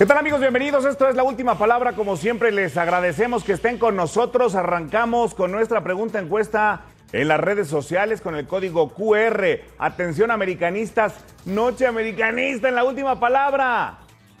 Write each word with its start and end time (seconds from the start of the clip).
¿Qué 0.00 0.06
tal 0.06 0.16
amigos? 0.16 0.40
Bienvenidos. 0.40 0.86
Esto 0.86 1.10
es 1.10 1.14
la 1.14 1.24
última 1.24 1.58
palabra. 1.58 1.92
Como 1.92 2.16
siempre, 2.16 2.52
les 2.52 2.78
agradecemos 2.78 3.44
que 3.44 3.52
estén 3.52 3.76
con 3.76 3.96
nosotros. 3.96 4.54
Arrancamos 4.54 5.34
con 5.34 5.52
nuestra 5.52 5.84
pregunta 5.84 6.18
encuesta 6.18 6.86
en 7.12 7.28
las 7.28 7.38
redes 7.38 7.68
sociales 7.68 8.22
con 8.22 8.34
el 8.34 8.46
código 8.46 8.94
QR. 8.94 9.60
Atención 9.78 10.30
americanistas, 10.30 11.22
noche 11.44 11.86
americanista 11.86 12.70
en 12.70 12.76
la 12.76 12.84
última 12.84 13.20
palabra. 13.20 13.98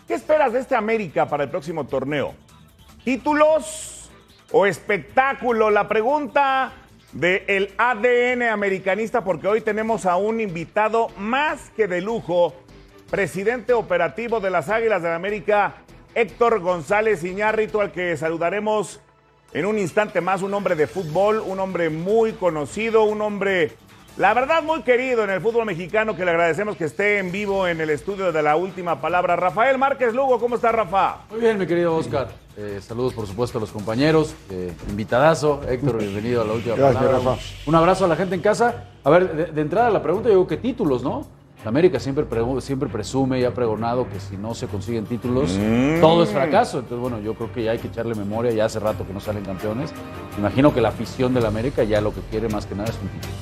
¿Qué 0.08 0.14
esperas 0.14 0.54
de 0.54 0.60
este 0.60 0.76
América 0.76 1.28
para 1.28 1.44
el 1.44 1.50
próximo 1.50 1.84
torneo? 1.86 2.34
¿Títulos 3.04 4.10
o 4.52 4.64
espectáculo? 4.64 5.68
La 5.68 5.86
pregunta 5.86 6.72
del 7.12 7.74
ADN 7.76 8.44
americanista 8.44 9.22
porque 9.22 9.46
hoy 9.46 9.60
tenemos 9.60 10.06
a 10.06 10.16
un 10.16 10.40
invitado 10.40 11.08
más 11.18 11.68
que 11.76 11.86
de 11.86 12.00
lujo 12.00 12.54
presidente 13.10 13.72
operativo 13.72 14.40
de 14.40 14.50
las 14.50 14.68
Águilas 14.68 15.02
de 15.02 15.08
la 15.08 15.16
América, 15.16 15.74
Héctor 16.14 16.60
González 16.60 17.24
Iñárritu, 17.24 17.80
al 17.80 17.90
que 17.92 18.16
saludaremos 18.16 19.00
en 19.52 19.66
un 19.66 19.78
instante 19.78 20.20
más, 20.20 20.42
un 20.42 20.54
hombre 20.54 20.76
de 20.76 20.86
fútbol, 20.86 21.42
un 21.44 21.58
hombre 21.58 21.90
muy 21.90 22.32
conocido, 22.32 23.02
un 23.02 23.20
hombre, 23.20 23.72
la 24.16 24.32
verdad, 24.32 24.62
muy 24.62 24.82
querido 24.82 25.24
en 25.24 25.30
el 25.30 25.40
fútbol 25.40 25.66
mexicano, 25.66 26.14
que 26.14 26.24
le 26.24 26.30
agradecemos 26.30 26.76
que 26.76 26.84
esté 26.84 27.18
en 27.18 27.32
vivo 27.32 27.66
en 27.66 27.80
el 27.80 27.90
estudio 27.90 28.30
de 28.30 28.42
la 28.42 28.54
última 28.54 29.00
palabra. 29.00 29.34
Rafael 29.34 29.76
Márquez 29.76 30.14
Lugo, 30.14 30.38
¿cómo 30.38 30.54
está 30.54 30.70
Rafa? 30.70 31.18
Muy 31.30 31.40
bien, 31.40 31.58
mi 31.58 31.66
querido 31.66 31.96
Oscar. 31.96 32.28
Eh, 32.56 32.78
saludos, 32.80 33.12
por 33.14 33.26
supuesto, 33.26 33.58
a 33.58 33.60
los 33.60 33.72
compañeros. 33.72 34.36
Eh, 34.50 34.72
invitadazo, 34.88 35.62
Héctor, 35.68 35.98
bienvenido 35.98 36.42
a 36.42 36.44
la 36.44 36.52
última 36.52 36.76
Gracias, 36.76 37.02
palabra. 37.02 37.18
Rafa. 37.32 37.42
Un 37.66 37.74
abrazo 37.74 38.04
a 38.04 38.08
la 38.08 38.16
gente 38.16 38.36
en 38.36 38.40
casa. 38.40 38.84
A 39.02 39.10
ver, 39.10 39.34
de, 39.34 39.44
de 39.46 39.60
entrada 39.60 39.90
la 39.90 40.02
pregunta, 40.02 40.28
yo 40.28 40.34
digo, 40.34 40.46
¿qué 40.46 40.58
títulos, 40.58 41.02
no? 41.02 41.26
La 41.64 41.68
América 41.68 42.00
siempre, 42.00 42.24
siempre 42.60 42.88
presume 42.88 43.38
y 43.38 43.44
ha 43.44 43.52
pregonado 43.52 44.08
que 44.08 44.18
si 44.18 44.38
no 44.38 44.54
se 44.54 44.66
consiguen 44.66 45.04
títulos, 45.04 45.58
todo 46.00 46.22
es 46.22 46.30
fracaso. 46.30 46.78
Entonces, 46.78 46.98
bueno, 46.98 47.20
yo 47.20 47.34
creo 47.34 47.52
que 47.52 47.64
ya 47.64 47.72
hay 47.72 47.78
que 47.78 47.88
echarle 47.88 48.14
memoria. 48.14 48.50
Ya 48.52 48.64
hace 48.64 48.80
rato 48.80 49.06
que 49.06 49.12
no 49.12 49.20
salen 49.20 49.44
campeones. 49.44 49.92
Imagino 50.38 50.72
que 50.72 50.80
la 50.80 50.88
afición 50.88 51.34
de 51.34 51.42
la 51.42 51.48
América 51.48 51.84
ya 51.84 52.00
lo 52.00 52.14
que 52.14 52.22
quiere 52.30 52.48
más 52.48 52.64
que 52.64 52.74
nada 52.74 52.88
es 52.88 52.96
un 53.02 53.08
título. 53.08 53.34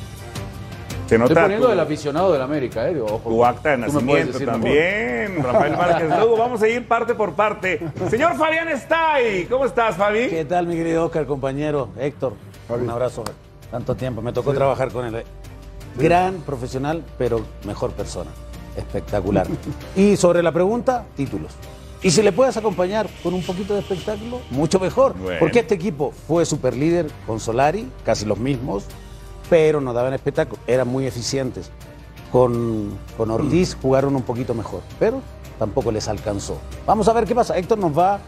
Se 1.07 1.15
Estoy 1.15 1.19
nota 1.19 1.43
poniendo 1.43 1.67
tu, 1.67 1.71
del 1.71 1.81
aficionado 1.81 2.33
de 2.33 2.39
la 2.39 2.45
América, 2.45 2.87
¿eh? 2.89 2.95
Digo, 2.95 3.07
ojo, 3.07 3.31
tu 3.31 3.45
acta 3.45 3.71
de 3.71 3.79
nacimiento 3.79 4.39
mejor. 4.39 4.53
también, 4.53 5.43
Rafael 5.43 5.77
Márquez 5.77 6.21
Lugo. 6.21 6.37
Vamos 6.37 6.61
a 6.61 6.69
ir 6.69 6.87
parte 6.87 7.15
por 7.15 7.33
parte. 7.33 7.81
Señor 8.11 8.35
Fabián 8.35 8.69
Stay, 8.71 9.47
¿cómo 9.47 9.65
estás, 9.65 9.97
Fabi? 9.97 10.29
¿Qué 10.29 10.45
tal, 10.45 10.67
mi 10.67 10.75
querido 10.75 11.07
Oscar, 11.07 11.25
compañero? 11.25 11.89
Héctor, 11.99 12.35
un 12.69 12.91
abrazo. 12.91 13.25
Tanto 13.71 13.95
tiempo, 13.95 14.21
me 14.21 14.33
tocó 14.33 14.53
trabajar 14.53 14.91
con 14.91 15.07
él. 15.07 15.25
Gran 15.97 16.41
profesional, 16.41 17.05
pero 17.17 17.41
mejor 17.65 17.93
persona. 17.93 18.31
Espectacular. 18.77 19.47
y 19.97 20.17
sobre 20.17 20.43
la 20.43 20.53
pregunta, 20.53 21.05
títulos. 21.17 21.53
Y 22.01 22.13
si 22.13 22.23
le 22.23 22.31
puedes 22.31 22.57
acompañar 22.57 23.09
con 23.25 23.35
un 23.35 23.43
poquito 23.43 23.75
de 23.75 23.81
espectáculo, 23.81 24.41
mucho 24.51 24.79
mejor. 24.79 25.17
Bueno. 25.19 25.41
Porque 25.41 25.61
este 25.61 25.75
equipo 25.75 26.13
fue 26.29 26.47
super 26.47 26.77
líder 26.77 27.11
con 27.27 27.41
Solari, 27.41 27.91
casi 28.05 28.25
los 28.25 28.39
mismos, 28.39 28.85
pero 29.51 29.81
no 29.81 29.93
daban 29.93 30.15
espectáculo. 30.15 30.61
Eran 30.67 30.87
muy 30.87 31.07
eficientes. 31.07 31.71
Con, 32.31 32.97
con 33.17 33.31
Ortiz 33.31 33.77
jugaron 33.81 34.15
un 34.15 34.23
poquito 34.23 34.55
mejor, 34.55 34.83
pero 35.01 35.23
tampoco 35.59 35.91
les 35.91 36.07
alcanzó. 36.09 36.59
Vamos 36.87 37.09
a 37.09 37.13
ver 37.15 37.25
qué 37.25 37.35
pasa. 37.35 37.57
Héctor 37.57 37.79
nos 37.79 37.99
va 37.99 38.17
a 38.17 38.21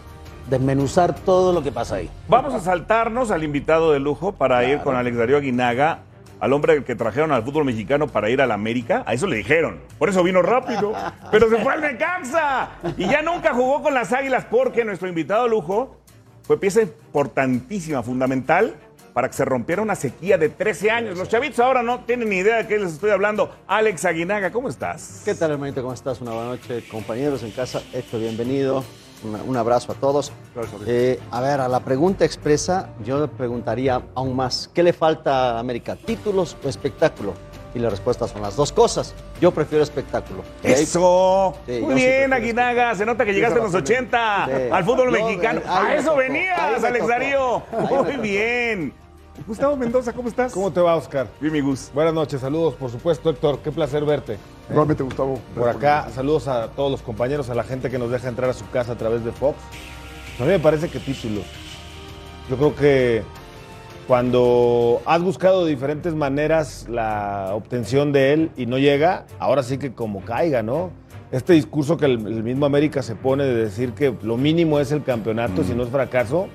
desmenuzar 0.48 1.15
todo 1.15 1.53
lo 1.53 1.62
que 1.62 1.71
pasa 1.71 1.97
ahí. 1.97 2.10
Vamos 2.28 2.54
a 2.54 2.60
saltarnos 2.60 3.31
al 3.31 3.44
invitado 3.44 3.92
de 3.92 4.00
lujo 4.00 4.32
para 4.32 4.65
ir 4.65 4.81
con 4.81 4.97
Alex 4.97 5.16
Darío 5.16 5.37
Aguinaga, 5.37 6.00
al 6.40 6.52
hombre 6.52 6.82
que 6.84 6.94
trajeron 6.94 7.32
al 7.32 7.44
fútbol 7.44 7.64
mexicano 7.64 8.08
para 8.08 8.30
ir 8.30 8.40
a 8.40 8.46
la 8.46 8.54
América. 8.54 9.04
A 9.06 9.14
eso 9.14 9.26
le 9.26 9.36
dijeron. 9.36 9.80
Por 9.98 10.08
eso 10.08 10.22
vino 10.22 10.42
rápido. 10.42 10.92
Pero 11.30 11.48
se 11.50 11.58
fue 11.58 11.74
al 11.74 11.82
Necaxa. 11.82 12.70
Y 12.96 13.06
ya 13.06 13.22
nunca 13.22 13.54
jugó 13.54 13.82
con 13.82 13.94
las 13.94 14.12
Águilas 14.12 14.46
porque 14.50 14.84
nuestro 14.84 15.08
invitado 15.08 15.46
lujo 15.46 15.98
fue 16.42 16.58
pieza 16.58 16.82
importantísima, 16.82 18.02
fundamental, 18.02 18.74
para 19.12 19.28
que 19.28 19.34
se 19.34 19.44
rompiera 19.44 19.82
una 19.82 19.94
sequía 19.94 20.38
de 20.38 20.48
13 20.48 20.90
años. 20.90 21.18
Los 21.18 21.28
chavitos 21.28 21.60
ahora 21.60 21.82
no 21.82 22.00
tienen 22.00 22.28
ni 22.28 22.38
idea 22.38 22.56
de 22.56 22.66
qué 22.66 22.78
les 22.78 22.92
estoy 22.92 23.10
hablando. 23.10 23.54
Alex 23.66 24.04
Aguinaga, 24.04 24.50
¿cómo 24.50 24.68
estás? 24.68 25.22
¿Qué 25.24 25.34
tal, 25.34 25.52
hermanito? 25.52 25.82
¿Cómo 25.82 25.94
estás? 25.94 26.20
Una 26.20 26.32
buena 26.32 26.48
noche, 26.50 26.84
compañeros 26.90 27.42
en 27.42 27.50
casa. 27.50 27.82
Héctor, 27.92 28.20
bienvenido. 28.20 28.84
Una- 29.22 29.42
un 29.42 29.56
abrazo 29.56 29.92
a 29.92 29.94
todos. 29.94 30.32
Eh, 30.86 31.20
a 31.31 31.41
ver, 31.41 31.60
a 31.60 31.69
la 31.69 31.81
pregunta 31.81 32.25
expresa, 32.25 32.91
yo 33.04 33.20
le 33.20 33.28
preguntaría 33.28 34.00
aún 34.14 34.34
más, 34.34 34.70
¿qué 34.72 34.82
le 34.82 34.92
falta 34.92 35.56
a 35.56 35.58
América? 35.58 35.97
¿Títulos 35.97 36.56
o 36.64 36.69
espectáculo? 36.69 37.34
Y 37.75 37.78
la 37.78 37.88
respuesta 37.91 38.26
son 38.26 38.42
las 38.42 38.56
dos 38.56 38.72
cosas. 38.72 39.14
Yo 39.41 39.53
prefiero 39.53 39.84
espectáculo. 39.84 40.42
Eso. 40.62 41.54
Sí, 41.66 41.80
Muy 41.80 41.94
sí 42.00 42.06
bien, 42.06 42.32
Aguinaga. 42.32 42.94
Se 42.97 43.06
nota 43.06 43.25
que 43.25 43.32
llegaste 43.32 43.59
en 43.59 43.64
los 43.64 43.75
80 43.75 44.47
Sí. 44.47 44.53
al 44.72 44.84
fútbol 44.84 45.04
Yo, 45.14 45.25
mexicano. 45.25 45.60
A 45.69 45.82
me 45.84 45.94
eso 45.97 46.04
tocó, 46.06 46.16
venías, 46.16 46.59
Alex. 46.59 47.06
Darío. 47.06 47.62
Muy 48.04 48.16
bien. 48.16 48.92
Gustavo 49.47 49.76
Mendoza, 49.76 50.12
¿cómo 50.12 50.28
estás? 50.28 50.53
¿Cómo 50.53 50.72
te 50.72 50.80
va, 50.80 50.97
Oscar? 50.97 51.28
Bien, 51.41 51.53
mi 51.53 51.60
Gus. 51.60 51.91
Buenas 51.94 52.12
noches, 52.12 52.41
saludos, 52.41 52.75
por 52.75 52.91
supuesto, 52.91 53.30
Héctor. 53.30 53.60
Qué 53.60 53.70
placer 53.70 54.04
verte. 54.04 54.36
Igualmente, 54.70 55.03
Gustavo. 55.03 55.38
Por 55.54 55.69
acá, 55.69 56.08
saludos 56.14 56.47
a 56.47 56.69
todos 56.69 56.91
los 56.91 57.03
compañeros, 57.03 57.50
a 57.50 57.54
la 57.54 57.64
gente 57.64 57.91
que 57.91 57.98
nos 57.98 58.10
deja 58.10 58.28
entrar 58.28 58.50
a 58.50 58.53
su 58.53 58.69
casa 58.70 58.92
a 58.92 58.97
través 58.97 59.25
de 59.25 59.32
Fox. 59.32 59.58
A 60.38 60.44
mí 60.44 60.48
me 60.48 60.58
parece 60.58 60.88
que 60.88 61.00
títulos. 61.00 61.44
Yo 62.48 62.56
creo 62.56 62.75
que 62.75 63.22
cuando 64.06 65.03
has 65.06 65.22
buscado 65.22 65.64
de 65.64 65.70
diferentes 65.70 66.14
maneras 66.14 66.86
la 66.88 67.50
obtención 67.53 68.12
de 68.12 68.32
él 68.32 68.50
y 68.56 68.66
no 68.66 68.78
llega, 68.78 69.26
ahora 69.38 69.62
sí 69.62 69.78
que 69.78 69.92
como 69.92 70.25
caiga, 70.25 70.62
¿no? 70.62 70.91
Este 71.32 71.53
discurso 71.53 71.97
que 71.97 72.06
el, 72.06 72.26
el 72.26 72.42
mismo 72.42 72.66
América 72.66 73.03
se 73.03 73.14
pone 73.14 73.44
de 73.44 73.54
decir 73.54 73.92
que 73.92 74.14
lo 74.22 74.36
mínimo 74.36 74.80
es 74.80 74.91
el 74.92 75.04
campeonato, 75.04 75.62
si 75.62 75.75
no 75.75 75.84
es 75.84 75.91
fracaso, 75.91 76.48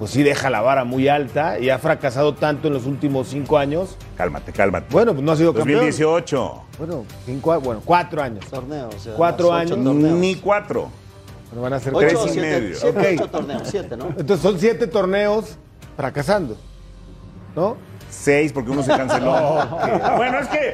pues 0.00 0.12
sí 0.12 0.22
deja 0.22 0.48
la 0.48 0.62
vara 0.62 0.84
muy 0.84 1.08
alta 1.08 1.58
y 1.58 1.68
ha 1.68 1.78
fracasado 1.78 2.34
tanto 2.34 2.68
en 2.68 2.72
los 2.74 2.86
últimos 2.86 3.28
cinco 3.28 3.58
años. 3.58 3.98
Cálmate, 4.16 4.50
cálmate. 4.50 4.86
Bueno, 4.90 5.12
pues 5.12 5.22
no 5.22 5.30
ha 5.32 5.36
sido 5.36 5.52
campeón. 5.52 5.80
2018. 5.80 6.62
Bueno, 6.78 7.04
cinco, 7.26 7.60
bueno, 7.60 7.82
cuatro 7.84 8.22
años. 8.22 8.46
Torneos. 8.46 8.94
o 8.94 8.98
sea, 8.98 9.14
Cuatro 9.14 9.52
años. 9.52 9.72
torneos. 9.84 10.18
Ni 10.18 10.36
cuatro. 10.36 10.88
Bueno, 11.50 11.62
van 11.62 11.72
a 11.74 11.80
ser 11.80 11.94
Ocho, 11.94 12.06
tres 12.06 12.18
y 12.24 12.28
siete, 12.30 12.40
medio. 12.60 12.76
siete, 12.76 12.98
Ok. 12.98 13.20
ocho 13.20 13.30
torneos, 13.30 13.62
siete, 13.66 13.96
¿no? 13.98 14.06
Entonces 14.16 14.40
son 14.40 14.58
siete 14.58 14.86
torneos 14.86 15.56
fracasando, 15.98 16.56
¿no? 17.54 17.76
Seis, 18.10 18.52
porque 18.52 18.70
uno 18.70 18.82
se 18.82 18.90
canceló. 18.90 19.30
Bueno, 20.16 20.38
es 20.40 20.48
que 20.48 20.72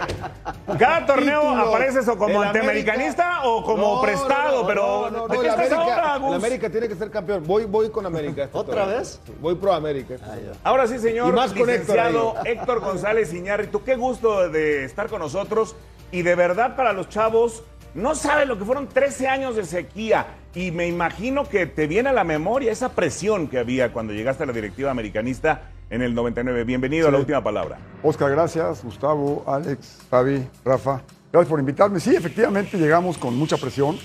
cada 0.79 1.07
torneo 1.07 1.41
Título. 1.43 1.63
aparece 1.69 2.01
eso 2.01 2.17
como 2.17 2.41
El 2.43 2.49
antiamericanista 2.49 3.41
o 3.45 3.63
como 3.63 3.97
No, 3.97 4.01
prestado, 4.03 4.53
no, 4.57 4.61
no, 4.63 4.67
pero 4.67 4.83
no, 4.83 5.11
no, 5.11 5.29
¿de 5.29 5.37
no, 5.37 5.41
qué 5.43 5.47
el 5.49 5.55
estás 5.55 5.73
América, 5.73 5.97
ahora, 6.13 6.17
Gus? 6.19 6.35
América 6.37 6.71
tiene 6.71 6.89
que 6.89 6.95
ser 6.97 7.11
campeón. 7.11 7.45
Voy, 7.47 7.65
voy 7.67 7.91
con 7.91 8.07
América. 8.07 8.45
este 8.45 8.57
¿Otra 8.59 8.75
torneo. 8.83 8.99
vez? 8.99 9.21
Voy 9.41 9.55
pro 9.57 9.73
América. 9.73 10.15
este 10.15 10.27
Ah. 10.27 10.57
Ahora 10.65 10.87
sí, 10.87 10.99
señor 10.99 11.29
Y 11.29 11.33
más 11.33 11.53
con 11.53 11.59
Héctor 11.69 11.69
licenciado 11.69 12.35
ahí. 12.39 12.53
Héctor 12.53 12.81
González 12.81 13.33
Iñárritu, 13.33 13.85
qué 13.85 13.97
gusto 13.97 14.49
de 14.49 14.85
estar 14.85 15.09
con 15.09 15.21
nosotros. 15.21 15.77
Y 16.11 16.23
de 16.23 16.35
verdad, 16.35 16.75
para 16.77 16.93
los 16.93 17.09
chavos, 17.09 17.63
no 17.95 18.15
saben 18.15 18.49
lo 18.49 18.59
que 18.59 18.65
fueron 18.65 18.89
13 18.89 19.29
años 19.29 19.57
de 19.57 19.65
sequía. 19.65 20.27
Y 20.55 20.71
me 20.71 20.87
imagino 20.87 21.49
que 21.49 21.67
te 21.67 21.87
viene 21.87 22.09
a 22.09 22.13
la 22.13 22.25
memoria 22.25 22.73
esa 22.73 22.91
presión 22.91 23.49
que 23.49 23.59
había 23.59 23.93
cuando 23.93 24.13
llegaste 24.15 24.43
a 24.45 24.47
la 24.47 24.53
directiva 24.53 24.91
americanista 24.91 25.63
en 25.91 26.03
el 26.03 26.15
99. 26.15 26.65
Bienvenido 26.65 27.09
a 27.09 27.11
la 27.11 27.19
última 27.19 27.43
palabra. 27.43 27.79
Oscar, 28.03 28.31
gracias. 28.31 28.83
Gustavo, 28.83 29.45
Alex, 29.47 29.99
Fabi, 30.11 30.47
Rafa. 30.65 31.03
Gracias 31.33 31.51
por 31.51 31.61
invitarme. 31.61 32.01
Sí, 32.01 32.15
efectivamente 32.15 32.77
llegamos 32.79 33.19
con 33.19 33.37
mucha 33.37 33.57
presión. 33.57 33.97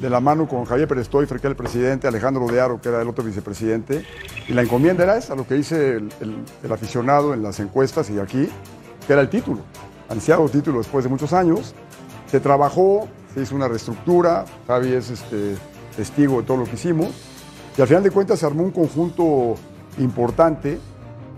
De 0.00 0.10
la 0.10 0.20
mano 0.20 0.46
con 0.46 0.66
Javier 0.66 0.86
Perestoy, 0.86 1.26
que 1.26 1.34
era 1.34 1.48
el 1.48 1.56
presidente, 1.56 2.06
Alejandro 2.06 2.46
Dearo, 2.46 2.78
que 2.82 2.90
era 2.90 3.00
el 3.00 3.08
otro 3.08 3.24
vicepresidente. 3.24 4.04
Y 4.46 4.52
la 4.52 4.60
encomienda 4.60 5.04
era 5.04 5.16
esa, 5.16 5.34
lo 5.34 5.46
que 5.46 5.54
dice 5.54 5.92
el, 5.96 6.08
el- 6.20 6.44
el 6.62 6.72
aficionado 6.72 7.32
en 7.32 7.42
las 7.42 7.60
encuestas 7.60 8.10
y 8.10 8.18
aquí, 8.18 8.46
que 9.06 9.12
era 9.14 9.22
el 9.22 9.30
título. 9.30 9.60
ansiado 10.10 10.46
título 10.50 10.78
después 10.78 11.02
de 11.04 11.08
muchos 11.10 11.32
años. 11.32 11.74
Se 12.26 12.40
trabajó, 12.40 13.08
se 13.32 13.40
hizo 13.40 13.54
una 13.56 13.68
reestructura, 13.68 14.44
Javi 14.66 14.92
es 14.92 15.08
este, 15.10 15.54
testigo 15.96 16.40
de 16.42 16.46
todo 16.46 16.58
lo 16.58 16.64
que 16.64 16.74
hicimos, 16.74 17.08
y 17.78 17.80
al 17.80 17.88
final 17.88 18.02
de 18.02 18.10
cuentas 18.10 18.38
se 18.40 18.44
armó 18.46 18.64
un 18.64 18.72
conjunto 18.72 19.54
importante, 19.98 20.78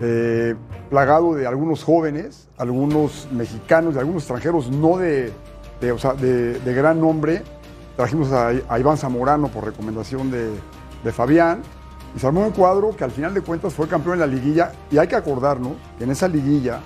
eh, 0.01 0.55
plagado 0.91 1.35
de 1.35 1.47
algunos 1.47 1.83
jóvenes, 1.85 2.49
algunos 2.57 3.29
mexicanos 3.33 3.95
y 3.95 3.99
algunos 3.99 4.23
extranjeros 4.23 4.71
no 4.71 4.97
de, 4.99 5.33
de, 5.81 5.93
o 5.93 5.99
sea, 5.99 6.15
de- 6.15 6.59
de 6.61 6.75
gran 6.75 7.01
nombre. 7.01 7.43
Trajimos 7.97 8.31
a, 8.33 8.49
a 8.69 8.79
Iván 8.79 8.97
Zamorano 8.97 9.49
por 9.49 9.65
recomendación 9.65 10.31
de, 10.31 10.51
de 11.03 11.13
Fabián, 11.13 11.63
y 12.17 12.21
se 12.21 12.27
armó 12.27 12.43
un 12.47 12.53
cuadro 12.53 12.95
que 12.97 13.03
al 13.05 13.11
final 13.11 13.35
de 13.35 13.41
cuentas 13.41 13.75
fue 13.75 13.89
campeón 13.89 14.15
en 14.15 14.21
la 14.21 14.27
liguilla, 14.27 14.73
y 14.91 14.99
hay 14.99 15.09
que 15.09 15.17
acordarnos 15.17 15.73
que 15.99 16.05
en 16.05 16.11
esa 16.11 16.29
liguilla, 16.29 16.79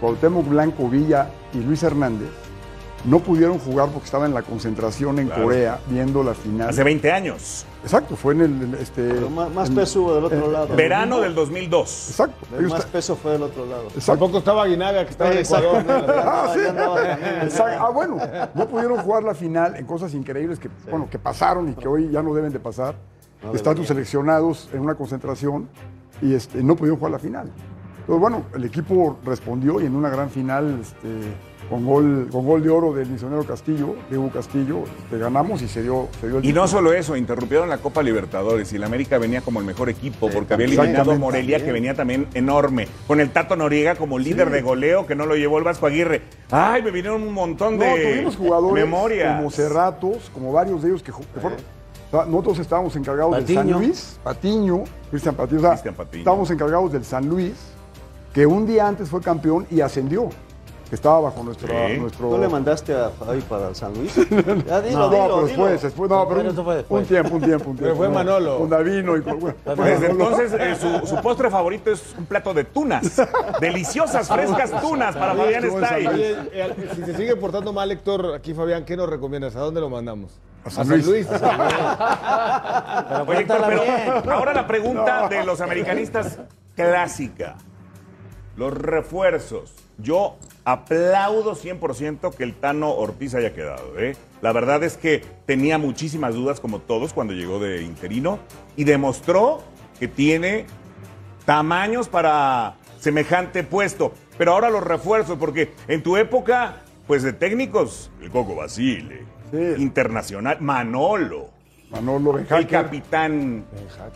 Cuauhtémoc 0.00 0.46
Blanco 0.48 0.88
Villa 0.88 1.30
y 1.54 1.58
Luis 1.60 1.82
Hernández 1.82 2.28
no 3.06 3.18
pudieron 3.20 3.58
jugar 3.58 3.88
porque 3.88 4.04
estaban 4.04 4.28
en 4.28 4.34
la 4.34 4.42
concentración 4.42 5.18
en 5.18 5.26
Claro. 5.28 5.44
Corea 5.44 5.80
viendo 5.88 6.22
la 6.22 6.34
final. 6.34 6.68
Hace 6.68 6.84
20 6.84 7.10
años. 7.10 7.64
Exacto, 7.82 8.14
fue 8.14 8.34
en 8.34 8.40
el. 8.42 8.74
Este, 8.74 9.08
Pero 9.08 9.30
más, 9.30 9.50
más 9.54 9.68
en- 9.70 9.74
peso 9.74 10.02
hubo 10.02 10.14
del 10.14 10.24
otro 10.24 10.44
en- 10.46 10.52
lado. 10.52 10.76
Verano 10.76 11.20
del 11.20 11.34
2002. 11.34 12.10
Exacto. 12.10 12.46
El 12.58 12.68
más 12.68 12.84
peso 12.86 13.16
fue 13.16 13.32
del 13.32 13.42
otro 13.42 13.64
lado. 13.64 13.84
exacto. 13.84 14.06
Tampoco 14.12 14.38
estaba 14.38 14.66
Guinaga, 14.66 15.04
que 15.04 15.10
estaba 15.10 15.32
en 15.32 15.38
Ecuador. 15.38 15.84
¿no? 15.84 15.92
Ah, 16.22 16.50
sí. 16.52 16.60
Exacto. 17.46 17.84
Ah, 17.86 17.90
bueno, 17.90 18.18
no 18.54 18.68
pudieron 18.68 18.98
jugar 18.98 19.22
la 19.22 19.34
final 19.34 19.76
en 19.76 19.86
cosas 19.86 20.12
increíbles 20.14 20.58
que, 20.58 20.68
bueno, 20.90 21.08
que 21.10 21.18
pasaron 21.18 21.68
y 21.70 21.74
que 21.74 21.88
hoy 21.88 22.10
ya 22.10 22.22
no 22.22 22.34
deben 22.34 22.52
de 22.52 22.60
pasar. 22.60 22.94
Están 23.54 23.74
tus 23.76 23.86
seleccionados 23.86 24.68
en 24.74 24.80
una 24.80 24.94
concentración 24.94 25.68
y 26.20 26.34
este, 26.34 26.62
no 26.62 26.76
pudieron 26.76 26.98
jugar 26.98 27.12
la 27.12 27.18
final. 27.18 27.50
Entonces, 28.00 28.20
bueno, 28.20 28.42
el 28.54 28.64
equipo 28.64 29.18
respondió 29.24 29.80
y 29.80 29.86
en 29.86 29.94
una 29.94 30.08
gran 30.10 30.30
final, 30.30 30.78
este, 30.80 31.08
con, 31.68 31.86
gol, 31.86 32.28
con 32.32 32.44
gol 32.44 32.62
de 32.62 32.70
oro 32.70 32.92
del 32.92 33.08
misionero 33.08 33.44
Castillo, 33.44 33.94
Diego 34.08 34.28
Castillo, 34.30 34.82
este, 35.04 35.18
ganamos 35.18 35.62
y 35.62 35.68
se 35.68 35.82
dio, 35.82 36.08
se 36.20 36.28
dio 36.28 36.38
el 36.38 36.44
Y 36.44 36.52
no 36.52 36.66
solo 36.66 36.92
eso, 36.92 37.16
interrumpieron 37.16 37.68
la 37.68 37.78
Copa 37.78 38.02
Libertadores 38.02 38.72
y 38.72 38.78
la 38.78 38.86
América 38.86 39.18
venía 39.18 39.42
como 39.42 39.60
el 39.60 39.66
mejor 39.66 39.88
equipo 39.88 40.28
porque 40.30 40.54
había 40.54 40.66
eliminado 40.66 41.12
a. 41.12 41.16
Morelia 41.16 41.62
que 41.64 41.70
venía 41.70 41.94
también 41.94 42.26
enorme, 42.34 42.88
con 43.06 43.20
el 43.20 43.30
Tato 43.30 43.54
Noriega 43.54 43.94
como 43.94 44.18
líder 44.18 44.50
de 44.50 44.62
goleo 44.62 45.06
que 45.06 45.14
no 45.14 45.26
lo 45.26 45.36
llevó 45.36 45.58
el 45.58 45.64
Vasco 45.64 45.86
Aguirre. 45.86 46.22
Ay, 46.50 46.82
me 46.82 46.90
vinieron 46.90 47.22
un 47.22 47.32
montón 47.34 47.78
No, 47.78 47.84
de 47.84 48.12
tuvimos 48.14 48.36
jugadores 48.36 48.84
memorias. 48.84 49.36
como 49.36 49.50
Cerratos, 49.50 50.30
como 50.34 50.52
varios 50.52 50.82
de 50.82 50.88
ellos 50.88 51.02
que, 51.02 51.12
que 51.12 51.40
fueron. 51.40 51.58
nosotros 52.30 52.58
estábamos 52.58 52.96
encargados 52.96 53.32
del 53.36 53.44
Patiño. 53.44 53.74
San 53.74 53.82
Luis, 53.86 54.18
Patiño, 54.24 54.84
Cristian 55.10 55.34
Patiño. 55.36 55.58
o 55.58 55.76
sea, 55.76 55.92
Patiño. 55.92 56.20
Estábamos 56.22 56.50
encargados 56.50 56.92
del 56.92 57.04
San 57.04 57.28
Luis, 57.28 57.52
que 58.32 58.46
un 58.46 58.66
día 58.66 58.86
antes 58.86 59.08
fue 59.08 59.20
campeón 59.20 59.66
y 59.70 59.80
ascendió, 59.80 60.28
que 60.88 60.94
estaba 60.96 61.20
bajo 61.20 61.42
nuestro. 61.44 61.68
Sí. 61.68 61.98
nuestro 61.98 62.30
¿No 62.30 62.38
le 62.38 62.48
mandaste 62.48 62.92
a 62.94 63.10
Fabi 63.10 63.40
para 63.42 63.72
San 63.74 63.94
Luis? 63.94 64.12
Ya 64.66 64.80
dilo, 64.80 64.98
no, 64.98 65.08
dilo, 65.08 65.10
pero 65.10 65.36
dilo. 65.36 65.46
después, 65.46 65.82
después, 65.82 66.10
no, 66.10 66.24
pero 66.28 66.28
Pero 66.38 66.40
un, 66.48 66.54
eso 66.54 66.64
fue 66.64 66.76
después. 66.76 67.02
un 67.02 67.08
tiempo, 67.08 67.34
un 67.36 67.40
tiempo, 67.42 67.70
un 67.70 67.76
tiempo. 67.76 67.82
Pero 67.82 67.96
fue 67.96 68.08
no, 68.08 68.14
Manolo. 68.14 68.58
Con 68.58 68.68
Davino 68.70 69.16
y 69.16 69.22
con. 69.22 69.38
bueno, 69.40 69.56
Pues 69.64 69.78
Manolo. 69.78 69.94
desde 70.00 70.10
entonces 70.10 70.52
eh, 70.52 70.74
su, 70.80 71.06
su 71.06 71.22
postre 71.22 71.48
favorito 71.50 71.90
es 71.92 72.14
un 72.18 72.26
plato 72.26 72.52
de 72.54 72.64
tunas. 72.64 73.22
Deliciosas, 73.60 74.28
frescas 74.28 74.80
tunas 74.80 75.14
para 75.16 75.34
Fabián 75.34 75.62
San 75.62 75.84
Style. 75.84 76.08
Oye, 76.08 76.36
eh, 76.52 76.88
si 76.96 77.04
se 77.04 77.16
sigue 77.16 77.36
portando 77.36 77.72
mal 77.72 77.90
Héctor, 77.92 78.34
aquí 78.34 78.52
Fabián, 78.54 78.84
¿qué 78.84 78.96
nos 78.96 79.08
recomiendas? 79.08 79.54
¿A 79.56 79.60
dónde 79.60 79.80
lo 79.80 79.90
mandamos? 79.90 80.40
A 80.64 80.70
San 80.70 80.88
Luis. 80.88 81.26
Pero 81.30 81.46
Oye, 83.26 83.40
Héctor, 83.40 83.58
cuéntala 83.58 83.66
pero 83.68 83.82
bien. 83.82 84.30
ahora 84.32 84.52
la 84.54 84.66
pregunta 84.66 85.28
de 85.28 85.44
los 85.44 85.60
americanistas 85.60 86.38
clásica. 86.74 87.56
Los 88.60 88.74
refuerzos. 88.74 89.72
Yo 89.96 90.36
aplaudo 90.66 91.56
100% 91.56 92.34
que 92.34 92.44
el 92.44 92.52
Tano 92.52 92.90
Ortiz 92.92 93.34
haya 93.34 93.54
quedado. 93.54 93.98
¿eh? 93.98 94.14
La 94.42 94.52
verdad 94.52 94.84
es 94.84 94.98
que 94.98 95.22
tenía 95.46 95.78
muchísimas 95.78 96.34
dudas, 96.34 96.60
como 96.60 96.78
todos, 96.78 97.14
cuando 97.14 97.32
llegó 97.32 97.58
de 97.58 97.82
interino, 97.82 98.38
y 98.76 98.84
demostró 98.84 99.62
que 99.98 100.08
tiene 100.08 100.66
tamaños 101.46 102.10
para 102.10 102.74
semejante 102.98 103.64
puesto. 103.64 104.12
Pero 104.36 104.52
ahora 104.52 104.68
los 104.68 104.84
refuerzos, 104.84 105.38
porque 105.38 105.72
en 105.88 106.02
tu 106.02 106.18
época, 106.18 106.82
pues 107.06 107.22
de 107.22 107.32
técnicos, 107.32 108.10
el 108.20 108.30
Coco 108.30 108.54
Basile, 108.56 109.24
Sí. 109.50 109.82
Internacional, 109.82 110.58
Manolo. 110.60 111.48
Manolo 111.90 112.32
El 112.32 112.36
Benjaque. 112.44 112.66
capitán 112.66 113.64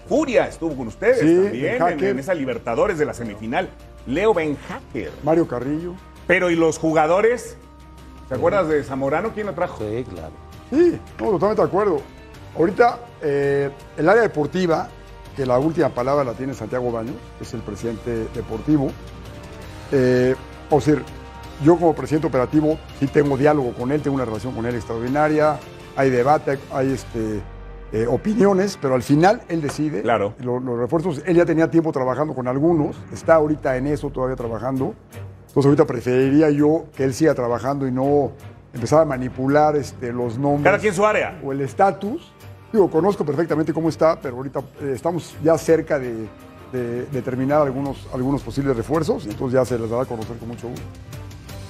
Furia 0.07 0.47
estuvo 0.47 0.77
con 0.77 0.87
ustedes 0.89 1.19
Sí, 1.19 1.27
también 1.79 1.83
en, 1.83 2.05
en 2.05 2.19
esa 2.21 2.35
Libertadores 2.35 2.99
de 2.99 3.07
la 3.07 3.15
semifinal. 3.15 3.69
Leo 4.07 4.35
Benhacker. 4.35 5.13
Mario 5.23 5.47
Carrillo. 5.49 5.95
Pero 6.27 6.51
¿y 6.51 6.57
los 6.57 6.79
jugadores? 6.79 7.57
¿Te 8.29 8.35
acuerdas 8.35 8.69
de 8.69 8.83
Zamorano? 8.83 9.33
¿Quién 9.33 9.47
lo 9.47 9.55
trajo? 9.55 9.79
Sí, 9.79 10.05
claro. 10.05 10.33
Sí, 10.71 10.99
no, 11.21 11.31
totalmente 11.31 11.63
de 11.63 11.69
acuerdo. 11.69 12.01
Ahorita, 12.57 12.99
eh, 13.21 13.71
el 13.97 14.09
área 14.09 14.23
deportiva, 14.23 14.89
que 15.37 15.45
la 15.45 15.59
última 15.59 15.89
palabra 15.89 16.25
la 16.25 16.33
tiene 16.35 16.55
Santiago 16.55 16.91
Baños, 16.91 17.17
que 17.39 17.45
es 17.45 17.55
el 17.55 17.61
presidente 17.61 18.29
deportivo. 18.35 18.91
Eh, 19.93 20.35
o 20.71 20.81
sea, 20.81 20.97
yo 21.63 21.77
como 21.77 21.95
presidente 21.95 22.27
operativo 22.27 22.79
sí 22.99 23.07
tengo 23.07 23.37
diálogo 23.37 23.73
con 23.75 23.93
él, 23.93 24.01
tengo 24.01 24.17
una 24.17 24.25
relación 24.25 24.55
con 24.55 24.67
él 24.67 24.75
extraordinaria, 24.75 25.59
hay 25.97 26.11
debate, 26.11 26.59
hay 26.73 26.93
este, 26.93 27.43
eh, 27.95 28.07
opiniones, 28.09 28.77
pero 28.83 28.95
al 28.95 29.03
final 29.03 29.41
él 29.49 29.63
decide. 29.63 30.03
Claro. 30.03 30.35
Lo- 30.41 30.59
Los, 30.61 30.79
refuerzos, 30.79 31.23
él 31.25 31.37
ya 31.37 31.47
tenía 31.47 31.71
tiempo 31.71 31.93
trabajando 31.93 32.35
con 32.35 32.49
algunos, 32.49 32.97
está 33.13 33.37
ahorita 33.37 33.77
en 33.77 33.87
eso 33.87 34.11
todavía 34.11 34.37
trabajando. 34.37 34.95
Entonces 35.47 35.65
ahorita 35.67 35.87
preferiría 35.87 36.51
yo 36.51 36.87
que 36.97 37.05
él 37.05 37.15
siga 37.15 37.33
trabajando 37.35 37.87
y 37.87 37.93
no 37.93 38.33
empezar 38.75 39.03
a 39.03 39.05
manipular 39.05 39.77
este, 39.77 40.13
los 40.13 40.37
nombres 40.37 40.65
Cada 40.65 40.79
quien 40.79 40.93
su 40.93 41.07
área. 41.07 41.39
o 41.45 41.53
el 41.53 41.61
estatus. 41.61 42.33
Digo, 42.73 42.91
conozco 42.91 43.25
perfectamente 43.25 43.73
cómo 43.73 43.89
está, 43.89 44.19
pero 44.21 44.37
ahorita 44.37 44.61
eh, 44.83 44.93
estamos 44.97 45.37
ya 45.45 45.57
cerca 45.57 45.97
de, 46.01 46.27
de- 46.73 47.07
de 47.07 47.23
terminar 47.23 47.63
algunos, 47.63 48.09
algunos 48.13 48.43
posibles 48.43 48.77
refuerzos 48.77 49.25
y 49.27 49.31
entonces 49.31 49.55
ya 49.61 49.65
se 49.65 49.79
les 49.79 49.89
dará 49.89 50.03
a 50.03 50.07
conocer 50.07 50.37
con 50.39 50.49
mucho 50.49 50.67
gusto. 50.69 50.85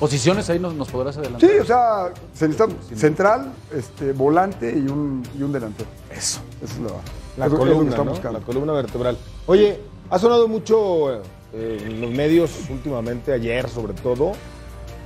Posiciones 0.00 0.50
ahí 0.50 0.58
nos, 0.58 0.75
nos 0.75 0.88
podrás 0.91 1.17
adelantar. 1.17 1.49
Sí, 1.49 1.56
o 1.58 1.64
sea, 1.64 2.12
se 2.35 2.49
necesita 2.49 2.75
central, 2.96 3.52
este, 3.73 4.12
volante 4.12 4.70
y 4.70 4.88
un, 4.88 5.23
y 5.38 5.43
un 5.43 5.52
delantero. 5.52 5.88
Eso. 6.11 6.41
Esa 6.62 6.75
es 6.75 6.81
la, 6.81 6.88
La 7.38 7.46
es 7.46 7.52
lo- 7.52 7.58
es 7.58 7.58
lo 7.58 7.58
que 7.58 7.70
columna, 7.70 7.91
estamos 7.91 8.06
¿no? 8.06 8.11
buscando. 8.12 8.38
La 8.41 8.44
columna 8.44 8.73
vertebral. 8.73 9.19
Oye, 9.46 9.81
ha 10.11 10.19
sonado 10.19 10.49
mucho 10.49 11.14
eh, 11.52 11.82
en 11.87 12.00
los 12.00 12.11
medios 12.11 12.50
últimamente, 12.70 13.32
ayer 13.32 13.69
sobre 13.69 13.94
todo, 13.94 14.32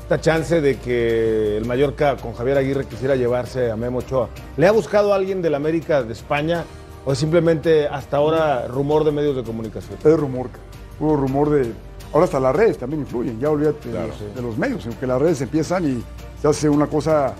esta 0.02 0.20
chance 0.20 0.60
de 0.62 0.78
que 0.78 1.58
el 1.58 1.66
Mallorca 1.66 2.16
con 2.16 2.32
Javier 2.32 2.56
Aguirre 2.58 2.86
quisiera 2.86 3.14
llevarse 3.14 3.70
a 3.70 3.76
Memo 3.76 3.98
Ochoa. 3.98 4.30
¿Le 4.56 4.66
ha 4.66 4.72
buscado 4.72 5.12
alguien 5.12 5.42
del 5.42 5.54
América 5.54 6.02
de 6.02 6.14
España 6.14 6.64
o 7.04 7.12
es 7.12 7.18
simplemente 7.18 7.86
hasta 7.86 8.16
ahora 8.16 8.66
rumor 8.68 9.04
de 9.04 9.12
medios 9.12 9.36
de 9.36 9.42
comunicación? 9.42 9.98
Es 10.02 10.16
rumor. 10.18 10.48
Hubo 10.98 11.14
rumor 11.14 11.50
de. 11.50 11.72
Ahora 12.12 12.24
hasta 12.24 12.40
las 12.40 12.54
redes 12.56 12.78
también 12.78 13.02
influyen. 13.02 13.38
Ya 13.38 13.50
olvídate 13.50 13.90
de, 13.90 14.06
los, 14.06 14.34
de 14.34 14.42
los 14.42 14.58
medios, 14.58 14.86
aunque 14.86 15.06
las 15.06 15.20
redes 15.20 15.40
empiezan 15.40 15.84
y 15.84 16.02
se 16.40 16.48
hace 16.48 16.68
una 16.68 16.86
cosa 16.86 17.34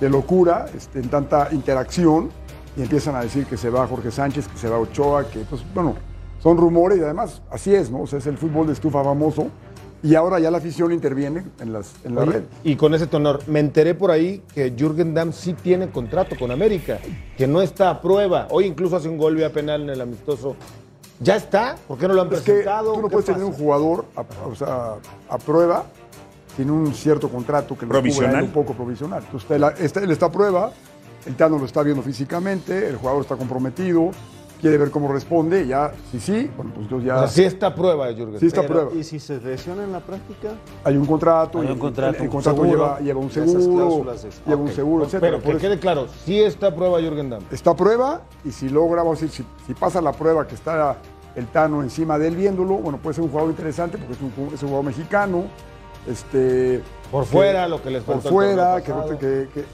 de 0.00 0.08
locura 0.10 0.66
este, 0.76 0.98
en 0.98 1.08
tanta 1.08 1.48
interacción 1.52 2.30
y 2.76 2.82
empiezan 2.82 3.14
a 3.16 3.22
decir 3.22 3.46
que 3.46 3.56
se 3.56 3.70
va 3.70 3.86
Jorge 3.86 4.10
Sánchez, 4.10 4.48
que 4.48 4.58
se 4.58 4.68
va 4.68 4.78
Ochoa, 4.78 5.28
que 5.28 5.40
pues 5.40 5.62
bueno, 5.74 5.94
son 6.42 6.56
rumores 6.56 6.98
y 6.98 7.02
además 7.02 7.42
así 7.50 7.74
es, 7.74 7.90
¿no? 7.90 8.02
O 8.02 8.06
sea, 8.06 8.18
es 8.18 8.26
el 8.26 8.38
fútbol 8.38 8.66
de 8.66 8.72
estufa 8.74 9.02
famoso 9.02 9.48
y 10.02 10.14
ahora 10.14 10.38
ya 10.38 10.50
la 10.50 10.58
afición 10.58 10.92
interviene 10.92 11.44
en 11.60 11.72
las, 11.74 11.92
en 12.04 12.16
Oye, 12.16 12.32
redes. 12.32 12.44
y 12.64 12.76
con 12.76 12.94
ese 12.94 13.06
tenor, 13.06 13.40
me 13.46 13.60
enteré 13.60 13.94
por 13.94 14.10
ahí 14.10 14.42
que 14.54 14.72
Jürgen 14.76 15.12
Damm 15.12 15.32
sí 15.32 15.52
tiene 15.52 15.90
contrato 15.90 16.36
con 16.38 16.50
América, 16.50 16.98
que 17.36 17.46
no 17.46 17.60
está 17.60 17.90
a 17.90 18.00
prueba. 18.00 18.46
Hoy 18.50 18.64
incluso 18.64 18.96
hace 18.96 19.08
un 19.08 19.18
gol 19.18 19.36
vía 19.36 19.52
penal 19.52 19.82
en 19.82 19.90
el 19.90 20.00
amistoso. 20.00 20.56
¿Ya 21.20 21.36
está? 21.36 21.76
¿Por 21.86 21.98
qué 21.98 22.08
no 22.08 22.14
lo 22.14 22.22
han 22.22 22.32
Es 22.32 22.40
que 22.40 22.52
presentado? 22.52 22.94
tú 22.94 23.02
no 23.02 23.08
¿Qué 23.08 23.12
puedes 23.12 23.26
tener 23.26 23.44
un 23.44 23.52
jugador 23.52 24.06
a, 24.16 24.24
o 24.48 24.54
sea, 24.54 24.94
a 25.28 25.38
prueba 25.38 25.84
sin 26.56 26.70
un 26.70 26.92
cierto 26.94 27.28
contrato 27.28 27.76
que 27.78 27.86
lo 27.86 27.92
él 27.98 28.44
un 28.44 28.50
poco 28.50 28.72
provisional. 28.72 29.22
Entonces, 29.24 29.50
él, 29.50 29.64
está- 29.78 30.00
él 30.00 30.10
está 30.10 30.26
a 30.26 30.32
prueba, 30.32 30.72
el 31.26 31.36
Tano 31.36 31.58
lo 31.58 31.66
está 31.66 31.82
viendo 31.82 32.02
físicamente, 32.02 32.88
el 32.88 32.96
jugador 32.96 33.20
está 33.22 33.36
comprometido, 33.36 34.10
quiere 34.60 34.78
ver 34.78 34.90
cómo 34.90 35.12
responde, 35.12 35.66
ya, 35.66 35.92
si 36.10 36.20
sí, 36.20 36.50
bueno, 36.56 36.72
pues 36.74 36.84
entonces 36.86 37.06
ya 37.08 37.14
O 37.16 37.18
sea, 37.20 37.28
sí 37.28 37.42
está 37.44 37.68
a 37.68 37.74
prueba 37.74 38.06
de 38.08 38.14
Jürgen. 38.14 38.38
sí 38.40 38.46
está 38.46 38.62
Pero, 38.62 38.74
prueba. 38.88 38.90
¿Y 38.94 39.04
si 39.04 39.18
se 39.18 39.40
lesiona 39.40 39.84
en 39.84 39.92
la 39.92 40.00
práctica? 40.00 40.50
Hay 40.84 40.96
un 40.96 41.06
contrato, 41.06 41.60
Hay 41.60 41.68
un 41.68 41.78
contrato, 41.78 42.18
el, 42.18 42.24
el 42.24 42.30
contrato 42.30 42.64
lleva, 42.64 43.00
lleva 43.00 43.20
un 43.20 43.26
Esas 43.28 43.50
seguro, 43.50 44.04
lleva 44.46 44.60
un 44.62 44.72
seguro, 44.72 45.04
etcétera. 45.04 45.32
Pero 45.38 45.42
que 45.42 45.50
eso- 45.50 45.58
quede 45.60 45.78
claro, 45.78 46.06
sí 46.24 46.40
está 46.40 46.68
a 46.68 46.74
prueba 46.74 47.00
Jürgen 47.00 47.30
Damm. 47.30 47.42
está 47.50 47.70
a 47.70 47.76
prueba 47.76 48.22
y 48.44 48.50
si 48.52 48.68
logra, 48.68 49.02
vamos 49.02 49.18
a 49.18 49.22
decir, 49.26 49.44
si, 49.44 49.66
si 49.66 49.74
pasa 49.74 50.00
la 50.00 50.12
prueba 50.12 50.46
que 50.46 50.54
está 50.54 50.96
el 51.36 51.46
Tano 51.46 51.82
encima 51.82 52.18
de 52.18 52.28
él 52.28 52.36
viéndolo, 52.36 52.74
bueno, 52.74 52.98
puede 52.98 53.14
ser 53.14 53.24
un 53.24 53.30
jugador 53.30 53.50
interesante 53.50 53.98
porque 53.98 54.12
es 54.14 54.20
un, 54.20 54.54
es 54.54 54.62
un 54.62 54.68
jugador 54.68 54.84
mexicano. 54.84 55.44
Este, 56.08 56.82
Por 57.10 57.24
que- 57.24 57.30
fuera, 57.30 57.68
lo 57.68 57.82
que 57.82 57.90
les 57.90 58.02
Por 58.02 58.20
fuera, 58.20 58.80
que 58.82 58.90
no, 58.92 59.04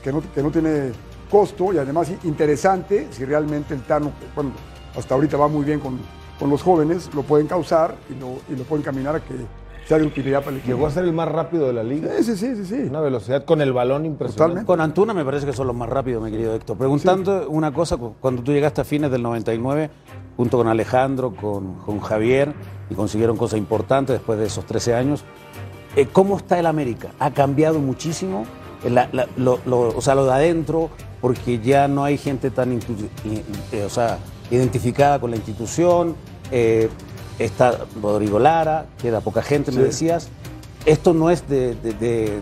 que 0.02 0.12
no- 0.12 0.22
que 0.34 0.42
no 0.42 0.50
tiene 0.50 0.90
costo 1.30 1.72
y 1.72 1.78
además 1.78 2.10
interesante 2.24 3.08
si 3.10 3.24
realmente 3.24 3.74
el 3.74 3.82
Tano, 3.82 4.12
bueno, 4.34 4.50
hasta 4.96 5.14
ahorita 5.14 5.36
va 5.36 5.48
muy 5.48 5.64
bien 5.64 5.80
con, 5.80 5.98
con 6.38 6.50
los 6.50 6.62
jóvenes, 6.62 7.10
lo 7.14 7.22
pueden 7.22 7.46
causar 7.46 7.94
y 8.10 8.18
lo, 8.20 8.36
y 8.52 8.56
lo 8.58 8.64
pueden 8.64 8.84
caminar 8.84 9.16
a 9.16 9.20
que 9.20 9.34
sea 9.86 9.98
de 9.98 10.04
utilidad 10.04 10.40
para 10.40 10.50
el 10.52 10.56
equipo. 10.58 10.74
Llegó 10.74 10.86
a 10.88 10.90
ser 10.90 11.04
el 11.04 11.12
más 11.12 11.28
rápido 11.28 11.66
de 11.68 11.72
la 11.72 11.84
liga. 11.84 12.10
Sí, 12.18 12.24
sí, 12.24 12.36
sí, 12.36 12.56
sí. 12.56 12.64
sí. 12.64 12.74
Una 12.90 13.00
velocidad 13.00 13.44
con 13.44 13.60
el 13.60 13.72
balón 13.72 14.04
impresionante. 14.04 14.36
Totalmente. 14.38 14.66
Con 14.66 14.80
Antuna 14.80 15.14
me 15.14 15.24
parece 15.24 15.46
que 15.46 15.52
son 15.52 15.68
los 15.68 15.76
más 15.76 15.88
rápidos, 15.88 16.24
mi 16.24 16.30
querido 16.32 16.54
Héctor. 16.54 16.76
Preguntando 16.76 17.48
una 17.48 17.72
cosa, 17.72 17.96
cu- 17.96 18.14
cuando 18.20 18.42
tú 18.42 18.52
llegaste 18.52 18.80
a 18.80 18.84
fines 18.84 19.12
del 19.12 19.22
99, 19.22 19.90
junto 20.36 20.56
con 20.58 20.66
Alejandro, 20.66 21.32
con, 21.36 21.74
con 21.74 22.00
Javier, 22.00 22.52
y 22.90 22.94
consiguieron 22.94 23.36
cosas 23.36 23.58
importantes 23.58 24.14
después 24.16 24.38
de 24.40 24.46
esos 24.46 24.66
13 24.66 24.94
años, 24.94 25.22
eh, 25.94 26.08
¿cómo 26.12 26.36
está 26.36 26.58
el 26.58 26.66
América? 26.66 27.10
¿Ha 27.20 27.30
cambiado 27.30 27.78
muchísimo? 27.78 28.44
Eh, 28.84 28.90
la- 28.90 29.08
la- 29.12 29.28
lo, 29.36 29.60
lo- 29.66 29.96
o 29.96 30.00
sea, 30.00 30.16
lo 30.16 30.24
de 30.26 30.32
adentro, 30.32 30.90
porque 31.20 31.60
ya 31.60 31.86
no 31.86 32.02
hay 32.02 32.18
gente 32.18 32.50
tan 32.50 32.72
i- 32.72 32.80
eh, 33.72 33.84
o 33.84 33.88
sea, 33.88 34.18
identificada 34.50 35.20
con 35.20 35.30
la 35.30 35.36
institución. 35.36 36.14
eh, 36.52 36.88
está 37.40 37.76
Rodrigo 38.00 38.38
Lara, 38.38 38.86
queda 39.02 39.20
poca 39.20 39.42
gente, 39.42 39.72
me 39.72 39.78
Sí. 39.78 39.82
decías. 39.84 40.28
Esto 40.86 41.12
no 41.12 41.28
es 41.30 41.48
de, 41.48 41.74
de- 41.74 41.92
de- 41.92 42.40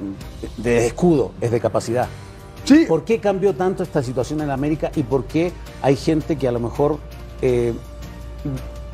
de 0.58 0.87
escudo, 0.87 1.32
es 1.40 1.50
de 1.50 1.58
capacidad. 1.61 2.06
Sí, 2.64 2.84
¿Por 2.87 3.04
qué 3.04 3.18
cambió 3.18 3.54
tanto 3.54 3.82
esta 3.82 4.02
situación 4.02 4.40
en 4.42 4.50
América 4.50 4.90
y 4.94 5.02
por 5.02 5.25
qué 5.25 5.52
hay 5.82 5.96
gente 5.96 6.37
que 6.37 6.46
a 6.49 6.52
lo 6.52 6.61
mejor 6.61 6.99
eh, 7.42 7.73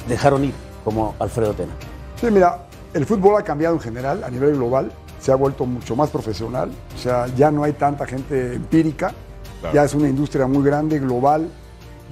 dejaron 0.08 0.44
ir, 0.44 0.54
como 0.84 1.14
Alfredo 1.18 1.52
Tena? 1.54 1.72
Sí, 2.20 2.26
mira, 2.30 2.66
el 2.94 3.06
fútbol 3.06 3.36
ha 3.40 3.44
cambiado 3.44 3.74
en 3.74 3.80
general 3.80 4.24
a 4.24 4.30
nivel 4.30 4.54
global, 4.56 4.92
se 5.20 5.32
ha 5.32 5.36
vuelto 5.36 5.66
mucho 5.66 5.96
más 5.96 6.10
profesional, 6.10 6.70
o 6.94 6.98
sea, 6.98 7.26
ya 7.36 7.50
no 7.50 7.64
hay 7.64 7.72
tanta 7.72 8.06
gente 8.06 8.54
empírica, 8.54 9.12
Claro. 9.60 9.74
ya 9.74 9.84
es 9.84 9.94
una 9.94 10.08
industria 10.08 10.46
muy 10.46 10.64
grande, 10.64 10.98
global, 10.98 11.48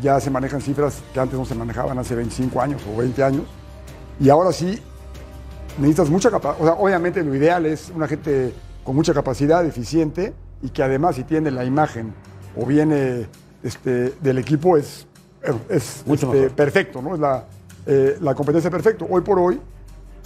ya 0.02 0.20
se 0.20 0.30
manejan 0.30 0.60
cifras 0.60 1.02
que 1.12 1.20
antes 1.20 1.38
no 1.38 1.44
se 1.44 1.54
manejaban 1.54 1.98
hace 1.98 2.14
25 2.14 2.60
años 2.60 2.82
o 2.92 2.98
20 2.98 3.22
años, 3.22 3.42
y 4.20 4.28
ahora 4.28 4.52
sí 4.52 4.80
necesitas 5.78 6.10
mucha 6.10 6.30
capacidad, 6.30 6.62
o 6.62 6.64
sea, 6.64 6.74
obviamente 6.74 7.22
lo 7.22 7.34
ideal 7.34 7.66
es 7.66 7.90
una 7.94 8.08
gente 8.08 8.52
con 8.84 8.96
mucha 8.96 9.14
capacidad, 9.14 9.64
eficiente, 9.66 10.32
y 10.62 10.70
que 10.70 10.82
además 10.82 11.16
si 11.16 11.24
tiene 11.24 11.50
la 11.50 11.64
imagen 11.64 12.12
o 12.56 12.66
viene 12.66 13.26
este, 13.62 14.14
del 14.20 14.38
equipo 14.38 14.76
es, 14.76 15.06
es 15.68 16.02
Mucho 16.06 16.32
este, 16.32 16.50
perfecto, 16.50 17.00
¿no? 17.02 17.14
Es 17.14 17.20
la, 17.20 17.44
eh, 17.86 18.18
la 18.20 18.34
competencia 18.34 18.70
perfecta. 18.70 19.04
Hoy 19.08 19.22
por 19.22 19.38
hoy 19.38 19.60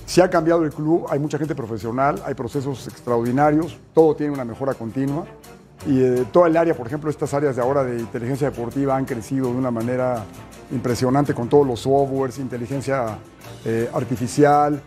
se 0.06 0.22
ha 0.22 0.30
cambiado 0.30 0.64
el 0.64 0.72
club, 0.72 1.06
hay 1.10 1.18
mucha 1.18 1.38
gente 1.38 1.54
profesional, 1.54 2.22
hay 2.24 2.34
procesos 2.34 2.86
extraordinarios, 2.88 3.78
todo 3.94 4.14
tiene 4.14 4.32
una 4.32 4.44
mejora 4.44 4.74
continua. 4.74 5.24
Y 5.86 6.00
eh, 6.00 6.26
toda 6.30 6.48
el 6.48 6.56
área, 6.56 6.74
por 6.74 6.86
ejemplo, 6.86 7.10
estas 7.10 7.34
áreas 7.34 7.56
de 7.56 7.62
ahora 7.62 7.82
de 7.82 7.98
inteligencia 7.98 8.50
deportiva 8.50 8.96
han 8.96 9.04
crecido 9.04 9.48
de 9.48 9.56
una 9.56 9.70
manera 9.70 10.24
impresionante 10.70 11.34
con 11.34 11.48
todos 11.48 11.66
los 11.66 11.80
softwares, 11.80 12.38
inteligencia 12.38 13.18
eh, 13.64 13.90
artificial. 13.92 14.80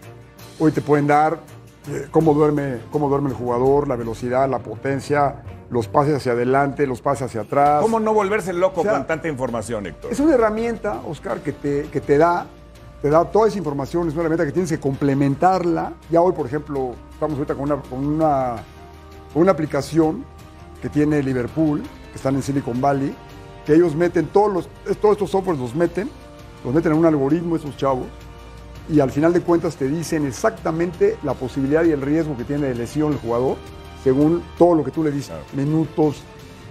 Hoy 0.58 0.72
te 0.72 0.82
pueden 0.82 1.06
dar 1.06 1.40
eh, 1.90 2.08
cómo, 2.12 2.34
duerme, 2.34 2.80
cómo 2.92 3.10
duerme 3.10 3.30
el 3.30 3.36
jugador, 3.36 3.90
la 3.90 3.98
velocidad, 3.98 4.50
la 4.50 4.60
potencia, 4.60 5.44
los 5.70 5.88
pases 5.90 6.16
hacia 6.16 6.32
adelante, 6.32 6.88
los 6.88 7.02
pases 7.02 7.24
hacia 7.24 7.42
atrás. 7.42 7.82
¿Cómo 7.82 8.00
no 8.00 8.14
volverse 8.14 8.54
loco 8.54 8.80
O 8.80 8.84
sea, 8.84 8.94
con 8.94 9.06
tanta 9.06 9.28
información, 9.28 9.88
Héctor? 9.88 10.14
Es 10.14 10.20
una 10.22 10.36
herramienta, 10.36 11.02
Oscar, 11.06 11.42
que 11.42 11.52
te, 11.52 11.90
que 11.92 12.00
te 12.00 12.18
da, 12.18 12.48
te 13.02 13.10
da 13.10 13.26
toda 13.26 13.50
esa 13.50 13.58
información, 13.58 14.08
es 14.08 14.14
una 14.14 14.22
herramienta 14.22 14.46
que 14.46 14.54
tienes 14.54 14.72
que 14.72 14.80
complementarla. 14.80 15.92
Ya 16.10 16.22
hoy, 16.22 16.32
por 16.32 16.46
ejemplo, 16.46 16.94
estamos 17.12 17.38
ahorita 17.38 17.54
con 17.54 17.64
una, 17.64 17.82
con 17.82 18.06
una, 18.06 18.56
con 19.34 19.42
una 19.42 19.52
aplicación 19.52 20.24
que 20.86 20.90
tiene 20.90 21.24
Liverpool, 21.24 21.82
que 21.82 22.16
están 22.16 22.36
en 22.36 22.44
Silicon 22.44 22.80
Valley, 22.80 23.12
que 23.66 23.74
ellos 23.74 23.96
meten 23.96 24.28
todos 24.28 24.54
los, 24.54 24.70
todos 25.00 25.14
estos 25.14 25.32
softwares 25.32 25.60
los 25.60 25.74
meten, 25.74 26.08
los 26.64 26.72
meten 26.76 26.92
en 26.92 27.00
un 27.00 27.08
algoritmo 27.08 27.56
esos 27.56 27.76
chavos, 27.76 28.06
y 28.88 29.00
al 29.00 29.10
final 29.10 29.34
de 29.34 29.42
cuentas 29.42 29.78
te 29.78 29.88
dicen 29.88 30.28
exactamente 30.28 31.18
la 31.24 31.34
posibilidad 31.34 31.84
y 31.86 31.90
el 31.90 32.04
riesgo 32.04 32.38
que 32.38 32.44
tiene 32.44 32.68
de 32.68 32.76
lesión 32.76 33.14
el 33.14 33.18
jugador, 33.18 33.58
según 34.04 34.44
todo 34.60 34.76
lo 34.76 34.84
que 34.84 34.92
tú 34.92 35.04
le 35.04 35.10
dices, 35.10 35.34
minutos, 35.54 36.22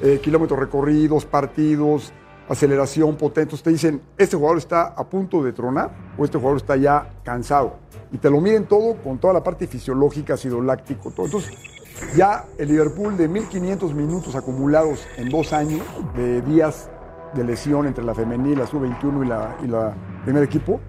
eh, 0.00 0.21
kilómetros 0.23 0.61
recorridos, 0.61 1.25
partidos, 1.25 2.12
aceleración, 2.49 3.16
potencia. 3.16 3.42
Entonces 3.42 3.64
te 3.64 3.71
dicen, 3.71 4.00
este 4.16 4.37
jugador 4.37 4.59
está 4.59 4.94
a 4.97 5.02
punto 5.02 5.42
de 5.42 5.52
tronar 5.52 5.90
o 6.16 6.25
este 6.25 6.38
jugador 6.38 6.59
está 6.59 6.76
ya 6.76 7.11
cansado. 7.25 7.78
Y 8.12 8.18
te 8.18 8.30
lo 8.30 8.40
miden 8.40 8.66
todo 8.66 8.94
con 9.02 9.18
toda 9.18 9.35
la 9.35 9.42
parte 9.42 9.66
fisiológica, 9.66 10.35
ácido 10.35 10.62
láctico, 10.62 11.11
todo. 11.11 11.26
Entonces, 11.26 11.74
ya 12.16 12.44
el 12.58 12.68
Liverpool 12.68 13.16
de 13.16 13.28
1.500 13.30 13.92
minutos 13.94 14.34
acumulados 14.34 15.00
en 15.16 15.28
dos 15.28 15.52
años 15.52 15.82
de 16.16 16.42
días 16.42 16.90
de 17.34 17.44
lesión 17.44 17.86
entre 17.86 18.04
la 18.04 18.14
femenil, 18.14 18.58
la 18.58 18.66
sub-21 18.66 19.24
y 19.64 19.66
la, 19.68 19.94
primer 20.24 20.42
equipo, 20.42 20.80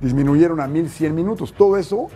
disminuyeron 0.00 0.60
a 0.60 0.66
1.100 0.68 1.12
minutos. 1.12 1.54
Todo 1.54 1.76
eso 1.78 2.08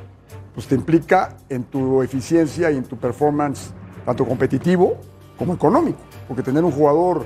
pues, 0.54 0.66
te 0.66 0.74
implica 0.74 1.36
en 1.48 1.64
tu 1.64 2.02
eficiencia 2.02 2.70
y 2.70 2.76
en 2.76 2.84
tu 2.84 2.96
performance, 2.96 3.72
tanto 4.04 4.26
competitivo 4.26 4.96
como 5.38 5.54
económico. 5.54 5.98
Porque 6.28 6.42
tener 6.42 6.62
un 6.62 6.72
jugador 6.72 7.24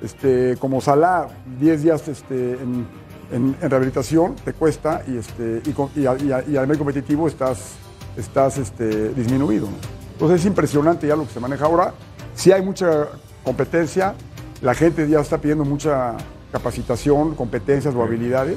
este, 0.00 0.56
como 0.60 0.80
Salah 0.80 1.26
10 1.58 1.82
días 1.82 2.06
este, 2.08 2.52
en, 3.32 3.56
rehabilitación 3.60 4.36
te 4.36 4.52
cuesta 4.52 5.02
y, 5.08 5.16
este, 5.16 5.60
y, 5.66 5.72
con- 5.72 5.90
y 5.96 6.06
a, 6.06 6.16
y 6.16 6.30
a- 6.30 6.44
y 6.46 6.56
a 6.56 6.62
nivel 6.62 6.78
competitivo 6.78 7.26
estás, 7.26 7.72
estás 8.16 8.58
este, 8.58 9.08
disminuido. 9.14 9.66
Entonces 10.16 10.40
es 10.40 10.46
impresionante 10.46 11.06
ya 11.06 11.14
lo 11.14 11.26
que 11.26 11.32
se 11.32 11.40
maneja 11.40 11.66
ahora. 11.66 11.92
Sí 12.34 12.50
hay 12.52 12.62
mucha 12.62 13.08
competencia, 13.44 14.14
la 14.62 14.74
gente 14.74 15.06
ya 15.08 15.20
está 15.20 15.38
pidiendo 15.38 15.64
mucha 15.64 16.16
capacitación, 16.52 17.34
competencias 17.34 17.94
o 17.94 18.02
habilidades. 18.02 18.56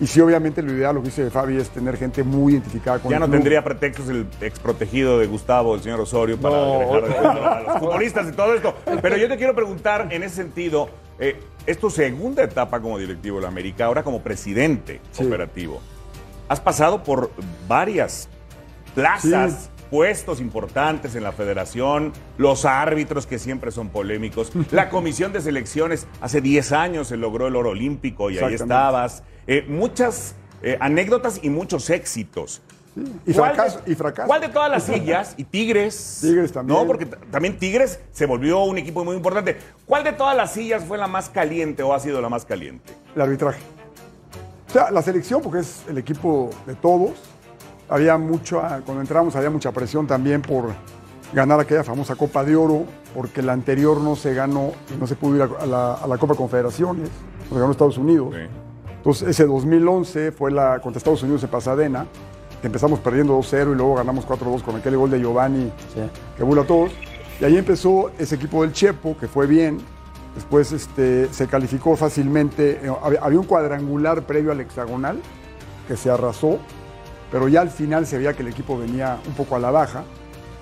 Y 0.00 0.06
sí, 0.06 0.20
obviamente, 0.20 0.62
lo 0.62 0.72
ideal, 0.72 0.94
lo 0.96 1.02
que 1.02 1.08
dice 1.08 1.30
Fabi, 1.30 1.56
es 1.58 1.68
tener 1.70 1.96
gente 1.96 2.24
muy 2.24 2.54
identificada 2.54 2.98
con 2.98 3.10
Ya 3.10 3.16
el 3.16 3.20
no 3.20 3.26
club. 3.26 3.36
tendría 3.36 3.62
pretextos 3.62 4.08
el 4.08 4.26
exprotegido 4.40 5.18
de 5.18 5.26
Gustavo, 5.26 5.74
el 5.74 5.82
señor 5.82 6.00
Osorio, 6.00 6.38
para 6.38 6.56
No. 6.56 6.78
dejar 6.78 7.02
de 7.02 7.18
a 7.46 7.60
los 7.60 7.78
futbolistas 7.80 8.28
y 8.28 8.32
todo 8.32 8.54
esto. 8.54 8.74
Pero 9.00 9.16
yo 9.16 9.28
te 9.28 9.36
quiero 9.36 9.54
preguntar 9.54 10.08
en 10.10 10.22
ese 10.24 10.36
sentido, 10.36 10.88
eh, 11.20 11.38
es 11.66 11.78
tu 11.78 11.88
segunda 11.90 12.42
etapa 12.42 12.80
como 12.80 12.98
directivo 12.98 13.36
de 13.36 13.42
la 13.42 13.48
América, 13.48 13.84
ahora 13.84 14.02
como 14.02 14.22
presidente 14.22 15.00
Sí. 15.12 15.24
operativo. 15.24 15.80
Has 16.48 16.58
pasado 16.60 17.02
por 17.04 17.30
varias 17.68 18.28
plazas, 18.94 19.52
Sí. 19.52 19.68
Puestos 19.92 20.40
importantes 20.40 21.14
en 21.16 21.22
la 21.22 21.32
federación, 21.32 22.14
los 22.38 22.64
árbitros 22.64 23.26
que 23.26 23.38
siempre 23.38 23.70
son 23.70 23.90
polémicos, 23.90 24.50
la 24.70 24.88
comisión 24.88 25.34
de 25.34 25.42
selecciones, 25.42 26.06
hace 26.22 26.40
10 26.40 26.72
años 26.72 27.08
se 27.08 27.18
logró 27.18 27.46
el 27.46 27.56
oro 27.56 27.70
olímpico 27.70 28.30
y 28.30 28.38
ahí 28.38 28.54
estabas. 28.54 29.22
Eh, 29.46 29.66
muchas 29.68 30.34
eh, 30.62 30.78
anécdotas 30.80 31.40
y 31.42 31.50
muchos 31.50 31.90
éxitos. 31.90 32.62
Y 33.26 33.34
¿Cuál 33.34 33.54
fracaso, 33.54 33.80
de- 33.84 33.92
y 33.92 33.94
fracaso. 33.94 34.28
¿Cuál 34.28 34.40
de 34.40 34.48
todas 34.48 34.70
las 34.70 34.82
sillas? 34.86 35.34
Y 35.36 35.44
Tigres. 35.44 36.20
Tigres 36.22 36.52
también. 36.52 36.78
No, 36.78 36.86
porque 36.86 37.04
también 37.04 37.58
Tigres 37.58 38.00
se 38.12 38.24
volvió 38.24 38.62
un 38.64 38.78
equipo 38.78 39.04
muy 39.04 39.14
importante. 39.14 39.58
¿Cuál 39.84 40.04
de 40.04 40.12
todas 40.12 40.34
las 40.34 40.54
sillas 40.54 40.84
fue 40.84 40.96
la 40.96 41.06
más 41.06 41.28
caliente 41.28 41.82
o 41.82 41.92
ha 41.92 42.00
sido 42.00 42.22
la 42.22 42.30
más 42.30 42.46
caliente? 42.46 42.94
el 43.14 43.20
arbitraje. 43.20 43.60
O 44.68 44.72
sea, 44.72 44.90
la 44.90 45.02
selección, 45.02 45.42
porque 45.42 45.58
es 45.58 45.82
el 45.86 45.98
equipo 45.98 46.48
de 46.66 46.74
todos, 46.76 47.10
había 47.92 48.16
mucha, 48.16 48.80
cuando 48.80 49.00
entramos 49.00 49.36
había 49.36 49.50
mucha 49.50 49.70
presión 49.72 50.06
también 50.06 50.42
por 50.42 50.72
ganar 51.32 51.60
aquella 51.60 51.84
famosa 51.84 52.14
Copa 52.14 52.44
de 52.44 52.56
Oro, 52.56 52.84
porque 53.14 53.42
la 53.42 53.52
anterior 53.52 54.00
no 54.00 54.16
se 54.16 54.34
ganó 54.34 54.72
no 54.98 55.06
se 55.06 55.14
pudo 55.14 55.36
ir 55.36 55.42
a, 55.42 55.66
la, 55.66 55.94
a 55.94 56.06
la 56.06 56.18
Copa 56.18 56.34
Confederaciones, 56.34 57.10
lo 57.50 57.58
ganó 57.58 57.72
Estados 57.72 57.98
Unidos. 57.98 58.34
Entonces, 58.96 59.28
ese 59.28 59.46
2011 59.46 60.32
fue 60.32 60.50
la 60.50 60.78
contra 60.80 60.98
Estados 60.98 61.22
Unidos 61.22 61.42
en 61.42 61.50
Pasadena, 61.50 62.06
que 62.60 62.68
empezamos 62.68 63.00
perdiendo 63.00 63.36
2-0 63.38 63.72
y 63.72 63.74
luego 63.74 63.96
ganamos 63.96 64.26
4-2 64.26 64.62
con 64.62 64.76
aquel 64.76 64.96
gol 64.96 65.10
de 65.10 65.18
Giovanni 65.20 65.72
que 66.36 66.44
burla 66.44 66.62
a 66.62 66.66
todos. 66.66 66.92
Y 67.40 67.44
ahí 67.44 67.56
empezó 67.56 68.10
ese 68.18 68.36
equipo 68.36 68.62
del 68.62 68.72
Chepo, 68.72 69.16
que 69.18 69.26
fue 69.26 69.46
bien. 69.46 69.78
Después 70.36 70.70
este, 70.72 71.28
se 71.32 71.46
calificó 71.48 71.96
fácilmente. 71.96 72.80
Eh, 72.82 72.92
había 73.20 73.38
un 73.40 73.46
cuadrangular 73.46 74.22
previo 74.22 74.52
al 74.52 74.60
hexagonal 74.60 75.20
que 75.88 75.96
se 75.96 76.10
arrasó, 76.10 76.58
pero 77.32 77.48
ya 77.48 77.62
al 77.62 77.70
final 77.70 78.06
se 78.06 78.18
veía 78.18 78.34
que 78.34 78.42
el 78.42 78.48
equipo 78.48 78.78
venía 78.78 79.18
un 79.26 79.32
poco 79.32 79.56
a 79.56 79.58
la 79.58 79.70
baja. 79.70 80.04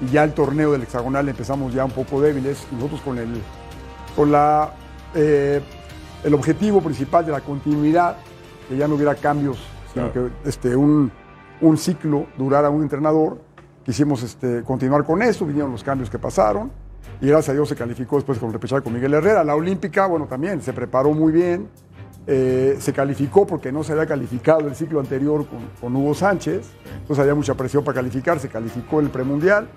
Y 0.00 0.06
ya 0.06 0.24
el 0.24 0.32
torneo 0.32 0.72
del 0.72 0.82
hexagonal 0.82 1.28
empezamos 1.28 1.74
ya 1.74 1.84
un 1.84 1.90
poco 1.90 2.20
débiles. 2.20 2.66
Nosotros 2.72 3.00
con 3.02 3.18
el, 3.18 3.42
con 4.16 4.32
la, 4.32 4.72
eh, 5.14 5.60
el 6.24 6.32
objetivo 6.32 6.80
principal 6.80 7.26
de 7.26 7.32
la 7.32 7.40
continuidad, 7.40 8.16
que 8.68 8.76
ya 8.76 8.88
no 8.88 8.94
hubiera 8.94 9.14
cambios, 9.16 9.58
sino 9.92 10.10
que 10.12 10.28
este, 10.44 10.74
un, 10.76 11.10
un 11.60 11.76
ciclo 11.76 12.28
durara 12.38 12.70
un 12.70 12.82
entrenador. 12.82 13.42
Quisimos 13.84 14.22
este, 14.22 14.62
continuar 14.62 15.04
con 15.04 15.20
eso, 15.22 15.44
vinieron 15.44 15.72
los 15.72 15.82
cambios 15.82 16.08
que 16.08 16.18
pasaron 16.18 16.70
y 17.20 17.26
gracias 17.26 17.50
a 17.50 17.52
Dios 17.52 17.68
se 17.68 17.76
calificó 17.76 18.16
después 18.16 18.38
con 18.38 18.52
repechaje 18.52 18.82
con 18.82 18.92
Miguel 18.92 19.12
Herrera. 19.14 19.44
La 19.44 19.54
Olímpica, 19.54 20.06
bueno, 20.06 20.26
también 20.26 20.62
se 20.62 20.72
preparó 20.72 21.12
muy 21.12 21.32
bien, 21.32 21.68
eh, 22.26 22.76
se 22.78 22.92
calificó 22.92 23.46
porque 23.46 23.72
no 23.72 23.82
se 23.82 23.92
había 23.92 24.06
calificado 24.06 24.68
el 24.68 24.74
ciclo 24.74 25.00
anterior 25.00 25.46
con, 25.46 25.60
con 25.80 25.96
Hugo 25.96 26.14
Sánchez, 26.14 26.68
entonces 26.92 27.18
había 27.18 27.34
mucha 27.34 27.54
presión 27.54 27.82
para 27.82 27.96
calificar, 27.96 28.38
se 28.38 28.48
calificó 28.48 29.00
el 29.00 29.10
premundial, 29.10 29.68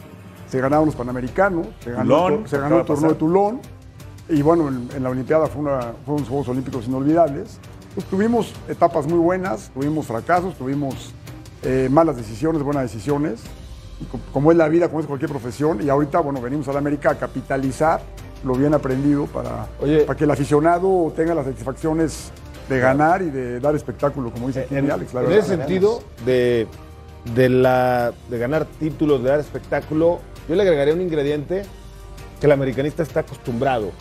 se 0.47 0.59
ganaron 0.59 0.85
los 0.85 0.95
Panamericanos, 0.95 1.67
se 1.83 1.91
ganó, 1.91 2.25
Tulón, 2.25 2.41
el 2.41 2.47
se 2.47 2.57
ganó 2.57 2.85
torneo 2.85 3.09
de. 3.09 3.15
Tulón 3.15 3.59
y 4.29 4.41
bueno, 4.41 4.67
en, 4.69 4.89
en 4.95 5.03
la 5.03 5.09
Olimpiada 5.09 5.47
fue 5.47 5.61
una, 5.61 5.79
fueron 5.79 6.15
unos 6.15 6.29
Juegos 6.29 6.47
Olímpicos 6.49 6.87
inolvidables. 6.87 7.59
Pues 7.93 8.07
tuvimos 8.07 8.53
etapas 8.67 9.05
muy 9.07 9.19
buenas, 9.19 9.69
tuvimos 9.73 10.07
fracasos, 10.07 10.55
tuvimos 10.55 11.13
eh, 11.61 11.87
malas 11.91 12.17
decisiones, 12.17 12.63
buenas 12.63 12.83
decisiones. 12.83 13.41
como 14.31 14.51
es 14.51 14.57
la 14.57 14.67
vida, 14.67 14.87
como 14.87 14.99
es 14.99 15.05
cualquier 15.05 15.29
profesión, 15.29 15.81
y 15.81 15.89
ahorita, 15.89 16.19
bueno, 16.19 16.41
venimos 16.41 16.67
a 16.67 16.73
la 16.73 16.79
América 16.79 17.11
a 17.11 17.15
capitalizar 17.15 18.01
lo 18.43 18.53
bien 18.55 18.73
aprendido 18.73 19.25
para, 19.27 19.67
Oye. 19.81 20.01
para 20.01 20.17
que 20.17 20.25
el 20.25 20.31
aficionado 20.31 21.11
tenga 21.15 21.33
las 21.33 21.45
satisfacciones 21.45 22.31
de 22.69 22.79
ganar 22.79 23.21
y 23.21 23.29
de 23.29 23.59
dar 23.59 23.75
espectáculo, 23.75 24.31
como 24.31 24.47
dice 24.47 24.61
aquí 24.61 24.75
En, 24.75 24.89
Alex. 24.91 25.13
la 25.13 25.21
en 25.23 25.31
ese 25.33 25.47
sentido, 25.57 26.01
de, 26.25 26.67
de, 27.35 27.49
la, 27.49 28.13
de 28.29 28.37
ganar 28.37 28.65
títulos, 28.79 29.23
de 29.23 29.29
dar 29.29 29.39
espectáculo, 29.39 30.19
yo 30.47 30.55
le 30.55 30.63
agregaría 30.63 30.93
un 30.93 31.01
ingrediente 31.01 31.63
que 32.39 32.45
el 32.45 32.51
americanista 32.51 33.03
está 33.03 33.21
acostumbrado. 33.21 33.91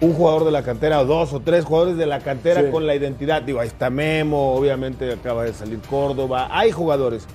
Un 0.00 0.12
jugador 0.12 0.44
de 0.44 0.50
la 0.50 0.62
cantera, 0.62 1.00
o 1.00 1.04
dos 1.04 1.32
o 1.32 1.40
tres 1.40 1.64
jugadores 1.64 1.96
de 1.96 2.06
la 2.06 2.18
cantera 2.20 2.62
Sí. 2.62 2.70
con 2.70 2.86
la 2.86 2.94
identidad. 2.96 3.42
Digo, 3.42 3.60
ahí 3.60 3.68
está 3.68 3.90
Memo, 3.90 4.54
obviamente 4.54 5.12
acaba 5.12 5.44
de 5.44 5.52
salir 5.54 5.78
Córdoba. 5.88 6.48
Hay 6.50 6.72
jugadores. 6.72 7.26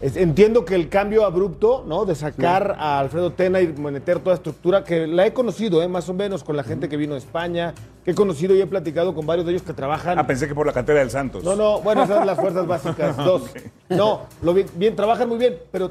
Entiendo 0.00 0.64
que 0.64 0.76
el 0.76 0.88
cambio 0.88 1.24
abrupto, 1.24 1.84
¿no? 1.84 2.04
De 2.04 2.14
sacar 2.14 2.76
a 2.78 3.00
Alfredo 3.00 3.32
Tena 3.32 3.60
y 3.60 3.66
meter 3.66 4.20
toda 4.20 4.36
estructura, 4.36 4.84
que 4.84 5.08
la 5.08 5.26
he 5.26 5.32
conocido, 5.32 5.82
¿eh? 5.82 5.88
Más 5.88 6.08
o 6.08 6.14
menos, 6.14 6.44
con 6.44 6.56
la 6.56 6.62
gente 6.62 6.88
que 6.88 6.96
vino 6.96 7.14
de 7.14 7.18
España, 7.18 7.74
que 8.04 8.12
he 8.12 8.14
conocido 8.14 8.54
y 8.54 8.60
he 8.60 8.66
platicado 8.66 9.12
con 9.12 9.26
varios 9.26 9.44
de 9.46 9.52
ellos 9.52 9.62
que 9.62 9.72
trabajan. 9.72 10.16
Ah, 10.16 10.24
pensé 10.24 10.46
que 10.46 10.54
por 10.54 10.66
la 10.66 10.72
cantera 10.72 11.00
del 11.00 11.10
Santos. 11.10 11.42
No, 11.42 11.56
no, 11.56 11.80
bueno, 11.80 12.04
esas 12.04 12.18
son 12.18 12.26
las 12.28 12.38
fuerzas 12.38 12.66
básicas. 12.68 13.16
Dos. 13.16 13.50
No, 13.88 14.22
lo 14.40 14.54
bien, 14.54 14.68
bien, 14.74 14.94
trabajan 14.94 15.28
muy 15.28 15.38
bien, 15.38 15.58
pero 15.72 15.90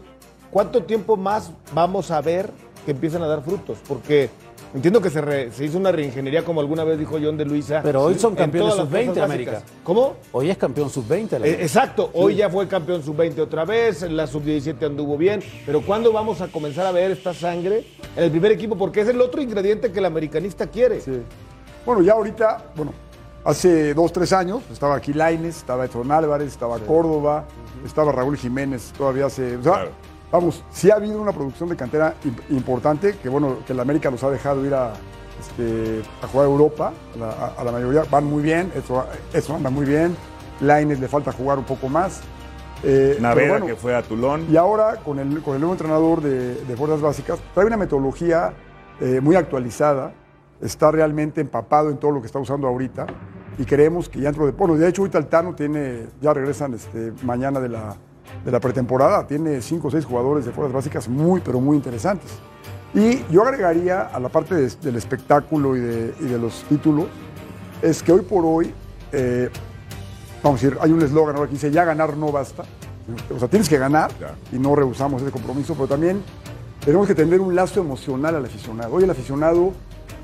¿cuánto 0.51 0.83
tiempo 0.83 1.17
más 1.17 1.51
vamos 1.73 2.09
a 2.09 2.21
ver 2.21 2.49
que 2.85 2.91
empiezan 2.91 3.23
a 3.23 3.27
dar 3.27 3.43
frutos? 3.43 3.77
Porque 3.85 4.29
entiendo 4.73 5.01
que 5.01 5.09
se, 5.09 5.21
re- 5.21 5.51
se 5.51 5.65
hizo 5.65 5.77
una 5.77 5.91
reingeniería, 5.91 6.43
como 6.43 6.59
alguna 6.61 6.83
vez 6.83 6.97
dijo 6.99 7.17
John 7.21 7.37
de 7.37 7.45
Luisa. 7.45 7.81
Pero 7.83 8.03
hoy 8.03 8.15
son 8.19 8.35
campeones 8.35 8.73
todas 8.75 8.85
las 8.91 8.93
sub-20 8.93 9.05
fuerzas 9.05 9.23
América. 9.23 9.61
¿Cómo? 9.83 10.15
Hoy 10.31 10.49
es 10.49 10.57
campeón 10.57 10.89
sub-20. 10.89 11.39
la 11.39 11.47
Eh, 11.47 11.57
exacto, 11.61 12.09
hoy 12.13 12.35
ya 12.35 12.49
fue 12.49 12.67
campeón 12.67 13.03
sub-20 13.03 13.39
otra 13.39 13.65
vez, 13.65 14.03
en 14.03 14.15
la 14.17 14.27
sub-17 14.27 14.85
anduvo 14.85 15.17
bien, 15.17 15.41
pero 15.65 15.81
¿cuándo 15.81 16.11
vamos 16.11 16.41
a 16.41 16.47
comenzar 16.47 16.85
a 16.85 16.91
ver 16.91 17.11
esta 17.11 17.33
sangre 17.33 17.85
en 18.15 18.23
el 18.23 18.31
primer 18.31 18.51
equipo? 18.51 18.77
Porque 18.77 19.01
es 19.01 19.07
el 19.07 19.19
otro 19.21 19.41
ingrediente 19.41 19.91
que 19.91 19.99
el 19.99 20.05
americanista 20.05 20.67
quiere. 20.67 21.01
Sí. 21.01 21.21
Bueno, 21.85 22.01
ya 22.01 22.13
ahorita, 22.13 22.65
bueno, 22.75 22.93
hace 23.45 23.93
dos, 23.93 24.11
tres 24.11 24.33
años 24.33 24.61
estaba 24.71 24.95
aquí 24.95 25.13
Laines, 25.13 25.57
estaba 25.57 25.85
Edson 25.85 26.11
Álvarez, 26.11 26.49
estaba 26.49 26.77
Córdoba, 26.79 27.45
estaba 27.85 28.11
Raúl 28.11 28.35
Jiménez, 28.37 28.91
todavía 28.97 29.27
hace. 29.27 29.55
O 29.55 29.63
sea, 29.63 29.71
Claro. 29.73 29.91
Vamos, 30.31 30.63
sí 30.69 30.89
ha 30.91 30.95
habido 30.95 31.21
una 31.21 31.31
producción 31.31 31.69
de 31.69 31.75
cantera 31.75 32.13
imp- 32.25 32.41
importante, 32.55 33.15
que 33.21 33.29
bueno, 33.29 33.57
que 33.65 33.73
la 33.73 33.81
América 33.83 34.09
los 34.11 34.23
ha 34.23 34.29
dejado 34.29 34.65
ir 34.65 34.73
a, 34.73 34.93
este, 35.39 36.01
a 36.23 36.27
jugar 36.27 36.47
a 36.47 36.49
Europa, 36.49 36.93
a 37.15 37.17
la, 37.17 37.29
a- 37.29 37.53
a 37.61 37.63
la 37.63 37.71
mayoría 37.71 38.03
van 38.09 38.25
muy 38.25 38.41
bien, 38.43 38.71
eso, 38.75 39.05
eso 39.33 39.55
anda 39.55 39.69
muy 39.69 39.85
bien. 39.85 40.15
Laines 40.61 40.99
le 40.99 41.07
falta 41.07 41.31
jugar 41.31 41.57
un 41.59 41.65
poco 41.65 41.87
más. 41.87 42.21
Eh, 42.83 43.17
bueno, 43.49 43.65
que 43.67 43.75
fue 43.75 43.95
a 43.95 44.01
Tulón. 44.03 44.45
y 44.51 44.57
ahora, 44.57 44.97
con 44.97 45.17
el, 45.19 45.41
con 45.41 45.55
el 45.55 45.61
nuevo 45.61 45.73
entrenador 45.73 46.21
de, 46.21 46.55
de 46.63 46.75
Fuerzas 46.75 47.01
Básicas, 47.01 47.39
trae 47.53 47.65
una 47.65 47.77
metodología 47.77 48.53
eh, 48.99 49.19
muy 49.21 49.35
actualizada, 49.35 50.13
está 50.61 50.91
realmente 50.91 51.41
empapado 51.41 51.89
en 51.89 51.97
todo 51.97 52.11
lo 52.11 52.19
que 52.21 52.27
está 52.27 52.39
usando 52.39 52.67
ahorita 52.67 53.05
y 53.59 53.65
creemos 53.65 54.09
que 54.09 54.19
ya 54.19 54.25
dentro 54.29 54.45
de... 54.45 54.51
Bueno, 54.51 54.75
de 54.75 54.87
hecho, 54.87 55.01
ahorita 55.03 55.17
el 55.19 55.27
Tano 55.27 55.53
tiene, 55.55 56.07
ya 56.21 56.33
regresan 56.33 56.73
este, 56.75 57.13
mañana 57.23 57.59
de 57.59 57.69
la, 57.69 57.95
de 58.45 58.51
la 58.51 58.59
pretemporada, 58.59 59.27
tiene 59.27 59.61
cinco 59.61 59.89
o 59.89 59.91
seis 59.91 60.05
jugadores 60.05 60.45
de 60.45 60.51
Fuerzas 60.51 60.73
Básicas 60.73 61.07
muy, 61.07 61.41
pero 61.41 61.59
muy 61.59 61.75
interesantes. 61.77 62.31
Y 62.93 63.23
yo 63.31 63.43
agregaría 63.43 64.01
a 64.03 64.19
la 64.19 64.29
parte 64.29 64.55
de- 64.55 64.69
del 64.81 64.95
espectáculo 64.95 65.75
y 65.75 65.79
de, 65.81 66.13
y 66.21 66.25
de 66.25 66.37
los 66.37 66.63
títulos, 66.63 67.07
es 67.81 68.01
que 68.01 68.11
hoy 68.11 68.21
por 68.21 68.45
hoy, 68.45 68.73
eh, 69.11 69.49
vamos 70.41 70.61
a 70.61 70.65
decir, 70.65 70.79
hay 70.81 70.91
un 70.91 71.01
eslogan 71.01 71.35
ahora 71.35 71.47
que 71.47 71.53
dice, 71.55 71.69
ya 71.71 71.83
ganar 71.83 72.15
no 72.17 72.31
basta. 72.31 72.63
O 73.33 73.39
sea, 73.39 73.47
tienes 73.47 73.69
que 73.69 73.77
ganar 73.77 74.11
y 74.51 74.57
no 74.57 74.75
rehusamos 74.75 75.21
ese 75.21 75.31
compromiso, 75.31 75.73
pero 75.75 75.87
también 75.87 76.21
tenemos 76.83 77.07
que 77.07 77.15
tener 77.15 77.39
un 77.39 77.55
lazo 77.55 77.79
emocional 77.81 78.35
al 78.35 78.45
aficionado. 78.45 78.93
Hoy 78.93 79.03
el 79.03 79.09
aficionado 79.11 79.73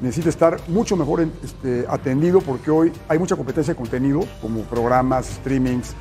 necesita 0.01 0.29
estar 0.29 0.58
mucho 0.67 0.98
mejor 0.98 1.25
este, 1.43 1.86
atendido 1.88 2.41
porque 2.41 2.71
hoy 2.71 2.91
hay 3.08 3.19
mucha 3.19 3.36
competencia 3.36 3.73
de 3.73 3.78
contenido, 3.78 4.21
como 4.41 4.62
programas, 4.63 5.28
streamings, 5.28 5.93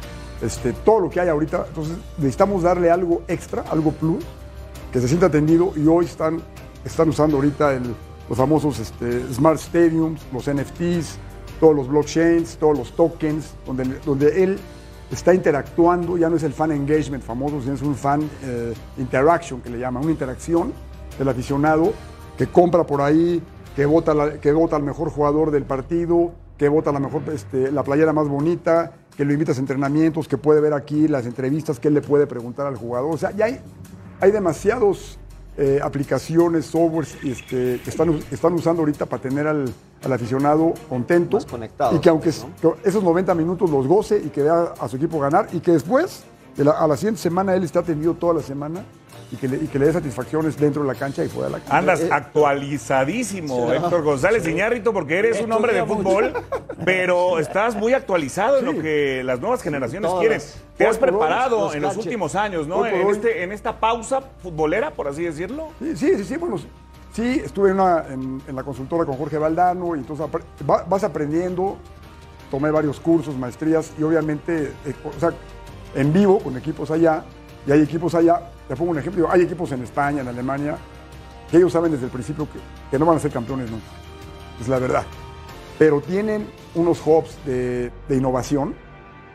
este, 0.43 0.73
todo 0.73 1.01
lo 1.01 1.11
que 1.11 1.21
hay 1.21 1.29
ahorita. 1.29 1.65
Entonces 1.69 1.97
necesitamos 2.19 2.63
darle 2.63 2.91
algo 2.91 3.23
extra, 3.29 3.63
algo 3.71 3.93
plus, 3.93 4.25
que 4.93 5.01
se 5.01 5.09
sienta 5.09 5.27
atendido. 5.27 5.73
Y 5.77 5.87
hoy 5.87 6.05
están, 6.07 6.41
están 6.85 7.09
usando 7.09 7.37
ahorita 7.37 7.73
el- 7.75 7.95
los 8.29 8.39
famosos 8.39 8.79
este, 8.79 9.23
Smart 9.33 9.59
Stadiums, 9.59 10.21
los 10.33 10.49
NFTs, 10.49 11.19
todos 11.61 11.75
los 11.77 11.89
blockchains, 11.89 12.57
todos 12.57 12.77
los 12.79 12.93
tokens, 12.97 13.55
donde, 13.67 13.85
donde 14.05 14.43
él 14.43 14.59
está 15.11 15.35
interactuando, 15.35 16.17
ya 16.17 16.31
no 16.31 16.37
es 16.37 16.43
el 16.43 16.53
fan 16.55 16.73
engagement 16.73 17.23
famoso, 17.23 17.61
sino 17.61 17.75
es 17.75 17.83
un 17.83 17.95
fan 17.95 18.23
eh, 18.45 18.73
interaction 18.99 19.61
que 19.61 19.69
le 19.71 19.79
llaman, 19.79 20.03
una 20.05 20.13
interacción 20.13 20.73
del 21.19 21.29
aficionado 21.29 21.93
que 22.39 22.47
compra 22.47 22.85
por 22.87 23.03
ahí, 23.03 23.43
que 23.77 23.85
vota, 23.85 24.15
la- 24.15 24.35
que 24.41 24.53
vota 24.53 24.77
al 24.77 24.83
mejor 24.83 25.11
jugador 25.11 25.51
del 25.51 25.65
partido, 25.65 26.33
que 26.57 26.69
vota 26.69 26.91
la 26.93 27.01
mejor, 27.01 27.23
este, 27.33 27.71
la 27.71 27.83
playera 27.83 28.13
más 28.15 28.29
bonita, 28.29 28.93
que 29.17 29.25
lo 29.25 29.33
invitas 29.33 29.57
a 29.59 29.61
entrenamientos, 29.61 30.29
que 30.29 30.39
puede 30.39 30.61
ver 30.61 30.73
aquí 30.73 31.09
las 31.09 31.27
entrevistas, 31.27 31.79
que 31.79 31.89
él 31.89 31.95
le 31.95 32.01
puede 32.03 32.27
preguntar 32.27 32.67
al 32.67 32.77
jugador. 32.77 33.15
O 33.15 33.19
sea, 33.19 33.31
ya 33.33 33.47
hay, 33.47 33.61
hay 34.21 34.31
demasiados 34.31 35.19
eh, 35.57 35.81
aplicaciones, 35.83 36.67
softwares 36.67 37.17
este, 37.23 37.81
que 37.83 37.91
están, 37.91 38.19
están 38.31 38.55
usando 38.55 38.81
ahorita 38.81 39.07
para 39.07 39.23
tener 39.23 39.47
al, 39.47 39.73
al 40.03 40.13
aficionado 40.13 40.73
contento. 40.89 41.37
Más 41.37 41.47
conectado, 41.47 41.97
Y 41.97 42.01
que 42.01 42.09
aunque 42.09 42.31
¿no? 42.63 42.75
que 42.75 42.89
esos 42.89 43.03
90 43.03 43.35
minutos 43.35 43.71
los 43.71 43.87
goce 43.87 44.19
y 44.19 44.31
que 44.31 44.43
vea 44.43 44.73
a 44.79 44.89
su 44.89 44.97
equipo 44.97 45.19
ganar 45.21 45.49
y 45.53 45.61
que 45.61 45.73
después, 45.73 46.25
a 46.59 46.87
la 46.87 46.97
siguiente 46.97 47.21
semana, 47.21 47.55
él 47.55 47.65
esté 47.65 47.79
atendido 47.79 48.15
toda 48.15 48.35
la 48.35 48.43
semana 48.43 48.85
y 49.33 49.37
que, 49.37 49.49
le, 49.49 49.57
y 49.57 49.67
que 49.67 49.79
le 49.79 49.87
dé 49.87 49.93
satisfacciones 49.95 50.59
dentro 50.59 50.83
de 50.83 50.89
la 50.89 50.95
cancha 50.95 51.25
y 51.25 51.29
fuera 51.29 51.47
de 51.49 51.53
la 51.55 51.59
cancha. 51.61 51.79
Andas 51.79 52.01
Eh, 52.03 52.09
actualizadísimo, 52.13 53.73
Héctor 53.73 54.03
González 54.03 54.47
Iñárritu, 54.47 54.93
porque 54.93 55.19
eres 55.19 55.41
un 55.41 55.51
hombre 55.53 55.73
de 55.73 55.85
fútbol, 55.85 56.33
pero 56.85 57.39
estás 57.39 57.75
muy 57.75 57.93
actualizado 57.95 58.59
en 58.59 58.65
lo 58.67 58.73
que 58.81 59.23
las 59.25 59.41
nuevas 59.41 59.63
generaciones 59.63 60.11
Todas. 60.11 60.21
quieren. 60.21 60.41
Te 60.77 60.87
has 60.87 60.99
preparado 60.99 61.67
los 61.67 61.75
en 61.75 61.83
los 61.83 61.97
últimos 61.97 62.35
años, 62.35 62.67
¿no? 62.67 62.85
En, 62.87 63.09
este, 63.09 63.43
en 63.43 63.53
esta 63.53 63.79
pausa 63.79 64.21
futbolera, 64.43 64.91
por 64.91 65.09
así 65.09 65.23
decirlo. 65.25 65.69
Sí, 65.79 65.97
sí, 65.97 66.25
sí, 66.25 66.37
bueno, 66.37 66.57
sí, 67.13 67.41
estuve 67.45 67.71
en, 67.71 67.75
una- 67.81 68.05
en- 68.11 68.43
en 68.47 68.57
la 68.57 68.63
consultora 68.65 69.05
con 69.05 69.17
Jorge 69.17 69.39
Valdano 69.39 69.95
y 69.97 70.01
entonces 70.01 70.27
va- 70.69 70.85
vas 70.89 71.05
aprendiendo, 71.05 71.77
tomé 72.51 72.71
varios 72.71 73.01
cursos, 73.01 73.37
maestrías 73.37 73.93
y 73.99 74.03
obviamente, 74.03 74.73
eh, 74.85 74.95
o 75.05 75.21
sea, 75.21 75.31
en 75.95 76.13
vivo 76.13 76.39
con 76.39 76.57
equipos 76.57 76.91
allá, 76.91 77.23
y 77.67 77.73
hay 77.73 77.81
equipos 77.83 78.15
allá, 78.15 78.41
te 78.69 78.77
pongo 78.77 78.91
un 78.93 78.99
ejemplo, 78.99 79.29
hay 79.31 79.43
equipos 79.43 79.71
en 79.73 79.83
España, 79.83 80.21
en 80.23 80.29
Alemania, 80.29 80.77
que 81.51 81.57
ellos 81.59 81.73
saben 81.73 81.93
desde 81.93 82.07
el 82.07 82.11
principio 82.11 82.47
que, 82.53 82.59
que 82.91 82.99
no 82.99 83.07
van 83.07 83.17
a 83.17 83.21
ser 83.21 83.31
campeones 83.31 83.71
nunca, 83.71 83.85
es 84.61 84.69
la 84.69 84.79
verdad, 84.79 85.05
pero 85.79 86.01
tienen 86.01 86.47
unos 86.75 87.01
hubs 87.07 87.37
de, 87.45 87.91
de 88.09 88.17
innovación 88.17 88.75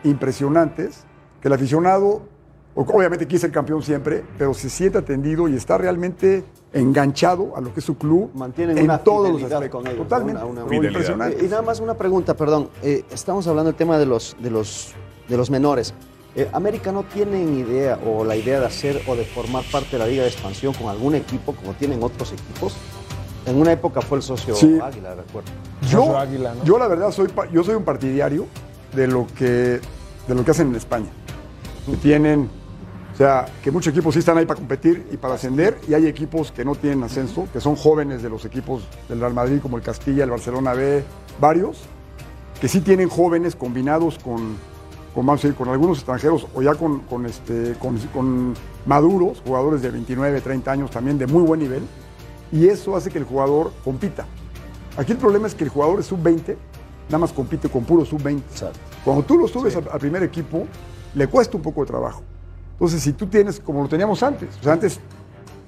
impresionantes, 0.04 1.04
que 1.42 1.48
el 1.48 1.54
aficionado, 1.54 2.22
obviamente 2.76 3.26
quiere 3.28 3.40
ser 3.40 3.52
campeón 3.52 3.82
siempre, 3.84 4.24
pero 4.38 4.54
se 4.54 4.70
siente 4.70 4.98
atendido 4.98 5.48
y 5.48 5.56
está 5.56 5.78
realmente 5.78 6.44
enganchado 6.74 7.56
a 7.56 7.62
lo 7.62 7.74
que 7.74 7.80
es 7.80 7.86
su 7.86 7.98
club 7.98 8.32
Mantienen 8.34 8.78
en 8.78 8.86
una 8.86 8.98
todos 9.00 9.30
los 9.42 9.44
aspectos. 9.52 9.70
con 9.82 9.88
ellos, 9.88 10.00
¿no? 10.00 10.04
Totalmente, 10.04 10.44
Una- 10.44 10.76
impresionante. 10.76 11.44
Y 11.46 11.48
nada 11.48 11.62
más 11.62 11.80
una 11.80 11.94
pregunta, 11.96 12.36
perdón. 12.36 12.70
Eh, 12.84 13.04
estamos 13.12 13.48
hablando 13.48 13.72
del 13.72 13.78
tema 13.78 13.98
de 13.98 14.06
los, 14.06 14.36
de 14.40 14.50
los, 14.52 14.94
de 15.28 15.38
los 15.38 15.50
menores. 15.50 15.94
Eh, 16.38 16.47
¿América 16.54 16.91
no 16.91 17.02
tienen 17.02 17.58
idea 17.58 17.97
o 18.06 18.23
la 18.23 18.36
idea 18.36 18.60
de 18.60 18.67
hacer 18.67 19.02
o 19.08 19.15
de 19.15 19.26
formar 19.26 19.63
parte 19.71 19.93
de 19.93 19.97
la 19.97 20.06
Liga 20.06 20.21
de 20.21 20.30
Expansión 20.30 20.71
con 20.76 20.88
algún 20.88 21.15
equipo 21.15 21.54
como 21.54 21.73
tienen 21.73 22.04
otros 22.04 22.32
equipos? 22.32 22.78
En 23.47 23.60
una 23.60 23.71
época 23.71 24.02
fue 24.02 24.19
el 24.19 24.21
socio 24.23 24.54
Sí. 24.54 24.78
Águila, 24.80 25.15
recuerdo. 25.15 25.50
Yo, 25.89 26.15
Águila, 26.15 26.54
¿no? 26.54 26.63
yo 26.63 26.78
la 26.78 26.88
verdad 26.88 27.10
soy, 27.12 27.28
yo 27.52 27.63
soy 27.63 27.73
un 27.73 27.84
partidario 27.84 28.45
de 28.93 29.08
lo 29.08 29.26
que, 29.36 29.80
de 30.28 30.36
lo 30.36 30.45
que 30.45 30.52
hacen 30.52 30.67
en 30.67 30.76
España. 30.76 31.08
Que 31.88 31.97
tienen, 31.97 32.47
o 33.15 33.17
sea, 33.17 33.47
que 33.63 33.71
muchos 33.71 33.91
equipos 33.91 34.13
sí 34.13 34.19
están 34.19 34.38
ahí 34.38 34.45
para 34.45 34.60
competir 34.60 35.08
y 35.12 35.17
para 35.17 35.34
ascender, 35.34 35.80
y 35.88 35.95
hay 35.95 36.06
equipos 36.06 36.52
que 36.52 36.63
no 36.63 36.76
tienen 36.76 37.02
ascenso, 37.02 37.47
que 37.52 37.60
son 37.60 37.76
jóvenes 37.76 38.21
de 38.21 38.30
los 38.30 38.45
equipos 38.45 38.84
del 39.10 39.21
Real 39.21 39.34
Madrid, 39.34 39.58
como 39.60 39.78
el 39.78 39.82
Castilla, 39.82 40.26
el 40.26 40.30
Barcelona 40.30 40.73
B, 40.73 41.04
varios, 41.41 41.80
que 42.62 42.67
sí 42.67 42.82
tienen 42.82 43.10
jóvenes 43.10 43.56
combinados 43.56 44.19
con, 44.19 44.56
con, 45.17 45.25
vamos 45.25 45.43
a 45.43 45.47
decir, 45.47 45.58
con 45.58 45.67
algunos 45.69 45.97
extranjeros 45.97 46.45
o 46.53 46.62
ya 46.62 46.75
con, 46.75 46.99
con, 46.99 47.25
este, 47.25 47.73
con, 47.80 47.97
con 48.13 48.53
maduros, 48.86 49.41
jugadores 49.43 49.82
de 49.82 49.89
29, 49.89 50.41
30 50.41 50.71
años 50.71 50.91
también 50.91 51.17
de 51.17 51.25
muy 51.25 51.41
buen 51.41 51.60
nivel, 51.60 51.82
y 52.51 52.67
eso 52.67 52.95
hace 52.95 53.10
que 53.10 53.17
el 53.17 53.23
jugador 53.23 53.71
compita. 53.84 54.27
Aquí 54.95 55.13
el 55.13 55.17
problema 55.17 55.47
es 55.47 55.56
que 55.56 55.63
el 55.63 55.71
jugador 55.71 56.01
es 56.01 56.06
sub-20, 56.06 56.56
nada 57.08 57.17
más 57.17 57.34
compite 57.34 57.67
con 57.67 57.84
puro 57.84 58.06
sub-20. 58.06 58.43
Cuando 59.03 59.23
tú 59.23 59.39
lo 59.39 59.47
subes 59.47 59.75
al, 59.75 59.89
al 59.91 59.99
primer 59.99 60.21
equipo, 60.21 60.67
le 61.15 61.25
cuesta 61.25 61.58
un 61.58 61.63
poco 61.63 61.82
de 61.82 61.88
trabajo. 61.88 62.21
Entonces, 62.73 63.01
si 63.01 63.13
tú 63.13 63.25
tienes, 63.25 63.60
como 63.60 63.82
lo 63.82 63.89
teníamos 63.89 64.21
antes, 64.21 64.56
o 64.60 64.63
sea, 64.63 64.73
antes 64.73 64.99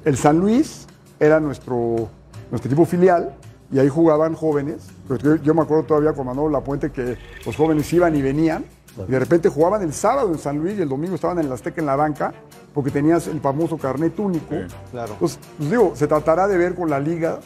el 0.05 0.15
San 0.15 0.38
Luis 0.38 0.85
era 1.19 1.39
nuestro, 1.39 2.07
nuestro 2.51 2.69
equipo 2.69 2.85
filial 2.85 3.35
y 3.71 3.79
ahí 3.79 3.89
jugaban 3.89 4.35
jóvenes. 4.35 4.89
Yo, 5.23 5.38
yo 5.38 5.55
me 5.55 5.63
acuerdo 5.63 5.85
todavía 5.85 6.13
con 6.13 6.27
Manolo 6.27 6.49
Lapuente 6.49 6.91
que 6.91 7.17
los 7.43 7.55
jóvenes 7.55 7.91
iban 7.91 8.15
y 8.15 8.21
venían 8.21 8.63
Y 9.08 9.12
de 9.12 9.19
repente 9.19 9.49
jugaban 9.49 9.82
el 9.82 9.93
sábado 9.93 10.32
en 10.32 10.39
San 10.39 10.58
Luis 10.58 10.78
y 10.78 10.82
el 10.82 10.89
domingo 10.89 11.15
estaban 11.15 11.39
en 11.39 11.45
el 11.45 11.52
Azteca 11.52 11.80
en 11.80 11.88
la 11.88 11.95
banca 11.95 12.34
porque 12.73 12.91
tenías 12.91 13.28
el 13.28 13.39
famoso 13.39 13.78
carnet 13.78 14.17
único. 14.19 14.56
claro. 14.91 15.13
Entonces, 15.13 15.39
pues 15.58 15.69
digo, 15.69 15.93
se 15.95 16.08
tratará 16.08 16.47
de 16.47 16.58
ver 16.58 16.75
con 16.75 16.89
la 16.89 16.99
liga 16.99 17.39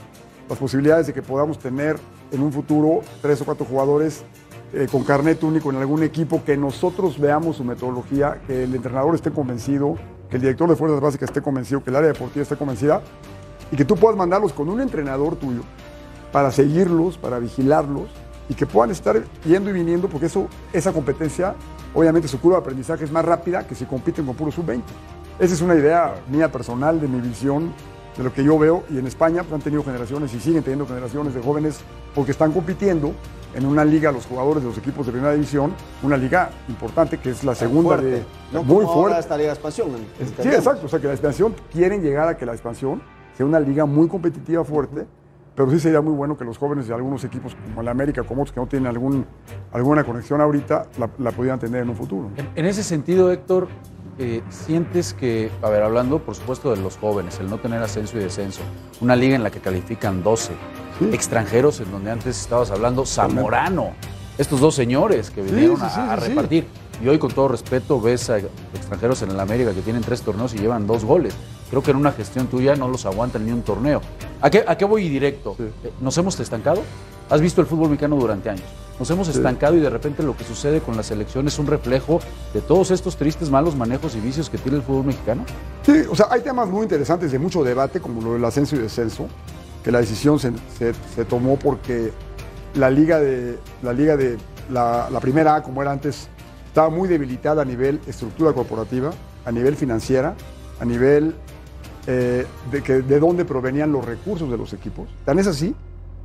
las 0.50 0.58
posibilidades 0.58 1.08
de 1.08 1.14
que 1.14 1.22
podamos 1.22 1.60
tener 1.60 1.98
en 2.32 2.42
un 2.42 2.52
futuro 2.52 3.02
tres 3.22 3.42
o 3.42 3.46
cuatro 3.46 3.66
jugadores 3.66 4.24
eh, 4.74 4.88
con 4.92 5.04
carnet 5.04 5.44
único 5.44 5.70
en 5.70 5.78
algún 5.78 6.02
equipo, 6.04 6.44
que 6.44 6.58
nosotros 6.58 7.20
veamos 7.20 7.58
su 7.58 7.64
metodología, 7.64 8.42
que 8.48 8.64
el 8.64 8.74
entrenador 8.74 9.14
esté 9.14 9.32
convencido, 9.32 9.96
que 10.30 10.38
el 10.38 10.42
director 10.42 10.68
de 10.68 10.76
fuerzas 10.76 11.00
básicas 11.00 11.30
esté 11.30 11.42
convencido, 11.42 11.84
que 11.84 11.92
el 11.92 11.96
área 11.96 12.10
deportiva 12.10 12.42
esté 12.42 12.56
convencida 12.56 13.02
y 13.72 13.76
que 13.76 13.86
tú 13.86 13.96
puedas 13.96 14.18
mandarlos 14.18 14.52
con 14.52 14.70
un 14.70 14.82
entrenador 14.82 15.36
tuyo 15.36 15.62
para 16.32 16.52
seguirlos, 16.52 17.20
para 17.20 17.38
vigilarlos 17.38 18.10
y 18.54 18.56
que 18.56 18.68
puedan 18.68 18.92
estar 18.92 19.20
yendo 19.46 19.72
y 19.72 19.74
viniendo, 19.74 20.08
porque 20.08 20.28
eso, 20.28 20.48
esa 20.72 20.94
competencia, 20.94 21.56
obviamente 21.96 22.28
su 22.28 22.40
curva 22.40 22.58
de 22.58 22.62
aprendizaje 22.62 23.04
es 23.04 23.12
más 23.12 23.26
rápida 23.26 23.66
que 23.66 23.74
si 23.74 23.86
compiten 23.86 24.28
con 24.28 24.36
puro 24.36 24.52
sub-20. 24.52 24.82
Esa 25.40 25.56
es 25.56 25.62
una 25.62 25.74
idea 25.74 26.14
mía 26.30 26.52
personal, 26.52 27.02
de 27.02 27.08
mi 27.08 27.20
visión, 27.20 27.74
de 28.16 28.24
lo 28.24 28.32
que 28.32 28.44
yo 28.44 28.60
veo, 28.60 28.84
y 28.92 29.00
en 29.00 29.08
España 29.08 29.42
pues, 29.42 29.54
han 29.54 29.62
tenido 29.62 29.84
generaciones 29.84 30.36
y 30.36 30.40
siguen 30.40 30.62
teniendo 30.62 30.86
generaciones 30.86 31.34
de 31.34 31.42
jóvenes 31.42 31.80
porque 32.14 32.32
están 32.32 32.52
compitiendo 32.52 33.14
en 33.56 33.66
una 33.66 33.84
liga, 33.84 34.12
los 34.12 34.28
jugadores 34.28 34.62
de 34.62 34.70
los 34.70 34.78
equipos 34.78 35.08
de 35.08 35.14
primera 35.14 35.34
división, 35.34 35.74
una 36.04 36.16
liga 36.16 36.52
importante 36.70 37.18
que 37.18 37.32
es 37.32 37.44
la 37.44 37.56
segunda 37.56 37.98
Fuerte. 37.98 38.06
de... 38.06 38.24
No 38.52 38.64
muy 38.64 38.86
como 38.86 39.02
fuerte. 39.02 39.20
esta 39.20 39.36
Liga 39.36 39.50
de 39.50 39.54
Expansión. 39.54 39.90
Sí, 40.42 40.48
exacto. 40.50 40.86
O 40.86 40.90
sea, 40.90 41.00
que 41.00 41.08
la 41.08 41.14
expansión, 41.14 41.56
quieren 41.72 42.04
llegar 42.04 42.28
a 42.28 42.38
que 42.38 42.46
la 42.46 42.54
expansión 42.54 43.02
sea 43.36 43.48
una 43.48 43.60
liga 43.60 43.86
muy 43.86 44.08
competitiva, 44.08 44.64
fuerte, 44.64 45.08
pero 45.56 45.70
sí 45.70 45.80
sería 45.80 46.02
muy 46.02 46.14
bueno 46.14 46.38
que 46.38 46.44
los 46.46 46.58
jóvenes 46.58 46.88
de 46.88 46.94
algunos 46.94 47.24
equipos, 47.24 47.56
como 47.56 47.82
el 47.82 47.88
América, 47.88 48.24
como 48.24 48.42
otros 48.42 48.54
que 48.54 48.60
no 48.60 48.68
tienen 48.68 48.88
algún, 48.88 49.26
alguna 49.72 50.04
conexión 50.04 50.42
ahorita, 50.42 50.88
la, 50.98 51.10
la 51.20 51.32
pudieran 51.32 51.60
tener 51.60 51.84
en 51.84 51.90
un 51.90 51.96
futuro. 51.96 52.30
En, 52.38 52.50
en 52.56 52.66
ese 52.66 52.84
sentido, 52.84 53.32
Héctor, 53.32 53.68
eh, 54.20 54.42
sientes 54.50 55.14
que, 55.14 55.50
a 55.62 55.70
ver, 55.70 55.82
hablando 55.84 56.20
por 56.20 56.36
supuesto 56.36 56.70
de 56.74 56.82
los 56.82 56.98
jóvenes, 56.98 57.40
el 57.40 57.50
no 57.50 57.58
tener 57.60 57.82
ascenso 57.82 58.18
y 58.18 58.22
descenso, 58.22 58.62
una 59.02 59.16
liga 59.16 59.36
en 59.36 59.44
la 59.44 59.50
que 59.52 59.60
califican 59.60 60.24
12 60.24 60.54
Sí. 61.00 61.10
extranjeros, 61.12 61.80
en 61.82 61.92
donde 61.92 62.12
antes 62.12 62.40
estabas 62.40 62.70
hablando, 62.70 63.04
Zamorano, 63.06 63.94
estos 64.38 64.60
dos 64.60 64.76
señores 64.76 65.32
que 65.32 65.42
vinieron 65.42 65.78
sí, 65.78 65.86
sí, 65.92 66.00
a, 66.00 66.14
a 66.14 66.16
repartir. 66.16 66.68
Y 67.04 67.08
hoy, 67.08 67.18
con 67.18 67.32
todo 67.32 67.48
respeto, 67.48 68.00
ves 68.00 68.30
a 68.30 68.38
extranjeros 68.38 69.24
en 69.24 69.32
el 69.32 69.40
América 69.40 69.74
que 69.74 69.82
tienen 69.82 70.04
tres 70.04 70.22
torneos 70.22 70.54
y 70.54 70.60
llevan 70.60 70.86
dos 70.86 71.04
goles. 71.04 71.34
Creo 71.74 71.82
que 71.82 71.90
en 71.90 71.98
una 71.98 72.12
gestión 72.12 72.46
tuya 72.46 72.76
no 72.76 72.88
los 72.88 73.04
aguantan 73.08 73.48
ni 73.48 73.52
un 73.52 73.64
torneo. 73.64 74.00
¿A 74.42 74.52
qué, 74.52 74.64
a 74.68 74.78
qué 74.78 74.86
voy 74.86 75.10
directo? 75.10 75.56
Sí. 75.58 75.64
Eh, 75.84 75.92
¿Nos 76.02 76.16
hemos 76.20 76.40
estancado? 76.40 76.84
Has 77.32 77.42
visto 77.42 77.62
el 77.62 77.66
fútbol 77.68 77.90
mexicano 77.90 78.16
durante 78.16 78.52
años. 78.52 78.66
Nos 79.00 79.10
hemos 79.10 79.28
estancado 79.28 79.76
y 79.76 79.80
de 79.80 79.90
repente 79.90 80.22
lo 80.22 80.38
que 80.38 80.44
sucede 80.44 80.82
con 80.82 80.96
la 80.96 81.02
selección 81.02 81.48
es 81.48 81.58
un 81.58 81.66
reflejo 81.66 82.20
de 82.54 82.62
todos 82.62 82.92
estos 82.92 83.18
tristes 83.18 83.50
malos 83.50 83.76
manejos 83.76 84.16
y 84.16 84.20
vicios 84.20 84.52
que 84.52 84.60
tiene 84.60 84.78
el 84.78 84.84
fútbol 84.84 85.06
mexicano. 85.06 85.46
Sí, 85.84 86.04
o 86.08 86.16
sea, 86.16 86.28
hay 86.30 86.42
temas 86.42 86.70
muy 86.70 86.84
interesantes 86.84 87.32
de 87.32 87.40
mucho 87.40 87.64
debate, 87.64 88.00
como 88.00 88.22
lo 88.22 88.34
del 88.34 88.46
ascenso 88.46 88.76
y 88.76 88.80
descenso, 88.80 89.26
que 89.84 89.92
la 89.92 89.98
decisión 90.00 90.38
se, 90.38 90.52
se- 90.78 90.94
se 91.16 91.26
tomó 91.26 91.58
porque 91.58 92.12
la 92.76 92.92
liga 92.92 93.20
de 93.20 93.58
la 93.82 93.94
liga 93.94 94.16
de 94.16 94.38
la, 94.72 95.10
la 95.10 95.20
primera 95.20 95.56
A, 95.56 95.64
como 95.64 95.82
era 95.82 95.92
antes, 95.92 96.28
estaba 96.68 96.92
muy 96.92 97.08
debilitada 97.10 97.64
a 97.64 97.66
nivel 97.66 98.00
estructura 98.06 98.54
corporativa, 98.54 99.10
a 99.44 99.52
nivel 99.52 99.76
financiera, 99.76 100.36
a 100.80 100.86
nivel 100.86 101.34
eh, 102.06 102.46
de, 102.72 102.84
que, 102.84 103.02
de 103.02 103.20
dónde 103.20 103.46
provenían 103.46 103.92
los 103.92 104.04
recursos 104.04 104.50
de 104.52 104.58
los 104.58 104.74
equipos. 104.74 105.08
Tan 105.26 105.40
es 105.40 105.48
así 105.48 105.74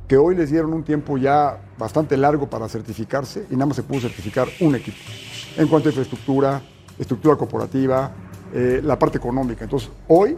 que 0.09 0.17
hoy 0.17 0.35
les 0.35 0.49
dieron 0.49 0.73
un 0.73 0.83
tiempo 0.83 1.17
ya 1.17 1.61
bastante 1.77 2.17
largo 2.17 2.49
para 2.49 2.67
certificarse 2.67 3.45
y 3.49 3.53
nada 3.53 3.67
más 3.67 3.75
se 3.75 3.83
pudo 3.83 4.01
certificar 4.01 4.47
un 4.59 4.75
equipo. 4.75 4.97
En 5.55 5.67
cuanto 5.67 5.87
a 5.87 5.91
infraestructura, 5.91 6.61
estructura 6.97 7.35
corporativa, 7.35 8.11
eh, 8.53 8.81
la 8.83 8.97
parte 8.97 9.19
económica. 9.19 9.63
Entonces, 9.63 9.89
hoy 10.07 10.35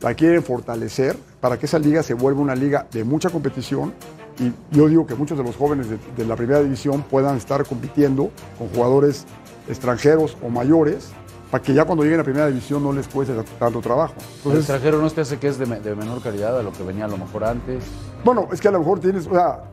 la 0.00 0.12
quieren 0.14 0.42
fortalecer 0.42 1.16
para 1.40 1.56
que 1.58 1.66
esa 1.66 1.78
liga 1.78 2.02
se 2.02 2.14
vuelva 2.14 2.40
una 2.40 2.56
liga 2.56 2.86
de 2.90 3.04
mucha 3.04 3.30
competición 3.30 3.94
y 4.40 4.52
yo 4.76 4.88
digo 4.88 5.06
que 5.06 5.14
muchos 5.14 5.38
de 5.38 5.44
los 5.44 5.56
jóvenes 5.56 5.88
de, 5.88 5.98
de 6.16 6.26
la 6.26 6.34
primera 6.34 6.60
división 6.60 7.02
puedan 7.02 7.36
estar 7.36 7.64
compitiendo 7.64 8.30
con 8.58 8.68
jugadores 8.68 9.24
extranjeros 9.68 10.36
o 10.42 10.48
mayores 10.48 11.12
para 11.52 11.62
que 11.62 11.74
ya 11.74 11.84
cuando 11.84 12.02
lleguen 12.02 12.18
a 12.18 12.24
primera 12.24 12.46
división 12.46 12.82
no 12.82 12.92
les 12.94 13.06
cueste 13.06 13.34
tanto 13.58 13.80
trabajo. 13.82 14.14
el 14.18 14.24
Entonces, 14.38 14.60
extranjero 14.60 15.02
no 15.02 15.10
te 15.10 15.20
hace 15.20 15.38
que 15.38 15.48
es 15.48 15.58
de, 15.58 15.66
me- 15.66 15.80
de 15.80 15.94
menor 15.94 16.22
calidad 16.22 16.58
a 16.58 16.62
lo 16.62 16.72
que 16.72 16.82
venía 16.82 17.04
a 17.04 17.08
lo 17.08 17.18
mejor 17.18 17.44
antes. 17.44 17.84
bueno, 18.24 18.48
es 18.50 18.58
que 18.60 18.68
a 18.68 18.70
lo 18.70 18.78
mejor 18.78 19.00
tienes, 19.00 19.26
o 19.26 19.34
sea, 19.34 19.64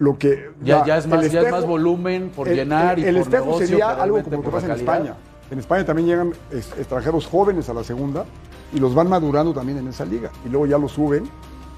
lo 0.00 0.18
que... 0.18 0.50
Ya, 0.60 0.80
es, 0.98 1.04
el 1.04 1.10
más, 1.10 1.20
ya 1.20 1.26
es 1.26 1.34
espejo- 1.46 1.50
más 1.52 1.66
volumen 1.66 2.30
por 2.34 2.48
el- 2.48 2.56
llenar 2.56 2.98
el, 2.98 3.04
y 3.04 3.08
el 3.08 3.14
por 3.14 3.22
espejo 3.22 3.44
negocio 3.44 3.66
sería 3.68 3.90
algo 3.90 4.22
como 4.24 4.36
lo 4.38 4.42
que 4.42 4.48
pasa 4.50 4.66
en. 4.66 4.72
España. 4.72 5.14
En 5.52 5.58
España 5.60 5.84
también 5.86 6.08
llegan 6.08 6.32
ex- 6.50 6.76
extranjeros 6.76 7.26
jóvenes 7.28 7.68
a 7.68 7.74
la 7.74 7.84
segunda 7.84 8.24
y 8.72 8.80
los 8.80 8.92
van 8.94 9.08
madurando 9.08 9.52
también 9.54 9.78
en 9.78 9.86
esa 9.88 10.04
liga 10.04 10.30
y 10.44 10.48
luego 10.48 10.66
ya 10.66 10.78
los 10.78 10.90
suben 10.92 11.28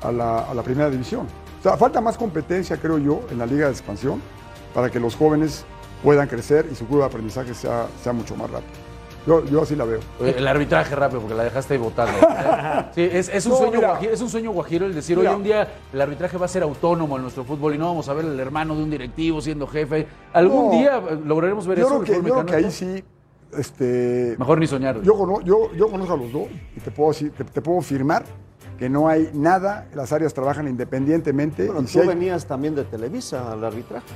a 0.03 0.11
la, 0.12 0.38
a 0.51 0.55
la 0.55 0.62
primera 0.62 0.88
división. 0.88 1.27
O 1.61 1.62
sea, 1.62 1.77
falta 1.77 2.01
más 2.01 2.17
competencia, 2.17 2.79
creo 2.79 2.97
yo, 2.99 3.21
en 3.31 3.37
la 3.38 3.45
liga 3.47 3.67
de 3.67 3.73
expansión 3.73 4.21
para 4.75 4.88
que 4.91 4.99
los 4.99 5.15
jóvenes 5.15 5.65
puedan 6.03 6.27
crecer 6.27 6.67
y 6.73 6.75
su 6.75 6.87
curva 6.87 7.05
de 7.05 7.11
aprendizaje 7.11 7.53
sea, 7.55 7.87
sea 8.03 8.12
mucho 8.15 8.35
más 8.35 8.51
rápido. 8.51 8.73
Yo, 9.27 9.45
yo 9.45 9.63
así 9.63 9.77
la 9.77 9.85
veo. 9.85 10.01
El 10.21 10.47
arbitraje 10.49 10.97
rápido, 10.97 11.21
porque 11.21 11.35
la 11.37 11.45
dejaste 11.45 11.75
ahí 11.75 11.81
votando. 11.81 12.13
Sí, 12.95 13.09
es, 13.11 13.29
es 13.29 13.47
un 13.47 13.53
No, 13.53 13.59
sueño 13.59 13.73
mira. 13.77 13.89
guajiro, 13.89 14.13
es 14.13 14.21
un 14.21 14.29
sueño 14.29 14.51
guajiro 14.51 14.85
el 14.87 14.95
decir, 14.95 15.17
Mira. 15.17 15.31
oye, 15.31 15.37
un 15.39 15.45
día 15.45 15.69
el 15.93 16.01
arbitraje 16.01 16.37
va 16.37 16.45
a 16.47 16.49
ser 16.49 16.63
autónomo 16.63 17.17
en 17.17 17.23
nuestro 17.23 17.45
fútbol 17.45 17.75
y 17.75 17.79
no 17.79 17.87
vamos 17.87 18.09
a 18.09 18.13
ver 18.15 18.25
el 18.25 18.39
hermano 18.41 18.75
de 18.77 18.83
un 18.83 18.91
directivo 18.91 19.41
siendo 19.41 19.67
jefe. 19.67 20.07
Algún 20.33 20.67
No. 20.67 20.79
día 20.79 21.01
lograremos 21.25 21.67
ver 21.67 21.79
Yo 21.79 21.87
eso 21.87 22.01
creo 22.01 22.21
que, 22.23 22.29
yo 22.29 22.35
creo 22.35 22.47
que 22.47 22.55
ahí 22.57 22.71
sí, 22.71 23.05
este, 23.57 24.35
Mejor 24.39 24.59
ni 24.59 24.67
soñar. 24.67 25.01
Yo, 25.03 25.15
cono- 25.17 25.41
yo, 25.43 25.73
yo 25.75 25.89
conozco 25.89 26.15
a 26.15 26.17
los 26.17 26.33
dos 26.33 26.49
y 26.77 26.81
te 26.81 26.91
puedo, 26.91 27.11
decir- 27.13 27.33
te, 27.33 27.45
te 27.45 27.63
puedo 27.63 27.81
firmar 27.81 28.25
que 28.79 28.89
no 28.89 29.07
hay 29.09 29.31
nada, 29.33 29.87
las 29.95 30.13
áreas 30.13 30.35
trabajan 30.35 30.67
independientemente. 30.69 31.67
Bueno, 31.67 31.83
y 31.83 31.85
tú 31.85 31.91
si 31.91 32.01
hay- 32.01 32.09
venías 32.09 32.47
también 32.47 32.75
de 32.75 32.85
Televisa 32.85 33.53
al 33.53 33.63
arbitraje. 33.65 34.07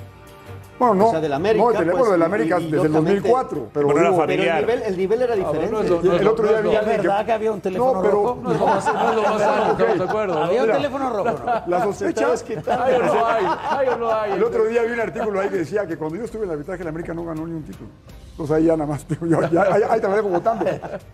Bueno, 0.79 0.95
no, 0.95 1.07
o 1.09 1.11
sea, 1.11 1.21
del 1.21 1.33
América, 1.33 1.65
no, 1.65 1.73
del, 1.73 1.85
pues, 1.85 1.99
bueno, 1.99 2.13
del 2.13 2.23
América 2.23 2.61
y 2.61 2.65
desde 2.71 2.87
el 2.87 2.93
lógicamente- 2.93 3.11
2004. 3.29 3.69
Pero, 3.73 3.87
digo. 3.89 3.95
Pero 4.27 4.33
el 4.43 4.61
nivel, 4.61 4.83
el 4.83 4.97
nivel 4.97 5.23
era 5.23 5.33
Ah, 5.33 5.37
diferente. 5.37 5.71
no 5.73 5.81
es 5.81 5.91
lo- 5.91 6.03
no 6.03 6.13
es 6.15 6.21
el 6.21 6.29
otro 6.29 6.45
no 6.45 6.51
día 6.51 6.59
es 6.59 6.65
vi 6.65 6.71
¿Es 6.75 6.81
que- 7.01 7.03
verdad 7.09 7.27
que 7.27 7.33
había 7.33 7.53
un 7.53 7.61
teléfono 7.61 7.93
No, 7.95 8.01
pero- 8.03 8.13
rojo? 8.13 8.39
No 8.43 8.53
es 8.53 8.59
no 8.61 8.79
es 8.79 9.17
lo 9.17 9.23
más 9.23 10.01
acuerdo. 10.09 10.43
Había 10.43 10.65
un 10.65 10.71
teléfono 10.73 11.11
rojo, 11.11 11.25
¿no? 11.45 11.63
La 11.67 11.83
sospecha. 11.85 12.33
estaba 12.35 12.85
Hay 12.85 12.95
o 12.95 13.03
no 13.03 13.27
hay, 13.27 13.45
hay 13.71 13.89
o 13.89 13.97
no 13.97 14.13
hay. 14.13 14.33
El 14.33 14.45
otro 14.45 14.65
día 14.67 14.83
vi 14.83 14.93
un 14.93 15.01
artículo 15.01 15.41
ahí 15.41 15.49
que 15.49 15.57
decía 15.57 15.87
que 15.87 15.97
cuando 15.97 16.17
yo 16.17 16.25
estuve 16.25 16.43
en 16.45 16.51
el 16.51 16.53
arbitraje, 16.53 16.83
el 16.83 16.89
América 16.89 17.15
no 17.15 17.25
ganó 17.25 17.47
ni 17.47 17.55
un 17.55 17.63
título. 17.63 17.89
Entonces 18.33 18.57
ahí 18.57 18.65
ya 18.65 18.77
nada 18.77 18.91
más, 18.91 19.07
digo, 19.09 19.27
yo, 19.27 19.41
ya, 19.51 19.63
ahí, 19.63 19.83
ahí 19.89 20.01
te 20.01 20.09
lo 20.09 20.15
dejo 20.17 20.29
votando. 20.29 20.65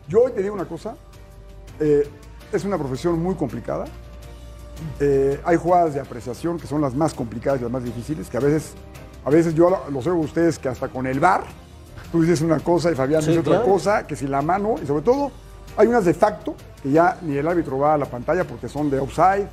Yo 0.09 0.23
hoy 0.25 0.33
te 0.33 0.43
digo 0.43 0.55
una 0.55 0.65
cosa, 0.65 0.97
eh, 1.79 2.09
es 2.53 2.65
una 2.65 2.77
profesión 2.79 3.23
muy 3.23 3.35
complicada. 3.37 3.85
Eh, 4.99 5.41
hay 5.45 5.57
jugadas 5.57 5.95
de 5.95 6.01
apreciación 6.01 6.59
que 6.59 6.67
son 6.67 6.81
las 6.81 6.95
más 6.95 7.15
complicadas 7.15 7.61
y 7.61 7.63
las 7.63 7.71
más 7.73 7.85
difíciles, 7.85 8.29
que 8.29 8.37
a 8.37 8.41
veces, 8.41 8.73
a 9.25 9.31
veces 9.31 9.55
yo 9.55 9.71
lo- 9.71 9.91
los 9.91 10.07
oigo 10.07 10.19
a 10.19 10.25
ustedes 10.25 10.59
que 10.59 10.69
hasta 10.69 10.89
con 10.89 11.07
el 11.07 11.21
bar, 11.21 11.45
tú 12.11 12.23
dices 12.23 12.41
una 12.41 12.61
cosa 12.61 12.91
y 12.91 12.95
Fabián 12.95 13.23
Sí, 13.23 13.29
dice 13.29 13.41
otra 13.41 13.63
cosa, 13.63 14.07
que 14.07 14.17
si 14.17 14.27
la 14.27 14.43
mano, 14.43 14.75
y 14.83 14.87
sobre 14.87 15.03
todo 15.03 15.31
hay 15.77 15.87
unas 15.87 16.05
de 16.05 16.15
facto 16.15 16.55
que 16.83 16.91
ya 16.91 17.19
ni 17.23 17.37
el 17.37 17.47
árbitro 17.47 17.79
va 17.79 17.95
a 17.95 17.99
la 17.99 18.07
pantalla 18.07 18.45
porque 18.45 18.69
son 18.69 18.91
de 18.91 18.99
offside, 18.99 19.49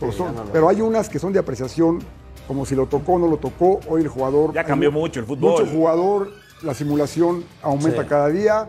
pero, 0.00 0.12
son- 0.12 0.28
ya 0.28 0.32
no 0.40 0.44
lo- 0.44 0.52
pero 0.52 0.68
hay 0.68 0.80
unas 0.80 1.08
que 1.08 1.18
son 1.18 1.32
de 1.32 1.38
apreciación, 1.40 1.98
como 2.46 2.64
si 2.64 2.74
lo 2.74 2.86
tocó 2.86 3.14
o 3.14 3.18
no 3.18 3.26
lo 3.28 3.36
tocó, 3.36 3.80
hoy 3.88 4.02
el 4.02 4.08
jugador... 4.08 4.54
Ya 4.54 4.64
cambió 4.64 4.88
hay 4.88 4.94
mucho 4.94 5.20
el 5.20 5.26
fútbol. 5.26 5.52
Mucho 5.52 5.66
jugador, 5.66 6.30
la 6.62 6.72
simulación 6.72 7.44
aumenta 7.62 8.02
Sí. 8.02 8.08
cada 8.08 8.28
día, 8.28 8.68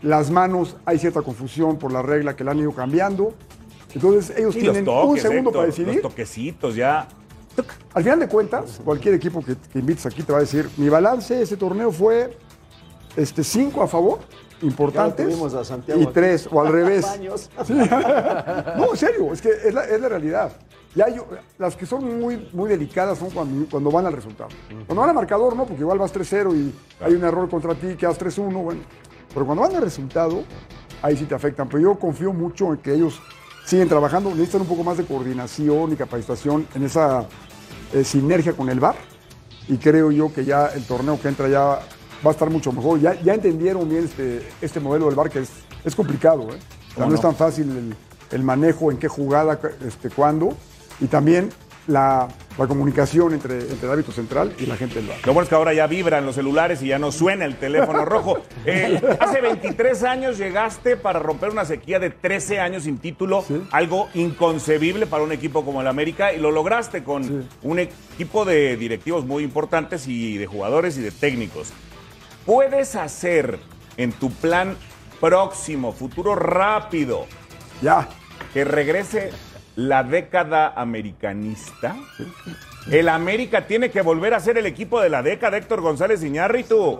las 0.00 0.30
manos, 0.30 0.76
hay 0.86 0.98
cierta 0.98 1.20
confusión 1.22 1.76
por 1.76 1.92
la 1.92 2.00
regla 2.02 2.36
que 2.36 2.44
la 2.44 2.52
han 2.52 2.58
ido 2.60 2.72
cambiando. 2.72 3.34
Entonces 3.94 4.36
ellos 4.38 4.54
Y 4.56 4.60
tienen 4.60 4.84
toques, 4.84 5.10
un 5.10 5.18
segundo 5.18 5.38
Héctor, 5.50 5.52
para 5.54 5.66
decidir. 5.66 5.94
Los 5.94 6.02
toquecitos 6.02 6.74
ya. 6.76 7.08
Al 7.94 8.02
final 8.02 8.20
de 8.20 8.28
cuentas, 8.28 8.80
cualquier 8.84 9.14
equipo 9.14 9.44
que, 9.44 9.56
que 9.56 9.78
invites 9.78 10.06
aquí 10.06 10.22
te 10.22 10.32
va 10.32 10.38
a 10.38 10.42
decir, 10.42 10.68
mi 10.76 10.88
balance 10.88 11.40
ese 11.42 11.56
torneo 11.56 11.90
fue 11.92 12.36
este, 13.16 13.42
cinco 13.44 13.82
a 13.82 13.88
favor, 13.88 14.20
importantes, 14.62 15.36
a 15.54 15.64
Santiago 15.64 16.00
y 16.00 16.04
aquí. 16.04 16.12
tres, 16.14 16.48
o 16.50 16.60
al 16.60 16.72
revés. 16.72 17.06
Sí. 17.66 17.72
No, 17.74 18.90
en 18.90 18.96
serio, 18.96 19.32
es 19.32 19.40
que 19.42 19.50
es 19.50 19.74
la, 19.74 19.84
es 19.84 20.00
la 20.00 20.08
realidad. 20.08 20.52
Ya 20.94 21.04
hay- 21.06 21.20
las 21.58 21.76
que 21.76 21.86
son 21.86 22.18
muy, 22.20 22.48
muy 22.52 22.68
delicadas 22.68 23.18
son 23.18 23.30
cuando, 23.30 23.68
cuando 23.70 23.90
van 23.90 24.06
al 24.06 24.12
resultado. 24.12 24.48
Cuando 24.86 25.00
van 25.00 25.10
al 25.10 25.14
marcador, 25.14 25.54
no, 25.54 25.64
porque 25.66 25.82
igual 25.82 25.98
vas 25.98 26.12
3-0 26.14 26.54
y 26.56 26.74
hay 27.04 27.14
un 27.14 27.24
error 27.24 27.48
contra 27.48 27.74
ti, 27.74 27.94
quedas 27.96 28.18
3-1, 28.18 28.52
bueno. 28.62 28.80
Pero 29.32 29.44
cuando 29.46 29.62
van 29.62 29.76
al 29.76 29.82
resultado, 29.82 30.42
ahí 31.02 31.16
sí 31.16 31.24
te 31.26 31.34
afectan. 31.34 31.68
Pero 31.68 31.82
yo 31.82 31.98
confío 31.98 32.32
mucho 32.32 32.72
en 32.72 32.78
que 32.78 32.94
ellos 32.94 33.20
siguen 33.66 33.86
trabajando, 33.88 34.30
necesitan 34.30 34.62
un 34.62 34.66
poco 34.66 34.82
más 34.82 34.96
de 34.96 35.04
coordinación 35.04 35.92
y 35.92 35.96
capacitación 35.96 36.66
en 36.74 36.84
esa 36.84 37.26
eh, 37.92 38.04
sinergia 38.04 38.52
con 38.52 38.68
el 38.68 38.80
VAR. 38.80 38.96
Y 39.68 39.76
creo 39.76 40.10
yo 40.10 40.32
que 40.32 40.44
ya 40.44 40.66
el 40.68 40.84
torneo 40.84 41.20
que 41.20 41.28
entra 41.28 41.48
ya 41.48 41.60
va 41.60 41.80
a 42.24 42.30
estar 42.30 42.48
mucho 42.50 42.72
mejor. 42.72 43.00
Ya, 43.00 43.20
ya 43.20 43.34
entendieron 43.34 43.88
bien 43.88 44.04
este, 44.04 44.48
este 44.60 44.80
modelo 44.80 45.06
del 45.06 45.14
VAR, 45.14 45.30
que 45.30 45.40
es, 45.40 45.50
es 45.84 45.94
complicado. 45.94 46.42
¿eh? 46.54 46.58
O 46.92 46.94
sea, 46.94 47.06
no, 47.06 47.14
es 47.14 47.20
tan 47.20 47.34
fácil 47.34 47.70
el, 47.70 47.94
el 48.30 48.42
manejo, 48.42 48.90
en 48.90 48.98
qué 48.98 49.08
jugada, 49.08 49.60
este, 49.86 50.10
cuándo. 50.10 50.54
Y 51.00 51.06
también 51.06 51.50
la, 51.88 52.28
la 52.56 52.66
comunicación 52.68 53.32
entre, 53.34 53.58
entre 53.58 53.86
el 53.86 53.90
árbitro 53.90 54.12
central 54.12 54.54
y 54.58 54.66
la 54.66 54.76
gente 54.76 54.96
del 54.96 55.08
bar. 55.08 55.16
Lo 55.26 55.32
bueno 55.32 55.42
es 55.44 55.48
que 55.48 55.54
ahora 55.56 55.72
ya 55.74 55.86
vibran 55.88 56.24
los 56.24 56.36
celulares 56.36 56.80
y 56.82 56.88
ya 56.88 56.98
no 57.00 57.10
suena 57.10 57.44
el 57.44 57.56
teléfono 57.56 58.04
rojo. 58.04 58.38
Eh, 58.70 59.00
hace 59.18 59.40
23 59.40 60.02
años 60.04 60.36
llegaste 60.36 60.96
para 60.98 61.18
romper 61.18 61.48
una 61.50 61.64
sequía 61.64 61.98
de 61.98 62.10
13 62.10 62.60
años 62.60 62.82
sin 62.82 62.98
título, 62.98 63.42
Sí. 63.48 63.62
algo 63.70 64.08
inconcebible 64.14 65.06
para 65.06 65.22
un 65.24 65.32
equipo 65.32 65.64
como 65.64 65.80
el 65.80 65.86
América, 65.86 66.34
y 66.34 66.38
lo 66.38 66.50
lograste 66.50 67.02
con 67.02 67.24
Sí. 67.24 67.48
un 67.62 67.78
equipo 67.78 68.44
de 68.44 68.76
directivos 68.76 69.24
muy 69.24 69.42
importantes 69.42 70.06
y 70.06 70.36
de 70.36 70.46
jugadores 70.46 70.98
y 70.98 71.00
de 71.00 71.10
técnicos. 71.10 71.72
¿Puedes 72.44 72.94
hacer 72.94 73.58
en 73.96 74.12
tu 74.12 74.30
plan 74.30 74.76
próximo, 75.20 75.92
futuro 75.92 76.34
rápido, 76.34 77.26
Ya, 77.80 78.08
que 78.52 78.64
regrese 78.64 79.30
la 79.78 80.02
década 80.02 80.72
americanista? 80.74 81.94
El 82.90 83.08
América 83.08 83.64
tiene 83.66 83.90
que 83.92 84.02
volver 84.02 84.34
a 84.34 84.40
ser 84.40 84.58
el 84.58 84.66
equipo 84.66 85.00
de 85.00 85.08
la 85.08 85.22
década, 85.22 85.56
Héctor 85.56 85.80
González 85.82 86.22
Iñárritu. 86.24 86.98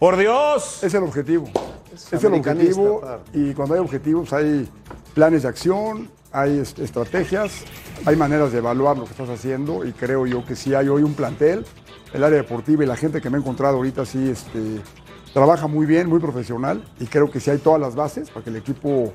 Por 0.00 0.16
Dios. 0.16 0.82
es 0.82 0.92
el 0.94 1.04
objetivo. 1.04 1.48
Es, 1.94 2.12
el 2.24 2.34
objetivo 2.34 3.00
claro. 3.00 3.22
y 3.32 3.54
cuando 3.54 3.74
hay 3.74 3.80
objetivos 3.80 4.32
hay 4.32 4.68
planes 5.14 5.42
de 5.42 5.48
acción, 5.48 6.10
hay 6.32 6.58
est- 6.58 6.80
estrategias, 6.80 7.64
hay 8.04 8.16
maneras 8.16 8.50
de 8.50 8.58
evaluar 8.58 8.96
lo 8.96 9.04
que 9.04 9.10
estás 9.12 9.28
haciendo 9.28 9.84
y 9.84 9.92
creo 9.92 10.26
yo 10.26 10.44
que 10.44 10.56
sí 10.56 10.74
hay 10.74 10.88
hoy 10.88 11.02
un 11.04 11.14
plantel, 11.14 11.64
el 12.12 12.24
área 12.24 12.38
deportiva 12.38 12.82
y 12.82 12.86
la 12.88 12.96
gente 12.96 13.20
que 13.20 13.30
me 13.30 13.36
he 13.36 13.40
encontrado 13.40 13.76
ahorita 13.76 14.04
sí 14.06 14.28
este, 14.30 14.80
trabaja 15.34 15.68
muy 15.68 15.86
bien, 15.86 16.08
muy 16.08 16.18
profesional 16.18 16.82
y 16.98 17.06
creo 17.06 17.30
que 17.30 17.38
sí 17.38 17.50
hay 17.50 17.58
todas 17.58 17.80
las 17.80 17.94
bases 17.94 18.28
para 18.30 18.42
que 18.42 18.50
el 18.50 18.56
equipo 18.56 19.12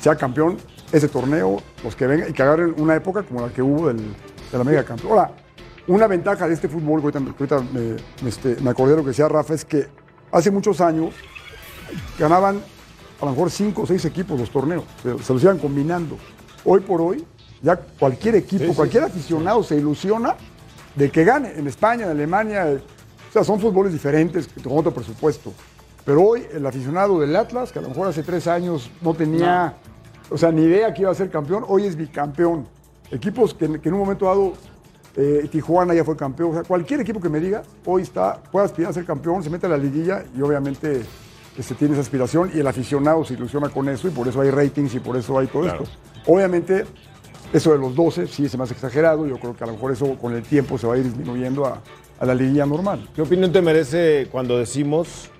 sea 0.00 0.16
campeón 0.16 0.56
ese 0.92 1.08
torneo, 1.08 1.60
los 1.82 1.96
que 1.96 2.06
vengan 2.06 2.30
y 2.30 2.32
que 2.32 2.42
agarren 2.42 2.74
una 2.78 2.94
época 2.94 3.22
como 3.22 3.40
la 3.40 3.52
que 3.52 3.62
hubo 3.62 3.88
del, 3.88 3.98
de 3.98 4.58
la 4.58 4.64
Mega 4.64 4.84
Campeón. 4.84 5.12
Ahora, 5.12 5.30
una 5.86 6.06
ventaja 6.06 6.46
de 6.48 6.54
este 6.54 6.68
fútbol, 6.68 7.00
que 7.00 7.06
ahorita, 7.18 7.36
que 7.36 7.44
ahorita 7.44 7.72
me, 7.72 7.96
me, 8.22 8.28
este, 8.28 8.56
me 8.60 8.70
acordé 8.70 8.92
de 8.92 8.96
lo 8.98 9.02
que 9.02 9.08
decía 9.08 9.28
Rafa, 9.28 9.54
es 9.54 9.64
que 9.64 9.86
hace 10.32 10.50
muchos 10.50 10.80
años 10.80 11.14
ganaban 12.18 12.60
a 13.20 13.24
lo 13.24 13.30
mejor 13.32 13.50
cinco 13.50 13.82
o 13.82 13.86
seis 13.86 14.04
equipos 14.04 14.38
los 14.38 14.50
torneos, 14.50 14.84
se, 15.02 15.22
se 15.22 15.32
los 15.32 15.42
iban 15.42 15.58
combinando. 15.58 16.16
Hoy 16.64 16.80
por 16.80 17.00
hoy, 17.00 17.24
ya 17.62 17.76
cualquier 17.76 18.36
equipo, 18.36 18.74
cualquier 18.74 19.04
aficionado 19.04 19.62
se 19.62 19.76
ilusiona 19.76 20.34
de 20.94 21.10
que 21.10 21.24
gane 21.24 21.52
en 21.56 21.66
España, 21.66 22.04
en 22.04 22.10
Alemania. 22.10 22.70
eh, 22.70 22.80
O 23.28 23.32
sea, 23.32 23.42
son 23.44 23.58
fútboles 23.58 23.92
diferentes, 23.92 24.48
con 24.62 24.78
otro 24.78 24.92
presupuesto. 24.92 25.52
Pero 26.04 26.22
hoy 26.22 26.46
el 26.52 26.64
aficionado 26.64 27.18
del 27.18 27.34
Atlas, 27.34 27.72
que 27.72 27.80
a 27.80 27.82
lo 27.82 27.88
mejor 27.88 28.08
hace 28.08 28.22
tres 28.22 28.46
años 28.46 28.90
no 29.00 29.12
tenía, 29.14 29.74
o 30.34 30.36
sea, 30.38 30.50
ni 30.50 30.62
idea 30.62 30.92
que 30.92 31.02
iba 31.02 31.12
a 31.12 31.14
ser 31.14 31.30
campeón, 31.30 31.64
hoy 31.68 31.86
es 31.86 31.94
bicampeón. 31.94 32.66
Equipos 33.12 33.54
que, 33.54 33.80
que 33.80 33.88
en 33.88 33.94
un 33.94 34.00
momento 34.00 34.24
dado, 34.26 34.54
eh, 35.16 35.46
Tijuana 35.48 35.94
ya 35.94 36.02
fue 36.02 36.16
campeón. 36.16 36.50
O 36.50 36.54
sea, 36.54 36.62
cualquier 36.64 37.00
equipo 37.00 37.20
que 37.20 37.28
me 37.28 37.38
diga, 37.38 37.62
hoy 37.84 38.02
está, 38.02 38.42
puede 38.50 38.66
aspirar 38.66 38.90
a 38.90 38.94
ser 38.94 39.04
campeón, 39.04 39.44
se 39.44 39.48
mete 39.50 39.66
a 39.66 39.68
la 39.68 39.76
liguilla 39.78 40.24
y 40.36 40.42
obviamente 40.42 41.02
este, 41.56 41.76
tiene 41.76 41.92
esa 41.94 42.00
aspiración 42.02 42.50
y 42.52 42.58
el 42.58 42.66
aficionado 42.66 43.24
se 43.24 43.34
ilusiona 43.34 43.68
con 43.68 43.88
eso 43.88 44.08
y 44.08 44.10
por 44.10 44.26
eso 44.26 44.40
hay 44.40 44.50
ratings 44.50 44.94
y 44.96 44.98
por 44.98 45.16
eso 45.16 45.38
hay 45.38 45.46
todo 45.46 45.62
Claro. 45.62 45.84
esto. 45.84 45.96
Obviamente, 46.26 46.84
eso 47.52 47.70
de 47.70 47.78
los 47.78 47.94
12 47.94 48.26
sí 48.26 48.48
me 48.58 48.64
hace 48.64 48.74
exagerado. 48.74 49.28
Yo 49.28 49.38
creo 49.38 49.54
que 49.54 49.62
a 49.62 49.68
lo 49.68 49.74
mejor 49.74 49.92
eso 49.92 50.18
con 50.18 50.32
el 50.34 50.42
tiempo 50.42 50.78
se 50.78 50.88
va 50.88 50.94
a 50.94 50.98
ir 50.98 51.04
disminuyendo 51.04 51.64
a, 51.64 51.80
a 52.18 52.26
la 52.26 52.34
liguilla 52.34 52.66
normal. 52.66 53.08
¿Qué 53.14 53.22
opinión 53.22 53.52
te 53.52 53.62
merece 53.62 54.26
cuando 54.32 54.58
decimos 54.58 55.30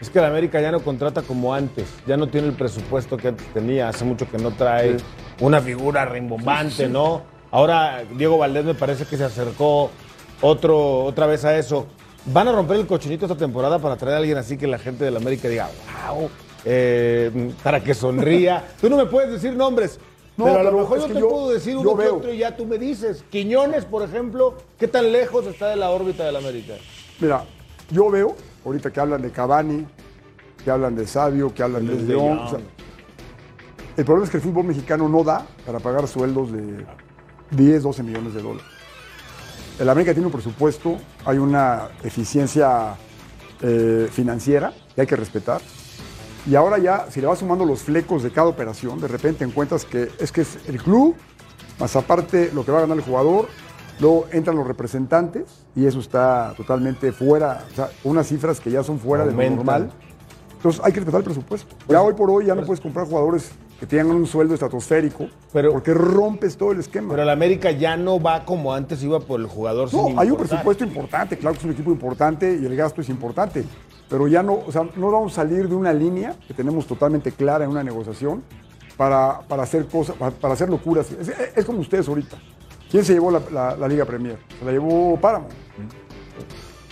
es 0.00 0.10
que 0.10 0.18
el 0.18 0.24
América 0.24 0.60
ya 0.60 0.70
no 0.70 0.80
contrata 0.80 1.22
como 1.22 1.54
antes, 1.54 1.86
ya 2.06 2.16
no 2.16 2.28
tiene 2.28 2.48
el 2.48 2.52
presupuesto 2.54 3.16
que 3.16 3.28
antes 3.28 3.46
tenía, 3.52 3.88
hace 3.88 4.04
mucho 4.04 4.30
que 4.30 4.38
no 4.38 4.52
trae 4.52 4.96
una 5.40 5.60
figura 5.60 6.04
rimbombante, 6.04 6.88
¿no? 6.88 7.22
Ahora 7.50 8.02
Diego 8.16 8.38
Valdés 8.38 8.64
me 8.64 8.74
parece 8.74 9.04
que 9.06 9.16
se 9.16 9.24
acercó 9.24 9.90
otro, 10.42 11.04
otra 11.04 11.26
vez 11.26 11.44
a 11.44 11.56
eso. 11.58 11.86
¿Van 12.26 12.46
a 12.48 12.52
romper 12.52 12.76
el 12.76 12.86
cochinito 12.86 13.24
esta 13.26 13.36
temporada 13.38 13.78
para 13.78 13.96
traer 13.96 14.16
a 14.16 14.18
alguien 14.18 14.36
así 14.36 14.58
que 14.58 14.66
la 14.66 14.78
gente 14.78 15.04
del 15.04 15.16
América 15.16 15.48
diga, 15.48 15.70
wow, 16.10 16.28
eh, 16.64 17.52
para 17.62 17.82
que 17.82 17.94
sonría? 17.94 18.64
Tú 18.80 18.90
no 18.90 18.96
me 18.96 19.06
puedes 19.06 19.30
decir 19.32 19.54
nombres, 19.54 19.98
No, 20.36 20.44
pero 20.44 20.58
a 20.58 20.62
lo 20.62 20.70
pero 20.70 20.82
mejor 20.82 20.98
yo 21.00 21.06
te 21.14 21.20
yo- 21.20 21.28
puedo 21.28 21.50
decir 21.50 21.76
uno 21.76 21.96
que 21.96 22.06
otro 22.08 22.32
y 22.32 22.38
ya 22.38 22.54
tú 22.56 22.66
me 22.66 22.76
dices. 22.78 23.24
Quiñones, 23.30 23.84
por 23.86 24.02
ejemplo, 24.02 24.54
¿qué 24.78 24.86
tan 24.88 25.10
lejos 25.10 25.46
está 25.46 25.68
de 25.68 25.76
la 25.76 25.90
órbita 25.90 26.24
del 26.24 26.36
América? 26.36 26.74
Mira, 27.20 27.44
yo 27.90 28.10
veo, 28.10 28.36
ahorita 28.68 28.92
que 28.92 29.00
hablan 29.00 29.22
de 29.22 29.30
Cavani, 29.30 29.86
que 30.62 30.70
hablan 30.70 30.94
de 30.94 31.06
Sabio, 31.06 31.52
que 31.54 31.62
hablan 31.62 31.86
de 31.86 31.94
León. 32.02 32.38
Jong. 32.38 32.46
o 32.46 32.50
sea, 32.50 32.58
el 33.96 34.04
problema 34.04 34.24
es 34.24 34.30
que 34.30 34.36
el 34.36 34.42
fútbol 34.42 34.64
mexicano 34.64 35.08
no 35.08 35.24
da 35.24 35.44
para 35.66 35.80
pagar 35.80 36.06
sueldos 36.06 36.52
de 36.52 36.86
10, 37.50 37.82
12 37.82 38.02
millones 38.02 38.34
de 38.34 38.42
dólares. 38.42 38.66
El 39.78 39.88
América 39.88 40.12
tiene 40.12 40.26
un 40.26 40.32
presupuesto, 40.32 40.96
hay 41.24 41.38
una 41.38 41.88
eficiencia 42.02 42.96
eh, 43.60 44.08
financiera 44.10 44.72
que 44.94 45.00
hay 45.00 45.06
que 45.06 45.16
respetar. 45.16 45.60
Y 46.46 46.54
ahora 46.54 46.78
ya, 46.78 47.06
si 47.10 47.20
le 47.20 47.26
vas 47.26 47.40
sumando 47.40 47.64
los 47.64 47.82
flecos 47.82 48.22
de 48.22 48.30
cada 48.30 48.48
operación, 48.48 49.00
de 49.00 49.08
repente 49.08 49.44
encuentras 49.44 49.84
que 49.84 50.10
es 50.18 50.30
que 50.30 50.42
es 50.42 50.58
el 50.68 50.82
club, 50.82 51.16
más 51.78 51.94
aparte 51.96 52.50
lo 52.52 52.64
que 52.64 52.72
va 52.72 52.78
a 52.78 52.80
ganar 52.82 52.96
el 52.96 53.04
jugador, 53.04 53.48
luego 54.00 54.26
entran 54.32 54.56
los 54.56 54.66
representantes 54.66 55.64
y 55.74 55.86
eso 55.86 56.00
está 56.00 56.54
totalmente 56.56 57.12
fuera, 57.12 57.64
o 57.72 57.74
sea, 57.74 57.88
unas 58.04 58.26
cifras 58.26 58.60
que 58.60 58.70
ya 58.70 58.82
son 58.82 58.98
fuera 58.98 59.24
de 59.24 59.30
lo 59.32 59.36
Aumentan. 59.36 59.56
normal. 59.56 59.90
Entonces 60.56 60.80
hay 60.84 60.92
que 60.92 61.00
respetar 61.00 61.20
el 61.20 61.24
presupuesto. 61.24 61.74
Ya 61.88 62.02
hoy 62.02 62.14
por 62.14 62.30
hoy 62.30 62.46
ya 62.46 62.54
no 62.54 62.64
puedes 62.64 62.80
comprar 62.80 63.06
jugadores 63.06 63.50
que 63.78 63.86
tengan 63.86 64.08
un 64.16 64.26
sueldo 64.26 64.54
estratosférico 64.54 65.28
Pero- 65.52 65.72
porque 65.72 65.94
rompes 65.94 66.56
todo 66.56 66.72
el 66.72 66.80
esquema. 66.80 67.10
Pero 67.10 67.22
el 67.22 67.30
América 67.30 67.70
ya 67.70 67.96
no 67.96 68.20
va 68.20 68.44
como 68.44 68.74
antes 68.74 69.00
iba 69.04 69.20
por 69.20 69.38
el 69.38 69.46
jugador. 69.46 69.88
sin 69.88 70.14
No, 70.14 70.20
hay 70.20 70.30
un 70.32 70.36
presupuesto 70.36 70.82
importante, 70.84 71.38
claro 71.38 71.54
que 71.54 71.60
es 71.60 71.64
un 71.64 71.70
equipo 71.72 71.92
importante 71.92 72.58
y 72.60 72.66
el 72.66 72.74
gasto 72.74 73.00
es 73.00 73.08
importante, 73.08 73.64
pero 74.08 74.26
ya 74.26 74.42
no, 74.42 74.54
o 74.66 74.72
sea, 74.72 74.82
no 74.96 75.10
vamos 75.12 75.32
a 75.32 75.36
salir 75.36 75.68
de 75.68 75.76
una 75.76 75.92
línea 75.92 76.34
que 76.48 76.54
tenemos 76.54 76.86
totalmente 76.88 77.30
clara 77.30 77.64
en 77.64 77.70
una 77.70 77.84
negociación 77.84 78.42
para, 78.96 79.42
para 79.46 79.62
hacer 79.62 79.86
cosas, 79.86 80.16
para, 80.16 80.32
para 80.32 80.54
hacer 80.54 80.68
locuras. 80.68 81.12
Es, 81.12 81.28
es 81.54 81.64
como 81.64 81.78
ustedes 81.78 82.08
ahorita. 82.08 82.36
¿Quién 82.90 83.04
se 83.04 83.12
llevó 83.12 83.30
la, 83.30 83.88
Liga 83.88 84.04
Premier? 84.04 84.38
Se 84.58 84.64
la 84.64 84.72
llevó 84.72 85.18
Paramount. 85.20 85.52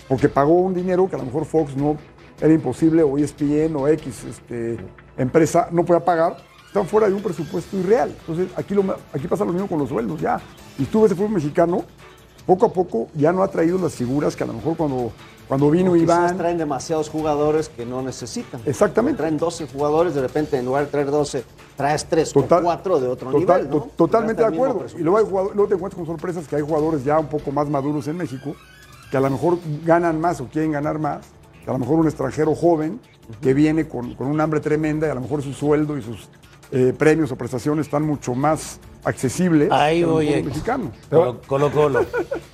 Porque 0.09 0.29
pagó 0.29 0.53
un 0.53 0.75
dinero 0.75 1.09
que 1.09 1.17
a 1.17 1.19
lo 1.19 1.25
mejor 1.25 1.45
Fox 1.45 1.77
no 1.77 1.97
era 2.41 2.53
imposible, 2.53 3.03
o 3.03 3.17
ESPN 3.17 3.75
o 3.77 3.89
X 3.89 4.25
este, 4.25 4.77
empresa 5.17 5.69
no 5.73 5.85
podía 5.85 6.05
pagar. 6.05 6.37
Están 6.67 6.87
fuera 6.87 7.09
de 7.09 7.15
un 7.15 7.23
presupuesto 7.23 7.79
irreal. 7.79 8.15
Entonces, 8.21 8.49
aquí, 8.57 8.75
aquí 9.13 9.27
pasa 9.27 9.45
lo 9.45 9.53
mismo 9.53 9.67
con 9.67 9.79
los 9.79 9.89
sueldos, 9.89 10.21
ya. 10.21 10.39
Y 10.79 10.85
tú 10.85 11.03
ves 11.03 11.13
el 11.13 11.17
fútbol 11.17 11.33
mexicano, 11.33 11.85
poco 12.45 12.67
a 12.67 12.73
poco 12.73 13.09
ya 13.15 13.33
no 13.33 13.43
ha 13.43 13.49
traído 13.49 13.79
las 13.79 13.95
figuras 13.95 14.37
que 14.37 14.45
a 14.45 14.47
lo 14.47 14.53
mejor 14.53 14.77
cuando, 14.77 15.13
cuando 15.49 15.71
vino 15.71 15.93
O 15.93 15.97
Iván. 15.97 16.37
traen 16.37 16.59
demasiados 16.59 17.09
jugadores 17.09 17.69
que 17.69 17.87
no 17.87 18.03
necesitan. 18.03 18.61
Exactamente. 18.67 19.19
Traen 19.19 19.37
12 19.39 19.67
jugadores, 19.69 20.15
de 20.15 20.23
repente 20.23 20.59
en 20.59 20.65
lugar 20.65 20.87
de 20.87 20.91
traer 20.91 21.11
12, 21.11 21.45
traes 21.77 22.05
3 22.07 22.33
Total- 22.33 22.61
o 22.61 22.65
4 22.65 23.01
de 23.01 23.09
otro 23.09 23.31
total- 23.31 23.63
nivel. 23.63 23.71
¿no? 23.71 23.83
to- 23.85 23.91
Totalmente 23.97 24.43
de 24.43 24.49
acuerdo. 24.49 24.85
Y 24.99 25.03
luego, 25.03 25.19
hay 25.19 25.25
luego 25.55 25.69
te 25.69 25.75
encuentras 25.75 25.95
con 25.97 26.07
sorpresas 26.07 26.49
que 26.49 26.57
hay 26.57 26.63
jugadores 26.63 27.05
ya 27.05 27.19
un 27.19 27.27
poco 27.29 27.53
más 27.53 27.69
maduros 27.69 28.07
en 28.09 28.17
México 28.17 28.55
que 29.11 29.17
a 29.17 29.21
lo 29.21 29.31
mejor 29.31 29.59
ganan 29.85 30.21
más 30.21 30.41
o 30.41 30.47
quieren 30.47 30.73
ganar 30.73 30.99
más. 30.99 31.27
Que 31.65 31.71
a 31.71 31.73
lo 31.73 31.79
mejor 31.79 31.99
un 32.01 32.07
extranjero 32.07 32.55
joven 32.55 33.01
que 33.41 33.55
viene 33.55 33.87
con, 33.89 34.15
con 34.15 34.27
un 34.29 34.41
hambre 34.41 34.61
tremenda 34.61 35.07
y 35.07 35.11
a 35.11 35.15
lo 35.15 35.21
mejor 35.21 35.43
su 35.43 35.53
sueldo 35.53 35.97
y 35.99 36.03
sus 36.03 36.29
eh, 36.73 36.93
premios 36.97 37.31
o 37.31 37.37
prestaciones 37.37 37.87
están 37.87 38.03
mucho 38.03 38.35
más 38.35 38.81
accesibles 39.05 39.71
Ahí 39.71 40.03
voy, 40.03 40.43
mexicano. 40.43 40.91
Colo 41.09 41.41
Colo 41.47 41.71
Colo. 41.73 42.07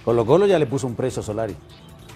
Colo 0.05 0.27
Colo 0.27 0.47
ya 0.47 0.59
le 0.59 0.67
puso 0.67 0.87
un 0.87 0.95
precio 0.95 1.21
a 1.21 1.23
Solari. 1.23 1.57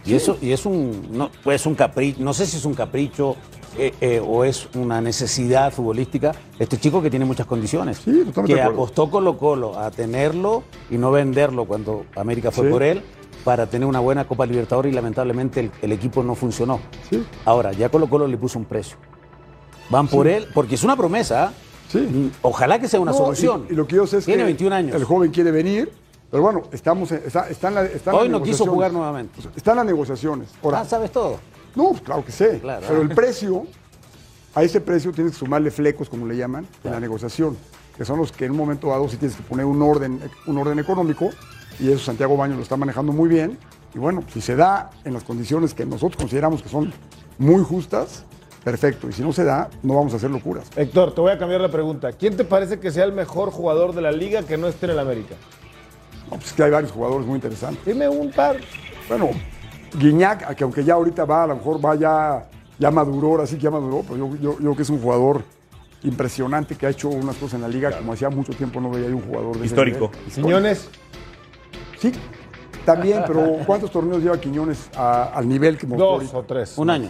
Y 0.07 0.14
eso, 0.14 0.38
y 0.40 0.53
es 0.53 0.64
un, 0.66 1.09
no, 1.11 1.31
pues 1.42 1.66
un 1.66 1.75
capricho, 1.75 2.23
no 2.23 2.33
sé 2.33 2.47
si 2.47 2.57
es 2.59 2.64
un 2.64 2.75
capricho 2.75 3.37
eh, 3.79 3.92
eh, 4.01 4.23
o 4.25 4.45
es 4.45 4.69
una 4.75 5.01
necesidad 5.01 5.73
futbolística. 5.73 6.33
Este 6.59 6.79
chico 6.79 7.03
que 7.03 7.11
tiene 7.11 7.25
muchas 7.25 7.47
condiciones. 7.47 7.99
Sí, 8.05 8.25
que 8.47 8.62
apostó 8.62 9.11
Colo 9.11 9.37
Colo 9.37 9.79
a 9.79 9.90
tenerlo 9.90 10.62
y 10.90 10.97
no 10.97 11.11
venderlo 11.11 11.64
cuando 11.64 12.07
América 12.14 12.51
fue 12.51 12.66
Sí. 12.66 12.71
por 12.73 12.83
él 12.83 13.03
para 13.45 13.66
tener 13.66 13.87
una 13.87 14.01
buena 14.01 14.27
Copa 14.27 14.47
Libertadores 14.47 14.92
y 14.92 14.95
lamentablemente 14.95 15.61
el, 15.61 15.71
el 15.83 15.92
equipo 15.92 16.23
no 16.23 16.35
funcionó. 16.35 16.81
Sí. 17.11 17.25
Ahora, 17.45 17.73
ya 17.73 17.88
Colo 17.88 18.09
Colo 18.09 18.27
le 18.27 18.37
puso 18.37 18.59
un 18.59 18.64
precio. 18.64 18.97
Van 19.90 20.09
por 20.09 20.27
él, 20.27 20.47
porque 20.55 20.75
es 20.75 20.83
una 20.85 20.97
promesa. 20.97 21.45
¿ah? 21.49 21.53
Sí. 21.88 21.99
Mm, 21.99 22.31
Ojalá 22.42 22.79
que 22.81 22.88
sea 22.88 22.99
una 22.99 23.12
No, 23.12 23.19
solución. 23.19 23.66
Y, 23.69 23.73
y 23.73 23.77
lo 23.77 23.87
que 23.87 23.97
yo 23.97 24.07
sé 24.07 24.19
es 24.19 24.25
Tiene 24.25 24.40
que 24.40 24.47
21 24.47 24.75
años. 24.75 24.97
el 24.97 25.05
joven 25.05 25.31
quiere 25.31 25.51
venir, 25.53 25.92
pero 26.31 26.43
bueno, 26.43 26.62
estamos 26.73 27.11
en, 27.12 27.23
está, 27.27 27.49
está 27.49 27.69
en 27.69 27.75
la, 27.75 27.85
está 27.85 28.11
en 28.11 28.17
Hoy 28.17 28.29
no 28.29 28.43
quiso 28.43 28.67
jugar 28.67 28.93
nuevamente. 28.93 29.41
Están 29.57 29.77
las 29.77 29.87
negociaciones. 29.87 30.51
Ahora, 30.62 30.81
Ah, 30.81 30.85
sabes 30.85 31.11
todo. 31.12 31.39
No, 31.75 31.91
pues 31.91 32.03
claro 32.03 32.25
que 32.25 32.33
sé. 32.33 32.59
Claro. 32.61 32.85
Pero 32.89 33.03
el 33.03 33.09
precio, 33.11 33.67
a 34.55 34.62
ese 34.62 34.81
precio 34.81 35.12
tienes 35.12 35.35
que 35.35 35.39
sumarle 35.39 35.71
flecos, 35.71 36.09
como 36.09 36.27
le 36.27 36.37
llaman, 36.37 36.67
en 36.85 36.91
la 36.91 37.01
negociación, 37.01 37.57
que 37.97 38.05
son 38.05 38.19
los 38.19 38.33
que 38.33 38.47
en 38.47 38.53
un 38.53 38.57
momento 38.57 38.89
dado 38.89 39.09
sí 39.09 39.17
tienes 39.19 39.37
que 39.37 39.43
poner 39.43 39.67
un 39.67 39.81
orden, 39.83 40.21
un 40.47 40.59
orden 40.59 40.79
económico, 40.79 41.31
y 41.79 41.91
eso 41.91 42.05
Santiago 42.05 42.37
Baños 42.37 42.57
lo 42.57 42.62
está 42.62 42.77
manejando 42.77 43.12
muy 43.12 43.29
bien. 43.29 43.59
Y 43.95 43.99
bueno, 43.99 44.25
si 44.33 44.41
se 44.41 44.57
da 44.57 44.91
en 45.05 45.15
las 45.15 45.23
condiciones 45.25 45.75
que 45.75 45.87
nosotros 45.87 46.17
consideramos 46.17 46.62
que 46.62 46.69
son 46.69 46.93
muy 47.39 47.62
justas, 47.62 48.25
perfecto. 48.65 49.09
Y 49.09 49.12
si 49.12 49.23
no 49.23 49.33
se 49.33 49.45
da, 49.45 49.69
no 49.83 49.95
vamos 49.95 50.12
a 50.15 50.17
hacer 50.17 50.31
locuras. 50.31 50.67
Héctor, 50.77 51.15
te 51.15 51.21
voy 51.21 51.31
a 51.31 51.39
cambiar 51.39 51.61
la 51.61 51.71
pregunta. 51.71 52.12
¿Quién 52.12 52.37
te 52.37 52.45
parece 52.45 52.81
que 52.81 52.91
sea 52.91 53.05
el 53.05 53.12
mejor 53.12 53.51
jugador 53.51 53.95
de 53.95 54.01
la 54.03 54.11
liga 54.12 54.43
que 54.43 54.57
no 54.57 54.67
esté 54.67 54.87
en 54.87 54.93
el 54.93 54.99
América? 54.99 55.35
No, 56.31 56.37
pues 56.37 56.47
es 56.47 56.53
que 56.53 56.62
hay 56.65 56.71
varios 56.71 56.93
jugadores 56.93 57.27
muy 57.27 57.37
interesantes. 57.37 57.85
Dime 57.85 58.09
un 58.09 58.31
par. 58.31 58.57
Bueno, 59.09 59.31
Guiñac, 59.99 60.55
que 60.55 60.65
aunque 60.65 60.83
ya 60.85 60.95
ahorita 60.95 61.25
va, 61.25 61.45
a 61.45 61.47
lo 61.47 61.57
mejor 61.57 61.85
va 61.85 61.95
ya, 61.95 62.47
ya 62.79 62.91
maduró, 62.91 63.29
ahora 63.29 63.47
sí 63.47 63.57
que 63.57 63.62
ya 63.62 63.71
maduró, 63.71 64.03
pero 64.03 64.17
yo, 64.17 64.37
yo, 64.37 64.41
yo 64.53 64.57
creo 64.59 64.77
que 64.77 64.83
es 64.83 64.91
un 64.91 65.01
jugador 65.01 65.45
impresionante 66.03 66.75
que 66.77 66.87
ha 66.87 66.91
hecho 66.91 67.09
unas 67.09 67.37
cosas 67.37 67.55
en 67.55 67.62
la 67.62 67.69
liga 67.69 67.97
como 67.97 68.12
hacía 68.12 68.29
mucho 68.31 68.53
tiempo 68.53 68.81
no 68.81 68.91
veía 68.91 69.09
un 69.09 69.23
jugador 69.23 69.53
de 69.55 69.59
ese 69.65 69.67
Histórico. 69.67 70.11
Quiñones. 70.35 70.89
Sí, 71.99 72.12
también, 72.85 73.23
pero 73.27 73.59
¿cuántos 73.67 73.91
torneos 73.91 74.23
lleva 74.23 74.39
Quiñones 74.41 74.89
a- 74.97 75.25
al 75.35 75.49
nivel 75.49 75.79
que 75.79 75.87
mostró 75.87 76.07
Dos 76.07 76.15
ahorita? 76.21 76.39
o 76.39 76.43
tres. 76.45 76.79
Un 76.79 76.91
año. 76.91 77.09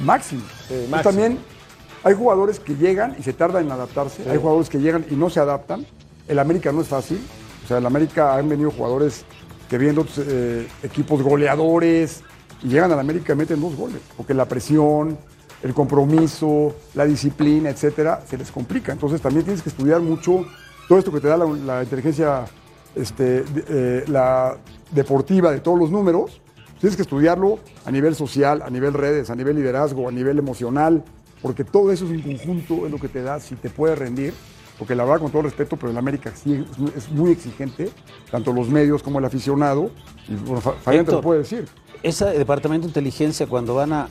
Máximo. 0.00 0.42
Sí, 0.42 0.66
Pues 0.68 0.88
máximo. 0.90 1.02
también 1.10 1.38
hay 2.04 2.14
jugadores 2.14 2.60
que 2.60 2.74
llegan 2.76 3.16
y 3.18 3.22
se 3.22 3.32
tardan 3.32 3.64
en 3.64 3.72
adaptarse, 3.72 4.28
hay 4.30 4.36
jugadores 4.38 4.68
que 4.68 4.78
llegan 4.78 5.04
y 5.10 5.14
no 5.14 5.30
se 5.30 5.40
adaptan. 5.40 5.86
El 6.28 6.38
América 6.38 6.70
no 6.70 6.82
es 6.82 6.88
fácil. 6.88 7.20
O 7.64 7.68
sea, 7.68 7.78
el 7.78 7.86
América 7.86 8.36
han 8.36 8.48
venido 8.48 8.70
jugadores 8.70 9.24
que 9.68 9.78
viendo 9.78 10.06
eh, 10.18 10.68
equipos 10.82 11.22
goleadores 11.22 12.22
y 12.62 12.68
llegan 12.68 12.92
al 12.92 12.98
América 12.98 13.32
y 13.32 13.36
meten 13.36 13.60
dos 13.60 13.74
goles, 13.74 14.00
porque 14.16 14.34
la 14.34 14.46
presión, 14.46 15.18
el 15.62 15.74
compromiso, 15.74 16.74
la 16.94 17.04
disciplina, 17.04 17.70
etcétera, 17.70 18.22
se 18.28 18.36
les 18.36 18.50
complica. 18.50 18.92
Entonces 18.92 19.20
también 19.20 19.44
tienes 19.44 19.62
que 19.62 19.68
estudiar 19.68 20.00
mucho 20.00 20.44
todo 20.88 20.98
esto 20.98 21.12
que 21.12 21.20
te 21.20 21.28
da 21.28 21.36
la, 21.36 21.82
inteligencia 21.82 22.44
este, 22.94 23.44
eh, 23.68 24.04
la 24.08 24.56
deportiva 24.90 25.50
de 25.50 25.60
todos 25.60 25.78
los 25.78 25.90
números. 25.90 26.40
Tienes 26.80 26.96
que 26.96 27.02
estudiarlo 27.02 27.60
a 27.84 27.90
nivel 27.90 28.14
social, 28.16 28.60
a 28.62 28.68
nivel 28.68 28.92
redes, 28.92 29.30
a 29.30 29.36
nivel 29.36 29.56
liderazgo, 29.56 30.08
a 30.08 30.12
nivel 30.12 30.38
emocional, 30.38 31.04
porque 31.40 31.64
todo 31.64 31.92
eso 31.92 32.04
es 32.06 32.10
un 32.10 32.22
conjunto, 32.22 32.86
es 32.86 32.92
lo 32.92 32.98
que 32.98 33.08
te 33.08 33.22
da 33.22 33.38
si 33.38 33.54
te 33.54 33.70
puede 33.70 33.94
rendir. 33.94 34.34
Porque 34.78 34.94
la 34.94 35.04
verdad, 35.04 35.20
con 35.20 35.30
todo 35.30 35.42
respeto, 35.42 35.76
pero 35.76 35.90
el 35.92 35.98
América 35.98 36.32
sí 36.34 36.64
es 36.96 37.10
muy- 37.10 37.30
exigente, 37.32 37.90
tanto 38.30 38.52
los 38.52 38.68
medios 38.68 39.02
como 39.02 39.18
el 39.18 39.24
aficionado. 39.24 39.90
Y 40.28 40.34
bueno, 40.34 40.60
Fa- 40.60 40.72
Fabián 40.72 41.04
te 41.04 41.12
lo 41.12 41.20
puede 41.20 41.40
decir. 41.40 41.68
Ese 42.02 42.24
departamento 42.26 42.86
de 42.86 42.90
inteligencia, 42.90 43.46
cuando 43.46 43.74
van 43.74 43.92
a. 43.92 44.08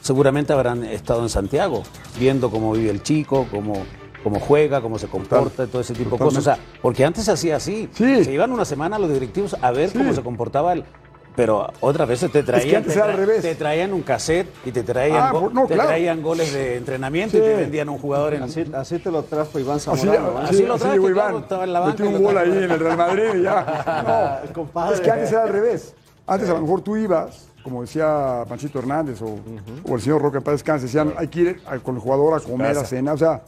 Seguramente 0.00 0.52
habrán 0.52 0.84
estado 0.84 1.22
en 1.22 1.28
Santiago, 1.28 1.82
viendo 2.18 2.50
cómo 2.50 2.72
vive 2.72 2.90
el 2.90 3.02
chico, 3.02 3.46
cómo, 3.50 3.82
cómo 4.22 4.40
juega, 4.40 4.80
cómo 4.80 4.98
se 4.98 5.08
comporta, 5.08 5.66
todo 5.66 5.82
ese 5.82 5.92
tipo 5.94 6.16
de 6.16 6.24
cosas. 6.24 6.38
O 6.38 6.42
sea, 6.42 6.58
porque 6.80 7.04
antes 7.04 7.24
se 7.24 7.32
hacía 7.32 7.56
así. 7.56 7.88
Sí. 7.92 8.24
Se 8.24 8.32
iban 8.32 8.50
una 8.50 8.64
semana 8.64 8.98
los 8.98 9.12
directivos 9.12 9.56
a 9.60 9.70
ver 9.72 9.90
Sí. 9.90 9.98
cómo 9.98 10.14
se 10.14 10.22
comportaba 10.22 10.72
el. 10.72 10.84
Pero 11.36 11.72
otras 11.80 12.08
veces 12.08 12.30
te 12.32 12.42
traían, 12.42 12.76
antes 12.78 12.92
te, 12.92 12.98
era 12.98 13.08
al 13.08 13.16
revés. 13.16 13.40
te 13.42 13.54
traían 13.54 13.92
un 13.92 14.02
cassette 14.02 14.48
y 14.64 14.72
te 14.72 14.82
traían, 14.82 15.16
Ah, 15.22 15.32
no, 15.52 15.66
te 15.66 15.74
claro. 15.74 15.88
traían 15.90 16.20
goles 16.22 16.52
de 16.52 16.76
entrenamiento 16.76 17.36
y 17.38 17.40
te 17.40 17.54
vendían 17.54 17.88
un 17.88 17.98
jugador 17.98 18.34
en. 18.34 18.42
Así, 18.42 18.64
así 18.74 18.98
te 18.98 19.10
lo 19.10 19.22
trajo 19.22 19.58
Iván 19.58 19.76
Así, 19.76 19.84
Zamorano. 19.86 20.28
¿eh? 20.40 20.44
así 20.48 20.62
lo 20.66 20.76
claro, 20.76 21.08
Iván. 21.08 21.36
estaba 21.36 21.64
en 21.64 21.72
la 21.72 21.80
banca 21.80 22.02
Metió 22.02 22.18
un 22.18 22.24
gol 22.24 22.36
ahí 22.36 22.50
trajo. 22.50 22.64
en 22.64 22.70
el 22.72 22.80
Real 22.80 22.96
Madrid 22.96 23.24
y 23.36 23.42
ya. 23.42 24.40
No, 24.48 24.52
Compadre. 24.54 24.94
es 24.96 25.00
que 25.00 25.10
antes 25.10 25.30
era 25.32 25.42
al 25.44 25.48
revés. 25.50 25.94
Antes 26.26 26.48
a 26.50 26.54
lo 26.54 26.60
mejor 26.62 26.80
tú 26.82 26.96
ibas, 26.96 27.48
como 27.62 27.80
decía 27.82 28.44
Panchito 28.48 28.78
Hernández 28.80 29.22
o, 29.22 29.38
o 29.88 29.94
el 29.94 30.00
señor 30.00 30.20
Roque 30.22 30.40
paz 30.40 30.54
descanse, 30.54 30.86
decían, 30.86 31.14
hay 31.16 31.28
que 31.28 31.40
ir 31.40 31.62
con 31.82 31.94
el 31.94 32.00
jugador 32.00 32.34
a 32.34 32.40
comer, 32.40 32.76
a 32.76 32.84
cenar, 32.84 33.14
o 33.14 33.18
sea, 33.18 33.42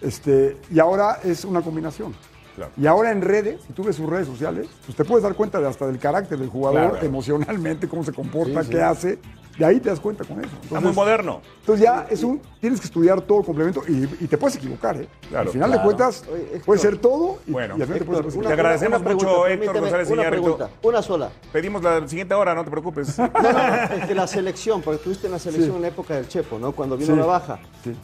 este, 0.00 0.56
y 0.70 0.78
ahora 0.78 1.18
es 1.24 1.44
una 1.44 1.60
combinación. 1.60 2.14
Claro. 2.56 2.72
Y 2.76 2.86
ahora 2.86 3.12
en 3.12 3.20
redes, 3.22 3.60
si 3.66 3.72
tú 3.74 3.84
ves 3.84 3.96
sus 3.96 4.08
redes 4.08 4.26
sociales, 4.26 4.66
pues 4.86 4.96
te 4.96 5.04
puedes 5.04 5.22
dar 5.22 5.34
cuenta 5.34 5.60
de 5.60 5.68
hasta 5.68 5.86
del 5.86 5.98
carácter 5.98 6.38
del 6.38 6.48
jugador, 6.48 6.92
Claro. 6.92 7.06
emocionalmente, 7.06 7.86
cómo 7.88 8.02
se 8.02 8.12
comporta, 8.12 8.62
qué 8.64 8.82
hace. 8.82 9.18
De 9.58 9.64
ahí 9.64 9.80
te 9.80 9.88
das 9.88 10.00
cuenta 10.00 10.22
con 10.24 10.38
eso. 10.44 10.50
Está 10.64 10.80
muy 10.80 10.92
moderno. 10.92 11.40
Entonces 11.60 11.82
ya 11.82 12.06
es 12.10 12.22
un, 12.22 12.42
tienes 12.60 12.78
que 12.78 12.86
estudiar 12.86 13.22
todo 13.22 13.38
el 13.40 13.44
complemento 13.46 13.82
y, 13.88 14.02
y 14.22 14.26
te 14.28 14.36
puedes 14.36 14.56
equivocar, 14.56 15.00
¿eh? 15.00 15.08
Claro, 15.30 15.46
al 15.46 15.52
final 15.52 15.68
claro. 15.70 15.80
de 15.80 15.84
cuentas 15.86 16.24
Oye, 16.30 16.60
puede 16.64 16.78
ser 16.78 16.98
todo 16.98 17.38
y, 17.46 17.52
Bueno. 17.52 17.74
y 17.78 17.80
al 17.80 17.86
final 17.86 17.98
te 18.00 18.04
puedes 18.04 18.26
equivocar. 18.26 18.46
Te 18.48 18.52
agradecemos 18.52 19.00
una 19.00 19.10
mucho, 19.12 19.26
pregunta, 19.26 19.52
Héctor 19.64 19.80
González 19.80 20.10
Una 20.10 20.28
pregunta, 20.28 20.70
una 20.82 21.00
sola. 21.02 21.30
Pedimos 21.52 21.82
la 21.82 22.06
siguiente 22.06 22.34
hora, 22.34 22.54
no 22.54 22.64
te 22.64 22.70
preocupes. 22.70 23.18
No, 23.18 23.30
no, 23.32 23.94
es 23.94 24.04
que 24.06 24.14
la 24.14 24.26
selección, 24.26 24.82
porque 24.82 24.96
estuviste 24.96 25.26
en 25.26 25.32
la 25.32 25.38
selección 25.38 25.70
Sí. 25.70 25.76
en 25.76 25.82
la 25.82 25.88
época 25.88 26.14
del 26.16 26.28
Chepo, 26.28 26.58
¿no? 26.58 26.72
Cuando 26.72 26.98
vino 26.98 27.14
Sí. 27.14 27.18
la 27.18 27.26
baja. 27.26 27.58
Sí. 27.82 27.94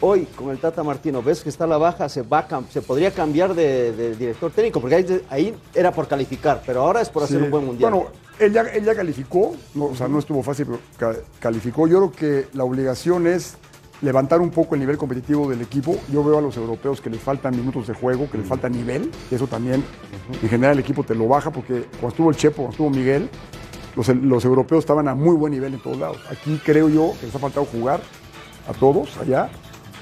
Hoy, 0.00 0.26
con 0.36 0.50
el 0.50 0.58
Tata 0.58 0.82
Martino, 0.82 1.22
ves 1.22 1.42
que 1.42 1.48
está 1.48 1.66
la 1.66 1.78
baja, 1.78 2.08
se, 2.08 2.20
va 2.22 2.40
a 2.40 2.62
se 2.70 2.82
podría 2.82 3.10
cambiar 3.12 3.54
de, 3.54 3.92
de 3.92 4.14
director 4.14 4.50
técnico, 4.52 4.78
porque 4.80 4.96
ahí, 4.96 5.22
ahí 5.30 5.56
era 5.74 5.90
por 5.90 6.06
calificar, 6.06 6.62
pero 6.66 6.82
ahora 6.82 7.00
es 7.00 7.08
por 7.08 7.22
hacer 7.22 7.38
Sí. 7.38 7.44
un 7.44 7.50
buen 7.50 7.64
mundial. 7.64 7.92
Bueno, 7.92 8.08
él 8.38 8.52
ya, 8.52 8.60
él 8.62 8.84
ya 8.84 8.94
calificó, 8.94 9.54
no, 9.74 9.86
o 9.86 9.94
sea, 9.94 10.06
no 10.06 10.18
estuvo 10.18 10.42
fácil, 10.42 10.66
pero 10.66 10.78
ca- 10.98 11.18
calificó. 11.40 11.88
Yo 11.88 11.96
creo 12.10 12.12
que 12.12 12.48
la 12.54 12.64
obligación 12.64 13.26
es 13.26 13.56
levantar 14.02 14.42
un 14.42 14.50
poco 14.50 14.74
el 14.74 14.80
nivel 14.82 14.98
competitivo 14.98 15.48
del 15.48 15.62
equipo. 15.62 15.96
Yo 16.12 16.22
veo 16.22 16.36
a 16.36 16.42
los 16.42 16.54
europeos 16.58 17.00
que 17.00 17.08
les 17.08 17.20
faltan 17.20 17.56
minutos 17.56 17.86
de 17.86 17.94
juego, 17.94 18.28
que 18.30 18.36
les 18.36 18.46
falta 18.46 18.68
nivel, 18.68 19.10
y 19.30 19.34
eso 19.34 19.46
también 19.46 19.82
en 20.42 20.48
general 20.50 20.74
el 20.74 20.80
equipo 20.80 21.04
te 21.04 21.14
lo 21.14 21.26
baja, 21.26 21.50
porque 21.50 21.84
cuando 21.92 22.08
estuvo 22.08 22.28
el 22.28 22.36
Chepo, 22.36 22.56
cuando 22.56 22.72
estuvo 22.72 22.90
Miguel, 22.90 23.30
los, 23.96 24.08
los 24.08 24.44
europeos 24.44 24.80
estaban 24.80 25.08
a 25.08 25.14
muy 25.14 25.34
buen 25.34 25.52
nivel 25.54 25.72
en 25.72 25.80
todos 25.82 25.96
lados. 25.96 26.18
Aquí 26.30 26.60
creo 26.62 26.90
yo 26.90 27.14
que 27.18 27.24
les 27.26 27.34
ha 27.34 27.38
faltado 27.38 27.64
jugar 27.64 28.02
a 28.68 28.74
todos 28.74 29.16
allá, 29.16 29.48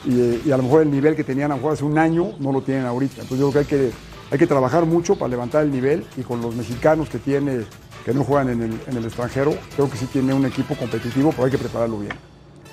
y, 0.07 0.49
y 0.49 0.53
a 0.53 0.57
lo 0.57 0.63
mejor 0.63 0.83
el 0.83 0.91
nivel 0.91 1.17
que 1.17 1.25
tenían 1.25 1.51
a 1.51 1.55
lo 1.55 1.59
mejor 1.59 1.73
hace 1.75 1.85
un 1.85 1.99
año 1.99 2.33
no 2.39 2.53
lo 2.53 2.63
tienen 2.63 2.87
ahorita. 2.87 3.23
Entonces 3.23 3.39
yo 3.39 3.51
creo 3.51 3.67
que 3.67 3.75
hay 3.75 3.81
que, 3.81 3.93
hay 4.31 4.39
que 4.39 4.47
trabajar 4.47 4.87
mucho 4.87 5.17
para 5.17 5.29
levantar 5.29 5.65
el 5.65 5.71
nivel 5.71 6.05
y 6.17 6.23
con 6.23 6.41
los 6.41 6.55
mexicanos 6.55 7.09
que 7.09 7.19
tiene, 7.19 7.65
que 8.05 8.13
no 8.13 8.25
juegan 8.25 8.51
en 8.51 8.63
el, 8.63 8.81
en 8.87 8.97
el 8.97 9.05
extranjero, 9.05 9.55
creo 9.75 9.91
que 9.91 9.97
sí 9.97 10.07
tiene 10.07 10.35
un 10.35 10.47
equipo 10.47 10.75
competitivo, 10.75 11.31
pero 11.31 11.45
hay 11.45 11.51
que 11.51 11.59
prepararlo 11.59 11.99
bien. 11.99 12.13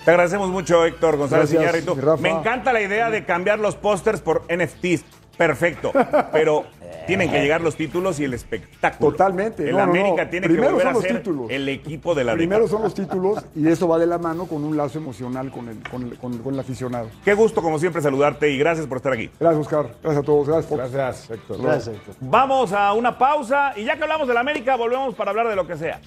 Te 0.03 0.09
agradecemos 0.09 0.49
mucho, 0.49 0.83
Héctor 0.83 1.17
González 1.17 1.51
Gracias, 1.51 1.85
Iñárritu. 1.85 2.17
Me 2.19 2.29
encanta 2.29 2.73
la 2.73 2.81
idea 2.81 3.11
de 3.11 3.23
cambiar 3.23 3.59
los 3.59 3.75
pósters 3.75 4.19
por 4.19 4.43
NFTs. 4.49 5.03
Perfecto. 5.37 5.91
Pero 6.31 6.65
tienen 7.07 7.31
que 7.31 7.41
llegar 7.41 7.61
los 7.61 7.75
títulos 7.75 8.19
y 8.19 8.25
el 8.25 8.33
espectáculo. 8.35 9.11
Totalmente. 9.11 9.63
El 9.63 9.71
No, 9.71 9.79
no, 9.79 9.85
no. 9.87 9.91
América 9.91 10.29
tiene 10.29 10.45
que 10.47 10.53
Primero 10.53 10.73
volver 10.73 10.87
son 10.87 10.89
a 10.89 10.93
los 10.93 11.03
ser 11.03 11.17
títulos. 11.17 11.49
el 11.49 11.69
equipo 11.69 12.13
de 12.13 12.23
la 12.23 12.33
Primero 12.33 12.61
década. 12.65 12.71
son 12.77 12.83
los 12.83 12.93
títulos 12.93 13.43
y 13.55 13.67
eso 13.67 13.87
va 13.87 13.97
de 13.97 14.05
la 14.05 14.17
mano 14.19 14.45
con 14.45 14.63
un 14.63 14.77
lazo 14.77 14.99
emocional 14.99 15.49
con 15.51 15.67
el, 15.69 15.79
con 15.89 16.03
el- 16.03 16.17
con- 16.17 16.37
con 16.39 16.53
el 16.53 16.59
aficionado. 16.59 17.09
Qué 17.25 17.33
gusto, 17.33 17.61
como 17.61 17.79
siempre, 17.79 18.01
saludarte 18.01 18.49
y 18.51 18.57
gracias 18.59 18.85
por 18.85 18.97
estar 18.97 19.13
aquí. 19.13 19.31
Gracias, 19.39 19.61
Oscar. 19.61 19.87
Gracias 20.03 20.23
a 20.23 20.25
todos. 20.25 20.47
Gracias, 20.47 20.65
Fox. 20.67 20.91
Gracias, 20.91 21.31
Héctor. 21.31 21.61
Gracias, 21.61 21.95
Héctor. 21.95 22.15
Vamos 22.19 22.71
a 22.73 22.93
una 22.93 23.17
pausa 23.17 23.73
y 23.75 23.83
ya 23.85 23.95
que 23.97 24.03
hablamos 24.03 24.27
del 24.27 24.37
América, 24.37 24.75
volvemos 24.75 25.15
para 25.15 25.31
hablar 25.31 25.47
de 25.47 25.55
lo 25.55 25.65
que 25.65 25.77
sea. 25.77 25.99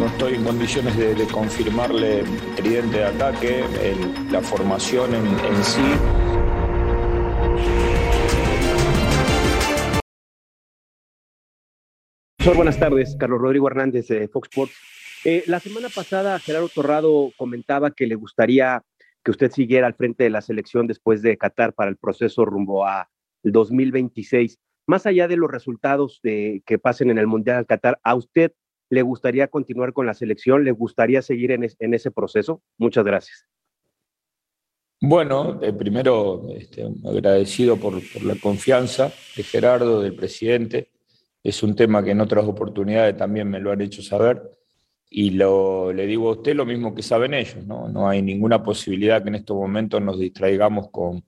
No 0.00 0.06
estoy 0.06 0.34
en 0.34 0.44
condiciones 0.44 0.96
de, 0.96 1.14
de 1.14 1.26
confirmarle 1.26 2.24
tridente 2.56 2.96
de 2.98 3.04
ataque, 3.04 3.60
el- 3.82 4.32
la 4.32 4.40
formación 4.40 5.14
en, 5.14 5.26
en 5.26 5.62
sí. 5.62 5.82
Buenas 12.56 12.78
tardes. 12.78 13.16
Carlos 13.18 13.40
Rodrigo 13.40 13.68
Hernández 13.68 14.08
de 14.08 14.28
Fox 14.28 14.48
Sports. 14.50 14.74
Eh, 15.24 15.44
la 15.46 15.60
semana 15.60 15.88
pasada 15.94 16.38
Gerardo 16.38 16.68
Torrado 16.68 17.30
comentaba 17.36 17.90
que 17.90 18.06
le 18.06 18.14
gustaría 18.14 18.82
que 19.22 19.30
usted 19.30 19.50
siguiera 19.50 19.86
al 19.86 19.94
frente 19.94 20.24
de 20.24 20.30
la 20.30 20.40
selección 20.40 20.86
después 20.86 21.20
de 21.20 21.36
Qatar 21.36 21.74
para 21.74 21.90
el 21.90 21.96
proceso 21.98 22.44
rumbo 22.46 22.86
a 22.86 23.10
el 23.42 23.52
2026. 23.52 24.58
Más 24.86 25.04
allá 25.06 25.28
de 25.28 25.36
los 25.36 25.50
resultados 25.50 26.20
de, 26.22 26.62
que 26.64 26.78
pasen 26.78 27.10
en 27.10 27.18
el 27.18 27.26
Mundial 27.26 27.66
Qatar, 27.66 28.00
¿a 28.02 28.14
usted 28.14 28.52
le 28.90 29.02
gustaría 29.02 29.48
continuar 29.48 29.92
con 29.92 30.04
la 30.06 30.14
selección? 30.14 30.64
¿Le 30.64 30.72
gustaría 30.72 31.22
seguir 31.22 31.52
en, 31.52 31.64
es- 31.64 31.76
en 31.78 31.94
ese 31.94 32.10
proceso? 32.10 32.62
Muchas 32.76 33.04
gracias. 33.04 33.46
Bueno, 35.00 35.58
eh, 35.62 35.72
primero 35.72 36.46
este, 36.54 36.86
agradecido 37.08 37.78
por, 37.78 37.94
por 38.12 38.22
la 38.22 38.34
confianza 38.34 39.10
de 39.36 39.42
Gerardo, 39.42 40.02
del 40.02 40.14
presidente. 40.14 40.90
Es 41.42 41.62
un 41.62 41.74
tema 41.74 42.04
que 42.04 42.10
en 42.10 42.20
otras 42.20 42.44
oportunidades 42.44 43.16
también 43.16 43.48
me 43.48 43.60
lo 43.60 43.70
han 43.72 43.80
hecho 43.80 44.02
saber. 44.02 44.42
Y 45.08 45.30
lo, 45.30 45.92
le 45.92 46.06
digo 46.06 46.28
a 46.28 46.32
usted 46.32 46.54
lo 46.54 46.66
mismo 46.66 46.94
que 46.94 47.02
saben 47.02 47.32
ellos, 47.34 47.64
¿no? 47.66 47.88
No 47.88 48.08
hay 48.08 48.20
ninguna 48.22 48.62
posibilidad 48.62 49.22
que 49.22 49.30
en 49.30 49.36
estos 49.36 49.56
momentos 49.56 50.02
nos 50.02 50.18
distraigamos 50.18 50.90
con, 50.90 51.24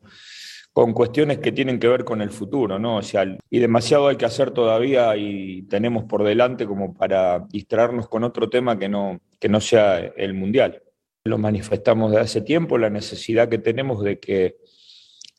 con 0.72 0.94
cuestiones 0.94 1.38
que 1.38 1.52
tienen 1.52 1.78
que 1.78 1.88
ver 1.88 2.04
con 2.04 2.22
el 2.22 2.30
futuro, 2.30 2.78
¿no? 2.78 2.96
O 2.96 3.02
sea, 3.02 3.24
y 3.50 3.58
demasiado 3.58 4.08
hay 4.08 4.16
que 4.16 4.24
hacer 4.24 4.52
todavía 4.52 5.14
y 5.16 5.62
tenemos 5.64 6.04
por 6.04 6.24
delante 6.24 6.66
como 6.66 6.94
para 6.94 7.40
distraernos 7.50 8.08
con 8.08 8.24
otro 8.24 8.48
tema 8.48 8.78
que 8.78 8.88
no, 8.88 9.20
que 9.38 9.50
no 9.50 9.60
sea 9.60 9.98
el 9.98 10.32
Mundial. 10.32 10.82
Lo 11.24 11.36
manifestamos 11.36 12.10
desde 12.10 12.24
hace 12.24 12.40
tiempo, 12.40 12.78
la 12.78 12.88
necesidad 12.88 13.50
que 13.50 13.58
tenemos 13.58 14.02
de 14.02 14.18
que 14.18 14.56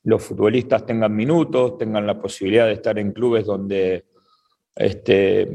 los 0.03 0.23
futbolistas 0.23 0.85
tengan 0.85 1.15
minutos, 1.15 1.77
tengan 1.79 2.05
la 2.05 2.21
posibilidad 2.21 2.67
de 2.67 2.73
estar 2.73 2.99
en 2.99 3.11
clubes 3.11 3.45
donde 3.45 4.05
este, 4.75 5.49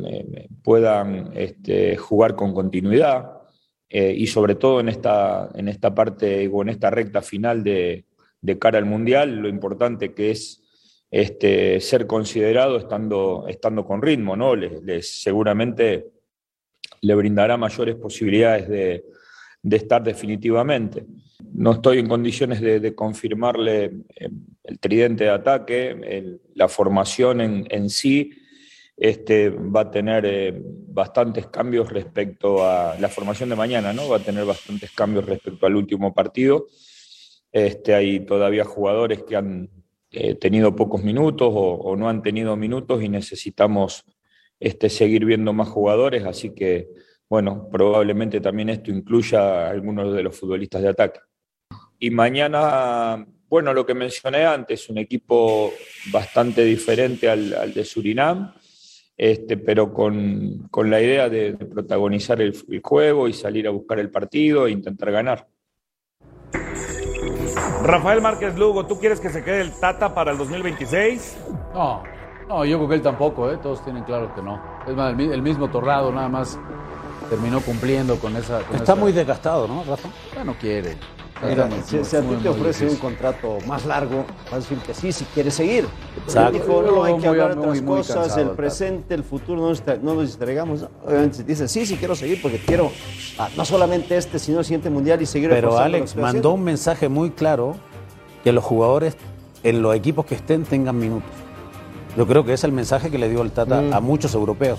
puedan 0.63 1.31
este, 1.35 1.97
jugar 1.97 2.35
con 2.35 2.53
continuidad 2.53 3.43
eh, 3.89 4.13
y 4.17 4.27
sobre 4.27 4.57
todo 4.57 4.81
en 4.81 4.89
esta, 4.89 5.51
en 5.55 5.69
esta 5.69 5.95
parte 5.95 6.49
o 6.53 6.63
en 6.63 6.71
esta 6.71 6.91
recta 6.91 7.23
final 7.23 7.63
de, 7.63 8.08
de 8.41 8.59
cara 8.59 8.79
al 8.79 8.85
Mundial, 8.85 9.37
lo 9.37 9.49
importante 9.49 10.15
que 10.15 10.31
es 10.31 10.63
este, 11.11 11.81
ser 11.81 12.07
considerado 12.07 12.77
estando, 12.77 13.47
estando 13.49 13.85
con 13.85 14.03
ritmo, 14.03 14.37
¿no? 14.37 14.55
Les, 14.55 15.23
seguramente 15.23 16.07
le 17.01 17.15
brindará 17.15 17.57
mayores 17.57 17.97
posibilidades 17.97 18.69
de, 18.69 19.05
de 19.63 19.77
estar 19.77 20.03
definitivamente. 20.03 21.07
no 21.53 21.73
estoy 21.73 21.99
en 21.99 22.09
condiciones 22.09 22.61
de, 22.61 22.95
confirmarle 22.95 23.85
eh, 24.17 24.29
el 24.65 24.79
tridente 24.79 25.25
de 25.25 25.31
ataque, 25.31 26.39
la 26.55 26.69
formación 26.69 27.41
en, 27.41 27.67
en 27.71 27.89
sí. 27.91 28.33
Este, 29.01 29.51
va 29.51 29.83
a 29.83 29.91
tener 29.93 30.27
eh, 30.27 30.61
bastantes 30.89 31.47
cambios 31.47 31.89
respecto 31.89 32.69
a 32.69 32.97
la 32.99 33.09
formación 33.09 33.49
de 33.49 33.55
mañana, 33.55 33.93
¿no? 33.93 34.09
Va 34.09 34.17
a 34.17 34.25
tener 34.25 34.45
bastantes 34.45 34.91
cambios 34.91 35.25
respecto 35.25 35.67
al 35.67 35.77
último 35.77 36.13
partido. 36.13 36.67
Este, 37.53 37.95
hay 37.95 38.21
todavía 38.21 38.65
jugadores 38.65 39.23
que 39.23 39.37
han 39.37 39.71
eh, 40.11 40.35
tenido 40.35 40.75
pocos 40.75 41.03
minutos 41.03 41.51
o, 41.53 41.97
no 41.97 42.09
han 42.09 42.23
tenido 42.23 42.57
minutos 42.57 43.03
y 43.03 43.09
necesitamos 43.09 44.05
este, 44.61 44.89
seguir 44.89 45.25
viendo 45.25 45.53
más 45.53 45.69
jugadores, 45.69 46.25
así 46.25 46.55
que, 46.55 46.89
bueno, 47.29 47.69
probablemente 47.71 48.41
también 48.41 48.71
esto 48.71 48.91
incluya 48.91 49.67
a 49.67 49.71
algunos 49.71 50.15
de 50.15 50.23
los 50.23 50.37
futbolistas 50.37 50.83
de 50.83 50.89
ataque. 50.89 51.21
Y 51.99 52.11
mañana, 52.11 53.27
bueno, 53.49 53.75
lo 53.75 53.85
que 53.85 53.95
mencioné 53.95 54.45
antes, 54.47 54.89
un 54.89 54.99
equipo 54.99 55.73
bastante 56.13 56.65
diferente 56.65 57.29
al, 57.29 57.75
de 57.75 57.85
Surinam, 57.85 58.55
este, 59.17 59.57
pero 59.57 59.93
con, 59.93 60.71
la 60.85 61.03
idea 61.03 61.29
de, 61.29 61.55
protagonizar 61.55 62.41
el 62.41 62.55
juego 62.83 63.29
y 63.29 63.33
salir 63.33 63.67
a 63.67 63.73
buscar 63.73 63.99
el 63.99 64.11
partido 64.11 64.67
e 64.67 64.71
intentar 64.71 65.11
ganar. 65.11 65.49
Rafael 67.89 68.21
Márquez 68.21 68.57
Lugo, 68.59 68.85
¿tú 68.87 68.99
quieres 69.01 69.19
que 69.19 69.31
se 69.31 69.43
quede 69.43 69.63
el 69.63 69.73
Tata 69.73 70.15
para 70.15 70.33
el 70.33 70.39
2026? 70.39 71.39
No, 71.73 72.03
no, 72.47 72.65
yo 72.65 72.77
creo 72.77 72.89
que 72.89 72.95
él 72.97 73.03
tampoco, 73.03 73.51
¿eh? 73.51 73.57
todos 73.63 73.83
tienen 73.83 74.05
claro 74.05 74.35
que 74.35 74.43
no. 74.43 74.61
Es 74.87 74.95
más, 74.95 75.11
el, 75.11 75.17
mi- 75.17 75.33
el 75.33 75.41
mismo 75.43 75.69
Torrado 75.71 76.13
nada 76.13 76.29
más 76.29 76.59
terminó 77.31 77.61
cumpliendo 77.61 78.17
con 78.19 78.37
esa. 78.37 78.59
con 78.61 78.73
Está 78.77 78.93
esa- 78.93 78.95
muy 78.95 79.13
desgastado, 79.13 79.67
¿no, 79.67 79.85
Rafa? 79.85 80.09
Ya 80.35 80.45
no 80.45 80.55
quiere. 80.55 80.97
Mira, 81.47 81.67
muy- 81.67 81.79
si, 81.87 82.05
si 82.05 82.17
a 82.17 82.21
ti 82.21 82.27
muy- 82.27 82.37
te 82.37 82.49
muy 82.49 82.59
ofrece 82.59 82.87
un 82.89 82.97
contrato 82.97 83.59
más 83.67 83.85
largo, 83.87 84.25
vas 84.45 84.53
a 84.53 84.57
decir 84.57 84.79
que 84.79 84.93
sí, 84.95 85.13
si 85.13 85.25
quieres 85.27 85.55
seguir. 85.55 85.87
Exacto. 86.25 86.57
Él 86.57 86.63
dijo, 86.63 86.83
no, 86.83 87.05
hay 87.05 87.13
que 87.15 87.19
muy- 87.19 87.29
hablar 87.29 87.51
de 87.51 87.57
muy- 87.57 87.67
otras 87.69 87.83
muy 87.83 87.97
cosas, 87.99 88.17
cansado 88.17 88.41
el 88.43 88.51
presente, 88.57 89.15
el 89.15 89.23
futuro, 89.25 89.61
no, 89.61 89.69
nos 89.69 89.83
no 90.03 90.15
nos 90.15 90.27
distraigamos. 90.27 90.85
Obviamente 91.07 91.45
dice, 91.45 91.69
sí, 91.69 91.87
sí 91.87 91.97
quiero 91.97 92.15
seguir 92.17 92.43
porque 92.43 92.59
quiero 92.59 92.91
ah, 93.39 93.49
no 93.57 93.65
solamente 93.65 94.17
este, 94.17 94.39
sino 94.39 94.59
el 94.59 94.65
siguiente 94.65 94.91
mundial 94.91 95.23
y 95.23 95.27
seguir 95.27 95.49
Pero 95.51 95.79
Alex 95.79 96.17
mandó 96.17 96.53
un 96.53 96.65
mensaje 96.65 97.09
muy 97.09 97.31
claro 97.31 97.77
que 98.43 98.53
los 98.53 98.65
jugadores 98.65 99.17
en 99.63 99.83
los 99.83 99.95
equipos 99.95 100.27
que 100.27 100.35
estén 100.35 100.65
tengan 100.65 100.99
minutos. 100.99 101.31
Yo 102.17 102.27
creo 102.27 102.45
que 102.45 102.53
ese 102.53 102.61
es 102.61 102.65
el 102.65 102.73
mensaje 102.73 103.11
que 103.11 103.19
le 103.19 103.29
dio 103.29 103.43
el 103.43 103.53
Tata 103.53 103.81
Mm. 103.81 103.93
a 103.93 104.01
muchos 104.01 104.35
europeos. 104.35 104.79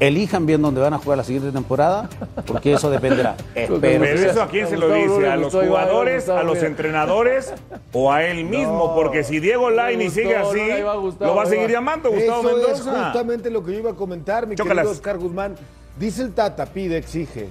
Elijan 0.00 0.44
bien 0.44 0.60
dónde 0.60 0.80
van 0.80 0.92
a 0.92 0.98
jugar 0.98 1.18
la 1.18 1.24
siguiente 1.24 1.52
temporada, 1.52 2.08
porque 2.46 2.72
eso 2.72 2.90
dependerá. 2.90 3.36
Espero. 3.54 3.80
Pero 3.80 4.04
eso 4.04 4.42
a 4.42 4.48
quién 4.48 4.68
se 4.68 4.76
lo 4.76 4.92
dice, 4.92 5.28
a 5.28 5.36
los 5.36 5.52
jugadores, 5.52 6.28
a 6.28 6.42
los 6.42 6.62
entrenadores 6.62 7.52
o 7.92 8.12
a 8.12 8.24
él 8.24 8.44
mismo, 8.50 8.94
porque 8.94 9.22
si 9.22 9.38
Diego 9.40 9.70
gustó, 9.70 10.10
sigue 10.10 10.36
así, 10.36 10.58
Gustavo, 11.00 11.30
lo 11.30 11.36
va 11.36 11.42
a 11.44 11.46
seguir 11.46 11.70
llamando 11.70 12.10
Gustavo 12.10 12.40
Eso 12.48 12.58
es 12.58 12.66
Mendoza. 12.84 13.04
justamente 13.04 13.50
lo 13.50 13.64
que 13.64 13.72
yo 13.72 13.78
iba 13.78 13.90
a 13.92 13.94
comentar, 13.94 14.46
mi 14.46 14.56
Chócalas. 14.56 14.82
querido 14.84 14.92
Oscar 14.92 15.18
Guzmán. 15.18 15.54
Dice 15.96 16.22
el 16.22 16.32
Tata, 16.32 16.66
pide, 16.66 16.96
exige, 16.98 17.48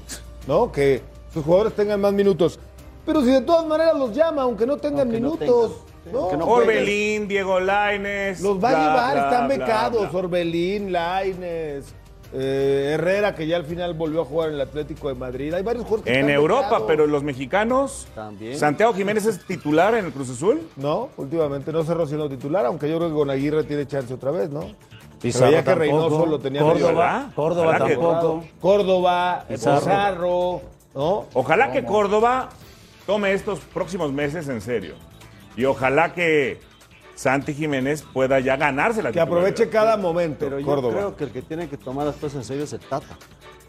¿no? 0.47 0.71
Que 0.71 1.01
sus 1.33 1.45
jugadores 1.45 1.73
tengan 1.73 2.01
más 2.01 2.11
minutos. 2.13 2.59
Pero 3.05 3.21
si 3.21 3.31
de 3.31 3.41
todas 3.41 3.65
maneras 3.65 3.95
los 3.97 4.13
llama, 4.13 4.41
aunque 4.43 4.65
no 4.65 4.77
tengan 4.77 5.01
Aunque 5.07 5.15
minutos. 5.19 5.71
¿no? 6.11 6.35
No 6.35 6.45
Orbelín, 6.45 7.27
Diego 7.29 7.59
Lainez. 7.61 8.41
Los 8.41 8.55
va 8.55 8.69
bla, 8.69 8.69
a 8.69 8.87
llevar, 8.89 9.13
bla, 9.13 9.23
están 9.23 9.47
bla, 9.47 9.57
becados. 9.57 10.11
bla. 10.11 10.19
Orbelín, 10.19 10.91
Laines, 10.91 11.85
eh, 12.34 12.91
Herrera, 12.95 13.36
que 13.36 13.45
ya 13.47 13.57
al 13.57 13.65
final 13.65 13.93
volvió 13.93 14.21
a 14.21 14.25
jugar 14.25 14.49
en 14.49 14.55
el 14.55 14.61
Atlético 14.61 15.07
de 15.09 15.15
Madrid. 15.15 15.53
Hay 15.53 15.61
varios 15.63 15.86
jugadores 15.86 16.05
que 16.11 16.19
En 16.19 16.25
están 16.25 16.36
Europa, 16.36 16.63
becados. 16.63 16.84
pero 16.88 17.07
los 17.07 17.23
mexicanos. 17.23 18.07
También. 18.15 18.57
Santiago 18.57 18.93
Jiménez 18.93 19.25
es 19.25 19.45
titular 19.45 19.93
en 19.95 20.05
el 20.05 20.11
Cruz 20.11 20.29
Azul. 20.31 20.61
No, 20.75 21.09
últimamente 21.17 21.71
no 21.71 21.84
cerró 21.84 22.07
siendo 22.07 22.27
titular, 22.29 22.65
aunque 22.65 22.89
yo 22.89 22.97
creo 22.97 23.09
que 23.09 23.15
con 23.15 23.29
Aguirre 23.29 23.63
tiene 23.63 23.86
chance 23.88 24.13
otra 24.13 24.31
vez, 24.31 24.49
¿no? 24.49 24.65
Pizarro 25.21 25.51
veía 25.51 25.63
que 25.63 25.75
Reynoso 25.75 26.25
lo 26.25 26.39
tenía 26.39 26.61
medio- 26.63 26.86
Córdoba. 26.88 27.31
Córdoba 27.36 27.77
tampoco. 27.77 28.43
Córdoba, 28.59 29.45
Pizarro. 29.47 29.79
Pizarro, 29.79 30.61
¿no? 30.95 31.25
Ojalá 31.34 31.71
que 31.71 31.86
Córdoba 31.86 32.49
tome 33.05 33.31
estos 33.34 33.59
próximos 33.59 34.11
meses 34.11 34.47
en 34.49 34.59
serio. 34.59 34.95
Y 35.55 35.65
ojalá 35.65 36.13
que 36.13 36.59
Santi 37.16 37.53
Jiménez 37.53 38.03
pueda 38.14 38.39
ya 38.39 38.55
ganarse 38.57 39.01
la 39.03 39.11
Que 39.11 39.20
aproveche 39.20 39.70
cada 39.70 39.97
momento, 39.97 40.45
Pero 40.45 40.59
yo 40.59 40.66
Córdoba. 40.66 40.93
creo 40.93 41.16
que 41.16 41.24
el 41.26 41.32
que 41.32 41.41
tiene 41.41 41.70
que 41.70 41.78
tomar 41.78 42.05
las 42.07 42.16
cosas 42.16 42.38
en 42.38 42.43
serio 42.43 42.64
es 42.64 42.74
el 42.74 42.80
Tata. 42.80 43.18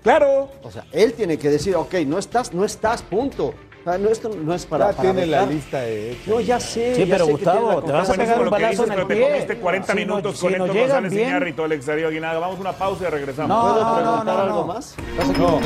Claro. 0.03 0.51
O 0.63 0.71
sea, 0.71 0.85
él 0.93 1.13
tiene 1.15 1.39
que 1.39 1.49
decir, 1.51 1.75
ok, 1.77 1.95
no 2.07 2.19
estás, 2.19 2.53
no 2.53 2.65
estás, 2.65 3.03
punto. 3.03 3.55
O 3.81 3.85
sea, 3.85 3.99
no, 3.99 4.09
esto 4.09 4.31
no 4.35 4.55
es 4.55 4.65
para. 4.65 4.91
ya 4.91 4.97
para 4.97 5.13
tiene 5.13 5.27
la 5.27 5.45
lista 5.45 5.87
hecha. 5.87 6.19
No, 6.31 6.41
ya 6.41 6.59
sé. 6.59 6.95
Sí, 6.95 7.05
ya 7.05 7.15
pero 7.17 7.27
sé 7.27 7.33
Gustavo, 7.33 7.83
te 7.83 7.93
vas 7.93 8.09
a 8.09 8.15
pegar 8.15 8.41
un 8.41 8.45
Buenísimo 8.45 8.45
lo 8.45 8.51
que 8.57 8.63
balazo 8.63 8.71
dices, 8.83 8.87
en 8.87 8.93
el 8.93 8.97
pero 8.97 9.09
te 9.09 9.15
pie. 9.15 9.29
comiste 9.33 9.57
40 9.59 9.87
Si 9.93 9.93
no- 9.93 10.07
minutos 10.15 10.37
si 10.37 10.41
con 10.43 10.53
no 10.59 10.65
Héctor 10.65 10.81
González 10.81 11.13
bien- 11.13 11.29
Iñárritu, 11.29 11.63
Alex 11.65 11.87
Darío 11.87 12.09
Aguinaga. 12.09 12.39
Vamos 12.39 12.57
a 12.57 12.61
una 12.61 12.73
pausa 12.73 13.05
y 13.07 13.11
regresamos. 13.11 13.49
No, 13.51 13.61
¿Puedo 13.75 13.85
no, 13.85 13.95
preguntar 13.97 14.25
no, 14.37 14.43
algo 14.43 14.61
no. 14.61 14.67
más? 14.67 14.95
No, 15.39 15.61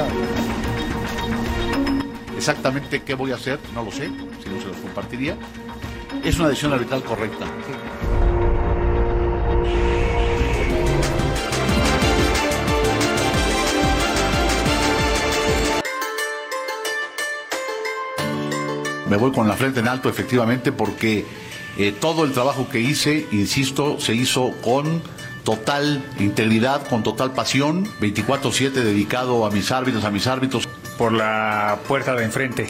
Exactamente 2.36 3.02
qué 3.02 3.14
voy 3.14 3.32
a 3.32 3.34
hacer, 3.34 3.58
no 3.74 3.82
lo 3.84 3.90
sé, 3.90 4.04
si 4.06 4.48
no 4.48 4.60
se 4.60 4.66
los 4.68 4.76
compartiría. 4.76 5.36
Es 6.24 6.38
una 6.38 6.48
decisión 6.48 6.72
arbitral 6.72 7.02
correcta. 7.02 7.46
Me 19.08 19.16
voy 19.16 19.32
con 19.32 19.48
la 19.48 19.54
frente 19.54 19.80
en 19.80 19.88
alto, 19.88 20.08
efectivamente, 20.10 20.70
porque 20.70 21.24
eh, 21.78 21.92
todo 21.98 22.24
el 22.24 22.32
trabajo 22.32 22.68
que 22.68 22.80
hice, 22.80 23.26
insisto, 23.32 23.98
se 23.98 24.14
hizo 24.14 24.52
con 24.62 25.00
total 25.44 26.04
integridad, 26.18 26.86
con 26.88 27.02
total 27.02 27.32
pasión, 27.32 27.86
24/7 28.00 28.72
dedicado 28.72 29.46
a 29.46 29.50
mis 29.50 29.72
árbitros, 29.72 30.04
a 30.04 30.10
mis 30.10 30.26
árbitros. 30.26 30.68
Por 30.98 31.12
la 31.12 31.78
puerta 31.86 32.14
de 32.16 32.24
enfrente, 32.24 32.66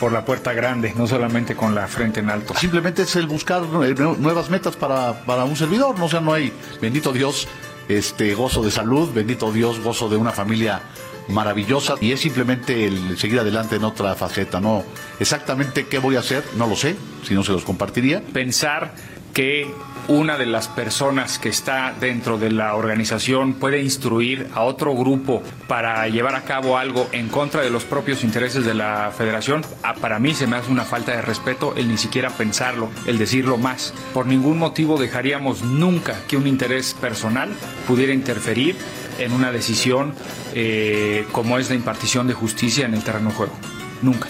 por 0.00 0.10
la 0.10 0.24
puerta 0.24 0.52
grande, 0.54 0.94
no 0.96 1.06
solamente 1.06 1.54
con 1.54 1.74
la 1.74 1.86
frente 1.86 2.20
en 2.20 2.30
alto. 2.30 2.54
Simplemente 2.56 3.02
es 3.02 3.14
el 3.16 3.26
buscar 3.26 3.62
eh, 3.84 3.94
nu- 3.98 4.16
nuevas 4.18 4.48
metas 4.50 4.74
para, 4.76 5.24
para 5.26 5.44
un 5.44 5.54
servidor, 5.56 5.98
no 5.98 6.06
o 6.06 6.08
sea, 6.08 6.20
no 6.20 6.32
hay, 6.32 6.52
bendito 6.80 7.12
Dios, 7.12 7.46
este 7.88 8.34
gozo 8.34 8.62
de 8.62 8.70
salud, 8.70 9.12
bendito 9.14 9.52
Dios, 9.52 9.78
gozo 9.80 10.08
de 10.08 10.16
una 10.16 10.32
familia 10.32 10.80
maravillosa 11.28 11.94
y 12.00 12.12
es 12.12 12.20
simplemente 12.20 12.86
el 12.86 13.18
seguir 13.18 13.38
adelante 13.40 13.76
en 13.76 13.84
otra 13.84 14.14
faceta, 14.14 14.60
no 14.60 14.84
exactamente 15.20 15.86
qué 15.86 15.98
voy 15.98 16.16
a 16.16 16.20
hacer, 16.20 16.44
no 16.56 16.66
lo 16.66 16.76
sé, 16.76 16.96
si 17.26 17.34
no 17.34 17.42
se 17.44 17.52
los 17.52 17.64
compartiría. 17.64 18.22
Pensar 18.32 18.94
que 19.36 19.70
una 20.08 20.38
de 20.38 20.46
las 20.46 20.66
personas 20.66 21.38
que 21.38 21.50
está 21.50 21.94
dentro 22.00 22.38
de 22.38 22.50
la 22.50 22.74
organización 22.74 23.52
puede 23.52 23.82
instruir 23.82 24.48
a 24.54 24.62
otro 24.62 24.94
grupo 24.94 25.42
para 25.68 26.08
llevar 26.08 26.34
a 26.34 26.44
cabo 26.44 26.78
algo 26.78 27.06
en 27.12 27.28
contra 27.28 27.60
de 27.60 27.68
los 27.68 27.84
propios 27.84 28.24
intereses 28.24 28.64
de 28.64 28.72
la 28.72 29.12
federación, 29.14 29.60
ah, 29.82 29.92
para 29.92 30.18
mí 30.18 30.32
se 30.32 30.46
me 30.46 30.56
hace 30.56 30.72
una 30.72 30.86
falta 30.86 31.12
de 31.12 31.20
respeto 31.20 31.74
el 31.76 31.86
ni 31.86 31.98
siquiera 31.98 32.30
pensarlo, 32.30 32.88
el 33.04 33.18
decirlo 33.18 33.58
más. 33.58 33.92
Por 34.14 34.24
ningún 34.24 34.56
motivo 34.56 34.98
dejaríamos 34.98 35.62
nunca 35.62 36.16
que 36.28 36.38
un 36.38 36.46
interés 36.46 36.94
personal 36.94 37.50
pudiera 37.86 38.14
interferir 38.14 38.74
en 39.18 39.32
una 39.32 39.52
decisión 39.52 40.14
eh, 40.54 41.26
como 41.32 41.58
es 41.58 41.68
la 41.68 41.74
impartición 41.74 42.26
de 42.26 42.32
justicia 42.32 42.86
en 42.86 42.94
el 42.94 43.04
terreno 43.04 43.28
de 43.28 43.36
juego. 43.36 43.52
Nunca. 44.00 44.28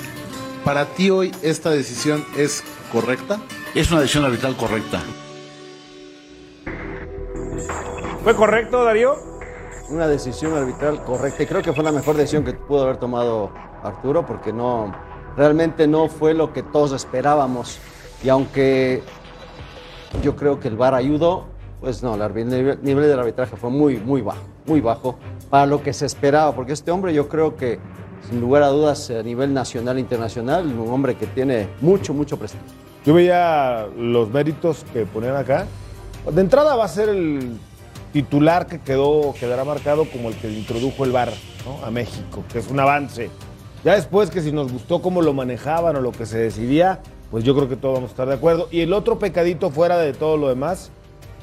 ¿Para 0.64 0.86
ti 0.86 1.10
hoy 1.10 1.30
esta 1.42 1.70
decisión 1.70 2.24
es 2.36 2.64
correcta? 2.90 3.38
Es 3.76 3.92
una 3.92 4.00
decisión 4.00 4.24
arbitral 4.24 4.56
correcta. 4.56 5.02
¿Fue 8.24 8.34
correcto, 8.34 8.82
Darío? 8.82 9.16
Una 9.90 10.08
decisión 10.08 10.54
arbitral 10.54 11.04
correcta. 11.04 11.42
Y 11.42 11.46
creo 11.46 11.60
que 11.60 11.74
fue 11.74 11.84
la 11.84 11.92
mejor 11.92 12.16
decisión 12.16 12.42
que 12.42 12.54
pudo 12.54 12.84
haber 12.84 12.96
tomado 12.96 13.50
Arturo, 13.82 14.24
porque 14.24 14.50
no, 14.50 14.94
realmente 15.36 15.86
no 15.86 16.08
fue 16.08 16.32
lo 16.32 16.54
que 16.54 16.62
todos 16.62 16.92
esperábamos. 16.92 17.78
Y 18.24 18.30
aunque 18.30 19.02
yo 20.22 20.36
creo 20.36 20.58
que 20.58 20.68
el 20.68 20.76
VAR 20.76 20.94
ayudó, 20.94 21.44
pues 21.78 22.02
no, 22.02 22.14
el 22.14 22.80
nivel 22.82 23.08
del 23.08 23.18
arbitraje 23.18 23.56
fue 23.56 23.68
muy, 23.68 23.98
muy 23.98 24.22
bajo, 24.22 24.40
muy 24.64 24.80
bajo 24.80 25.18
para 25.50 25.66
lo 25.66 25.82
que 25.82 25.92
se 25.92 26.06
esperaba, 26.06 26.54
porque 26.54 26.72
este 26.72 26.90
hombre 26.90 27.12
yo 27.12 27.28
creo 27.28 27.56
que, 27.56 27.78
sin 28.26 28.40
lugar 28.40 28.62
a 28.62 28.68
dudas, 28.68 29.10
a 29.10 29.22
nivel 29.22 29.52
nacional 29.52 29.98
e 29.98 30.00
internacional, 30.00 30.64
un 30.64 30.90
hombre 30.90 31.14
que 31.14 31.26
tiene 31.26 31.68
mucho, 31.82 32.14
mucho 32.14 32.38
prestigio. 32.38 32.85
Yo 33.06 33.14
veía 33.14 33.86
los 33.96 34.30
méritos 34.30 34.84
que 34.92 35.06
ponían 35.06 35.36
acá. 35.36 35.66
De 36.30 36.40
entrada 36.40 36.74
va 36.74 36.86
a 36.86 36.88
ser 36.88 37.08
el 37.08 37.56
titular 38.12 38.66
que 38.66 38.80
quedó, 38.80 39.32
quedará 39.38 39.64
marcado 39.64 40.06
como 40.10 40.28
el 40.28 40.34
que 40.34 40.50
introdujo 40.50 41.04
el 41.04 41.12
VAR 41.12 41.32
a 41.84 41.90
México, 41.92 42.42
que 42.52 42.58
es 42.58 42.68
un 42.68 42.80
avance. 42.80 43.30
Ya 43.84 43.94
después 43.94 44.30
que 44.30 44.40
si 44.42 44.50
nos 44.50 44.72
gustó 44.72 45.02
cómo 45.02 45.22
lo 45.22 45.32
manejaban 45.32 45.94
o 45.94 46.00
lo 46.00 46.10
que 46.10 46.26
se 46.26 46.38
decidía, 46.38 47.00
pues 47.30 47.44
yo 47.44 47.54
creo 47.54 47.68
que 47.68 47.76
todos 47.76 47.94
vamos 47.94 48.10
a 48.10 48.12
estar 48.12 48.26
de 48.26 48.34
acuerdo. 48.34 48.66
Y 48.72 48.80
el 48.80 48.92
otro 48.92 49.20
pecadito 49.20 49.70
fuera 49.70 49.98
de 49.98 50.12
todo 50.12 50.36
lo 50.36 50.48
demás, 50.48 50.90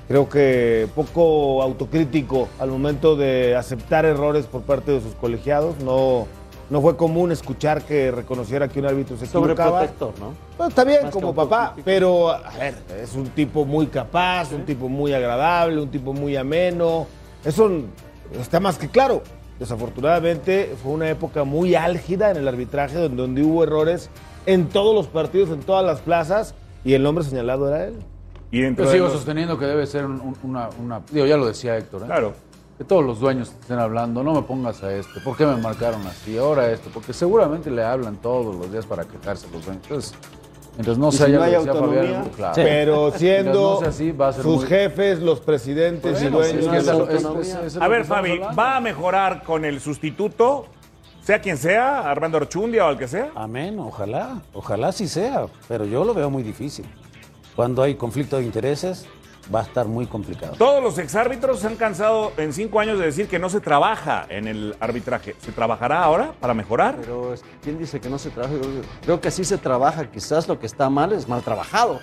creo 0.10 0.28
que 0.28 0.90
poco 0.94 1.62
autocrítico 1.62 2.50
al 2.60 2.72
momento 2.72 3.16
de 3.16 3.56
aceptar 3.56 4.04
errores 4.04 4.48
por 4.48 4.64
parte 4.64 4.92
de 4.92 5.00
sus 5.00 5.14
colegiados, 5.16 5.80
no, 5.80 6.28
no 6.74 6.82
fue 6.82 6.98
común 6.98 7.32
escuchar 7.32 7.84
que 7.84 8.10
reconociera 8.10 8.68
que 8.68 8.80
un 8.80 8.88
árbitro 8.88 9.16
se 9.16 9.26
equivocaba. 9.26 9.82
Sobreprotector, 9.86 10.20
¿no? 10.20 10.34
Bueno, 10.58 10.70
está 10.70 10.84
bien 10.84 11.04
Más 11.04 11.12
que 11.12 11.14
como 11.14 11.30
un 11.30 11.36
papá, 11.36 11.66
político. 11.70 11.86
pero 11.86 12.32
a 12.32 12.50
ver, 12.58 12.76
es 13.00 13.14
un 13.14 13.28
tipo 13.30 13.64
muy 13.64 13.86
capaz, 13.86 14.52
un 14.52 14.66
tipo 14.66 14.90
muy 14.90 15.14
agradable, 15.14 15.80
un 15.80 15.90
tipo 15.92 16.14
muy 16.14 16.36
ameno. 16.36 17.06
Eso 17.46 17.70
está 18.42 18.60
más 18.60 18.80
que 18.80 18.90
claro. 18.90 19.22
Desafortunadamente 19.60 20.74
fue 20.82 20.94
una 20.94 21.10
época 21.12 21.44
muy 21.44 21.76
álgida 21.76 22.32
en 22.32 22.38
el 22.38 22.48
arbitraje 22.48 22.98
donde, 22.98 23.18
donde 23.22 23.44
hubo 23.44 23.64
errores 23.64 24.10
en 24.48 24.68
todos 24.68 24.96
los 24.96 25.06
partidos, 25.06 25.50
en 25.52 25.60
todas 25.60 25.86
las 25.86 26.00
plazas 26.02 26.56
y 26.84 26.96
el 26.96 27.04
nombre 27.04 27.24
señalado 27.24 27.68
era 27.70 27.86
él. 27.86 27.94
Y 28.50 28.62
Yo 28.62 28.88
sigo 28.92 29.06
los- 29.06 29.14
sosteniendo 29.14 29.60
que 29.60 29.66
debe 29.66 29.86
ser 29.86 30.06
un- 30.06 30.20
un- 30.22 30.36
una, 30.44 30.70
una- 30.82 31.02
Digo, 31.12 31.28
ya 31.28 31.38
lo 31.38 31.46
decía 31.46 31.78
Héctor, 31.78 32.02
¿eh? 32.02 32.06
Claro. 32.08 32.34
Que 32.78 32.84
todos 32.84 33.06
los 33.06 33.20
dueños 33.20 33.52
te 33.52 33.60
estén 33.62 33.80
hablando, 33.80 34.24
no 34.24 34.34
me 34.34 34.42
pongas 34.42 34.82
a 34.84 34.92
este, 34.94 35.20
¿por 35.20 35.38
qué 35.38 35.46
me 35.46 35.58
marcaron 35.58 36.06
así? 36.08 36.38
Ahora 36.38 36.72
esto, 36.72 36.90
porque 36.94 37.14
seguramente 37.14 37.70
le 37.70 37.84
hablan 37.84 38.16
todos 38.18 38.56
los 38.56 38.72
días 38.72 38.86
para 38.86 39.04
quejarse 39.06 39.48
los 39.54 39.64
dueños. 39.66 39.84
Entonces, 39.84 40.14
mientras 40.76 40.98
no 40.98 41.10
Y 41.10 41.12
sea 41.12 41.26
si 41.28 41.32
ya 41.34 41.38
no 41.38 41.44
hay 41.44 41.52
decía 41.52 41.74
Fabián, 41.74 41.84
autonomía, 41.86 42.32
claro. 42.36 42.54
Pero 42.56 43.12
siendo 43.12 43.74
no 43.76 43.80
sea 43.80 43.90
así, 43.90 44.12
va 44.12 44.30
a 44.30 44.34
ser 44.34 44.42
sus 44.44 44.56
muy- 44.56 44.66
jefes, 44.68 45.20
los 45.20 45.40
presidentes 45.40 46.20
y 46.20 46.26
dueños. 46.30 46.66
es 46.66 46.68
que 46.68 46.78
es- 46.78 47.56
es- 47.76 47.78
A 47.82 47.88
ver, 47.88 48.06
Fabi, 48.06 48.32
hablando. 48.32 48.56
¿va 48.56 48.78
a 48.78 48.80
mejorar 48.80 49.44
con 49.44 49.66
el 49.66 49.80
sustituto? 49.80 50.66
Sea 51.22 51.40
quien 51.40 51.58
sea, 51.58 52.10
Armando 52.10 52.38
Orchundia 52.38 52.88
o 52.88 52.90
el 52.90 52.98
que 52.98 53.08
sea. 53.08 53.30
Amén, 53.36 53.80
ojalá, 53.80 54.42
ojalá 54.52 54.92
sí 54.92 55.08
sea, 55.08 55.46
pero 55.70 55.86
yo 55.86 56.04
lo 56.04 56.14
veo 56.16 56.30
muy 56.32 56.42
difícil. 56.44 56.86
Cuando 57.56 57.84
hay 57.84 57.94
conflicto 57.96 58.38
de 58.38 58.44
intereses, 58.46 59.06
va 59.54 59.62
a 59.62 59.64
estar 59.64 59.88
muy 59.88 60.06
complicado. 60.08 60.54
Todos 60.58 60.82
los 60.84 60.98
exárbitros 60.98 61.60
se 61.60 61.68
han 61.68 61.76
cansado 61.76 62.32
en 62.38 62.54
cinco 62.54 62.80
años 62.80 63.00
de 63.00 63.06
decir 63.06 63.28
que 63.28 63.40
no 63.40 63.50
se 63.50 63.60
trabaja 63.60 64.26
en 64.30 64.48
el 64.48 64.76
arbitraje. 64.80 65.36
¿Se 65.44 65.52
trabajará 65.52 66.04
ahora 66.04 66.34
para 66.40 66.54
mejorar? 66.54 66.96
Pero 67.00 67.34
es- 67.34 67.44
¿quién 67.62 67.78
dice 67.78 68.00
que 68.00 68.10
no 68.10 68.18
se 68.20 68.30
trabaja? 68.30 68.54
Creo 69.02 69.20
que 69.20 69.32
sí 69.32 69.44
se 69.44 69.58
trabaja. 69.58 70.10
Quizás 70.10 70.48
lo 70.48 70.60
que 70.60 70.66
está 70.66 70.90
mal 70.90 71.12
es 71.12 71.28
mal 71.28 71.42
trabajado. 71.42 72.00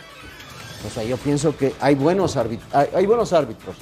O 0.86 0.90
sea, 0.90 1.02
yo 1.04 1.16
pienso 1.18 1.56
que 1.56 1.74
hay 1.80 1.94
buenos, 1.94 2.36
árbit- 2.36 2.60
hay, 2.72 2.88
hay 2.94 3.06
buenos 3.06 3.32
árbitros. 3.32 3.76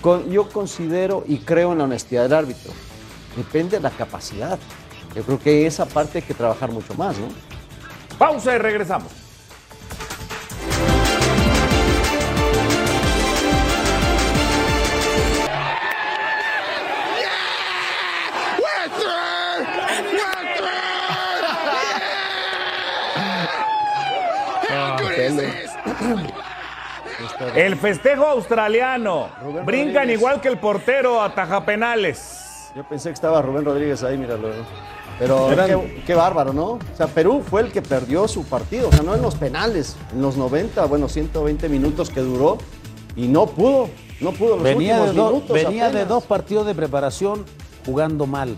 Con- 0.00 0.30
yo 0.30 0.48
considero 0.48 1.24
y 1.26 1.38
creo 1.38 1.72
en 1.72 1.78
la 1.78 1.84
honestidad 1.84 2.22
del 2.22 2.34
árbitro. 2.34 2.72
Depende 3.36 3.76
de 3.76 3.82
la 3.82 3.90
capacidad. 3.90 4.58
Yo 5.14 5.22
creo 5.22 5.38
que 5.40 5.66
esa 5.66 5.86
parte 5.86 6.18
hay 6.18 6.22
que 6.24 6.34
trabajar 6.34 6.70
mucho 6.70 6.94
más, 6.94 7.18
¿no? 7.18 7.26
Pausa 8.18 8.54
y 8.54 8.58
regresamos. 8.58 9.12
El 27.54 27.76
festejo 27.76 28.24
australiano. 28.26 29.28
Rubén 29.42 29.66
Brincan 29.66 29.94
Rodríguez. 29.94 30.18
igual 30.18 30.40
que 30.40 30.48
el 30.48 30.58
portero 30.58 31.20
ataja 31.22 31.64
penales. 31.64 32.70
Yo 32.74 32.84
pensé 32.84 33.08
que 33.10 33.14
estaba 33.14 33.42
Rubén 33.42 33.64
Rodríguez 33.64 34.02
ahí, 34.02 34.16
míralo. 34.16 34.48
Pero 35.18 35.48
qué, 35.66 36.02
qué 36.06 36.14
bárbaro, 36.14 36.52
¿no? 36.52 36.64
O 36.72 36.78
sea, 36.96 37.06
Perú 37.08 37.42
fue 37.48 37.62
el 37.62 37.72
que 37.72 37.82
perdió 37.82 38.26
su 38.28 38.44
partido. 38.44 38.88
O 38.88 38.92
sea, 38.92 39.02
no 39.02 39.14
en 39.14 39.22
los 39.22 39.34
penales, 39.34 39.96
en 40.12 40.22
los 40.22 40.36
90, 40.36 40.84
bueno, 40.86 41.08
120 41.08 41.68
minutos 41.68 42.10
que 42.10 42.20
duró. 42.20 42.58
Y 43.16 43.26
no 43.26 43.46
pudo, 43.46 43.90
no 44.20 44.32
pudo. 44.32 44.54
Los 44.54 44.62
Venía, 44.62 45.00
de, 45.00 45.12
dos- 45.12 45.32
minutos 45.32 45.50
venía 45.62 45.90
de 45.90 46.04
dos 46.06 46.24
partidos 46.24 46.64
de 46.66 46.74
preparación 46.74 47.44
jugando 47.84 48.26
mal. 48.26 48.56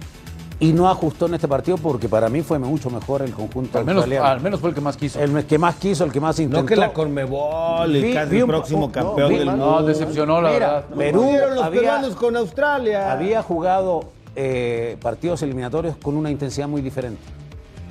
Y 0.62 0.72
no 0.72 0.88
ajustó 0.88 1.26
en 1.26 1.34
este 1.34 1.48
partido 1.48 1.76
porque 1.76 2.08
para 2.08 2.28
mí 2.28 2.40
fue 2.42 2.58
mucho 2.58 2.88
mejor 2.88 3.22
el 3.22 3.32
conjunto 3.32 3.78
Al 3.78 3.84
menos, 3.84 4.02
australiano. 4.04 4.26
al 4.28 4.40
menos 4.40 4.60
fue 4.60 4.68
el 4.68 4.74
que 4.76 4.80
más 4.80 4.96
quiso. 4.96 5.18
El 5.20 5.44
que 5.44 5.58
más 5.58 5.74
quiso, 5.74 6.04
el 6.04 6.12
que 6.12 6.20
más 6.20 6.38
intentó. 6.38 6.60
No 6.62 6.66
que 6.66 6.76
la 6.76 6.92
Conmebol 6.92 7.90
Vi- 7.92 8.12
casi 8.14 8.30
vi 8.30 8.36
el 8.38 8.44
un- 8.44 8.48
próximo 8.50 8.86
no, 8.86 8.92
campeón 8.92 9.28
vi- 9.30 9.38
del 9.38 9.46
no, 9.46 9.56
mundo. 9.56 9.82
decepcionó, 9.86 10.40
la 10.40 10.50
Mira, 10.52 10.66
verdad. 10.72 10.84
Perú 10.96 11.32
los 11.54 11.64
había- 11.64 11.80
peruanos 11.80 12.14
con 12.14 12.36
Australia. 12.36 13.10
había 13.12 13.42
jugado 13.42 14.04
eh, 14.36 14.96
partidos 15.02 15.42
eliminatorios 15.42 15.96
con 15.96 16.16
una 16.16 16.30
intensidad 16.30 16.66
muy 16.68 16.80
diferente. 16.80 17.20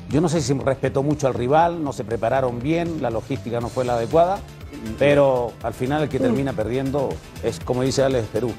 Yo 0.10 0.22
no 0.22 0.28
sé 0.30 0.42
si 0.42 0.54
respetó 0.54 1.04
mucho 1.04 1.28
al 1.28 1.34
rival, 1.36 1.84
no 1.84 1.94
se 1.94 2.04
prepararon 2.04 2.60
bien, 2.62 3.02
la 3.02 3.10
logística 3.12 3.60
no 3.60 3.68
fue 3.70 3.86
la 3.86 3.94
adecuada, 3.94 4.40
pero 4.98 5.52
al 5.62 5.74
final 5.74 6.04
el 6.04 6.10
que 6.10 6.20
termina 6.20 6.54
perdiendo 6.54 7.10
es, 7.44 7.60
como 7.60 7.84
dice 7.84 8.04
Alex, 8.04 8.28
Perú. 8.34 8.52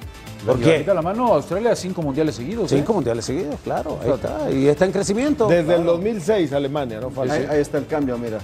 ¿Por 0.45 0.55
Porque 0.57 0.85
la 0.85 1.03
mano 1.03 1.35
Australia 1.35 1.77
cinco 1.77 2.03
mundiales 2.03 2.35
seguidos. 2.35 2.73
¿eh? 2.73 2.77
Cinco 2.77 2.95
mundiales 2.95 3.25
seguidos, 3.25 3.57
claro, 3.63 3.99
ahí 4.03 4.11
está. 4.11 4.51
Y 4.51 4.67
está 4.69 4.85
en 4.87 4.93
crecimiento. 4.93 5.47
Desde 5.47 5.61
el 5.61 5.83
claro. 5.83 5.93
2006 5.93 6.53
Alemania, 6.53 7.01
¿no? 7.01 7.11
Falta. 7.11 7.35
Ahí, 7.35 7.47
ahí 7.49 7.61
está 7.61 7.79
el 7.79 7.87
cambio, 7.87 8.19
mira. 8.19 8.39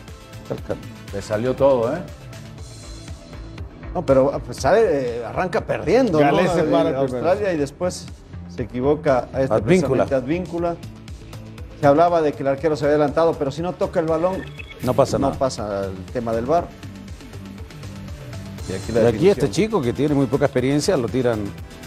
Le 1.12 1.20
salió 1.22 1.54
todo, 1.54 1.92
¿eh? 1.94 1.98
No, 3.94 4.04
pero 4.06 4.30
ah, 4.32 4.38
pues, 4.38 4.58
sale, 4.58 5.18
eh, 5.18 5.24
arranca 5.24 5.60
perdiendo, 5.64 6.20
¿no? 6.20 6.38
se 6.38 6.44
para 6.46 6.62
primero. 6.64 6.98
Australia 7.00 7.52
y 7.52 7.56
después 7.56 8.06
se 8.54 8.62
equivoca 8.62 9.28
a 9.32 9.42
este 9.42 9.54
Advíncula. 9.54 10.04
Advíncula. 10.04 10.76
Se 11.80 11.86
hablaba 11.86 12.22
de 12.22 12.32
que 12.32 12.42
el 12.42 12.48
arquero 12.48 12.76
se 12.76 12.84
había 12.84 12.96
adelantado, 12.96 13.34
pero 13.34 13.50
si 13.50 13.62
no 13.62 13.72
toca 13.72 13.98
el 14.00 14.06
balón, 14.06 14.42
No 14.82 14.94
pasa 14.94 15.18
no 15.18 15.28
nada. 15.28 15.38
pasa 15.38 15.86
el 15.86 15.96
tema 16.12 16.32
del 16.32 16.44
VAR. 16.46 16.68
Y 18.68 18.72
aquí 18.74 18.92
la 18.92 19.00
Y 19.02 19.06
aquí 19.06 19.12
definición. 19.26 19.30
este 19.30 19.50
chico 19.50 19.80
que 19.80 19.92
tiene 19.92 20.14
muy 20.14 20.26
poca 20.26 20.44
experiencia 20.44 20.96
lo 20.96 21.08
tiran 21.08 21.40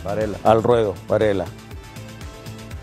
Varela. 0.03 0.37
al 0.43 0.63
ruedo, 0.63 0.95
Varela. 1.07 1.45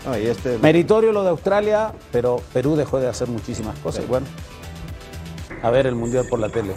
No, 0.06 0.16
y 0.16 0.26
este, 0.26 0.58
Meritorio 0.58 1.12
lo 1.12 1.22
de 1.22 1.30
Australia, 1.30 1.92
pero 2.12 2.40
Perú 2.52 2.76
dejó 2.76 3.00
de 3.00 3.08
hacer 3.08 3.28
muchísimas 3.28 3.78
cosas. 3.80 4.06
Bueno, 4.06 4.26
a 5.62 5.70
ver 5.70 5.86
el 5.86 5.94
Mundial 5.94 6.26
por 6.28 6.38
la 6.38 6.48
tele. 6.48 6.74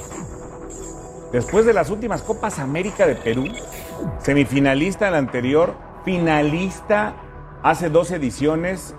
Después 1.32 1.66
de 1.66 1.74
las 1.74 1.90
últimas 1.90 2.24
Copas 2.24 2.60
América 2.60 3.08
de 3.08 3.16
Perú, 3.16 3.48
semifinalista 4.20 5.08
en 5.08 5.14
la 5.14 5.20
anterior, 5.20 5.76
finalista 6.04 7.14
hace 7.64 7.90
dos 7.90 8.12
ediciones. 8.12 8.96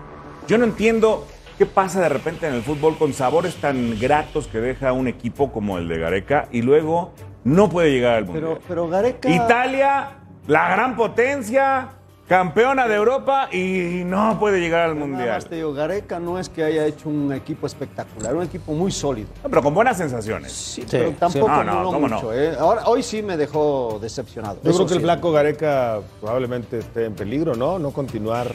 Yo 0.48 0.56
no 0.56 0.64
entiendo 0.64 1.26
qué 1.58 1.66
pasa 1.66 2.00
de 2.00 2.08
repente 2.08 2.46
en 2.46 2.54
el 2.54 2.62
fútbol 2.62 2.96
con 2.96 3.12
sabores 3.12 3.56
tan 3.56 3.98
gratos 3.98 4.46
que 4.46 4.60
deja 4.60 4.92
un 4.92 5.08
equipo 5.08 5.52
como 5.52 5.78
el 5.78 5.88
de 5.88 5.98
Gareca 5.98 6.48
y 6.50 6.62
luego 6.62 7.12
no 7.44 7.68
puede 7.68 7.90
llegar 7.90 8.14
al 8.14 8.24
Mundial. 8.24 8.44
pero, 8.44 8.60
pero 8.66 8.88
Gareca... 8.88 9.28
Italia, 9.28 10.21
la 10.46 10.68
gran 10.70 10.96
potencia, 10.96 11.88
campeona 12.28 12.88
de 12.88 12.94
Europa 12.94 13.48
y 13.52 14.02
no 14.04 14.38
puede 14.38 14.58
llegar 14.60 14.82
al 14.88 14.94
Nada 14.94 15.06
Mundial. 15.06 15.28
más 15.30 15.46
te 15.46 15.56
digo, 15.56 15.72
Gareca 15.74 16.18
no 16.18 16.38
es 16.38 16.48
que 16.48 16.64
haya 16.64 16.86
hecho 16.86 17.08
un 17.08 17.32
equipo 17.32 17.66
espectacular, 17.66 18.34
un 18.34 18.42
equipo 18.44 18.72
muy 18.72 18.90
sólido. 18.90 19.28
No, 19.42 19.50
pero 19.50 19.62
con 19.62 19.74
buenas 19.74 19.98
sensaciones. 19.98 20.50
Sí, 20.52 20.82
Sí, 20.82 20.86
pero 20.90 21.10
sí. 21.10 21.16
tampoco 21.18 21.48
No, 21.48 21.64
no, 21.64 21.72
duró 21.78 21.84
cómo 21.92 22.00
mucho. 22.08 22.22
no. 22.22 22.32
¿eh? 22.32 22.54
Ahora, 22.58 22.82
hoy 22.86 23.02
sí 23.02 23.22
me 23.22 23.36
dejó 23.36 23.98
decepcionado. 24.00 24.58
Yo 24.62 24.70
Eso 24.70 24.78
creo 24.78 24.86
que 24.88 24.94
el 24.94 25.00
sí. 25.00 25.04
Flaco 25.04 25.32
Gareca 25.32 26.00
probablemente 26.20 26.78
esté 26.78 27.04
en 27.04 27.14
peligro, 27.14 27.54
¿no? 27.54 27.78
No 27.78 27.90
continuar 27.90 28.48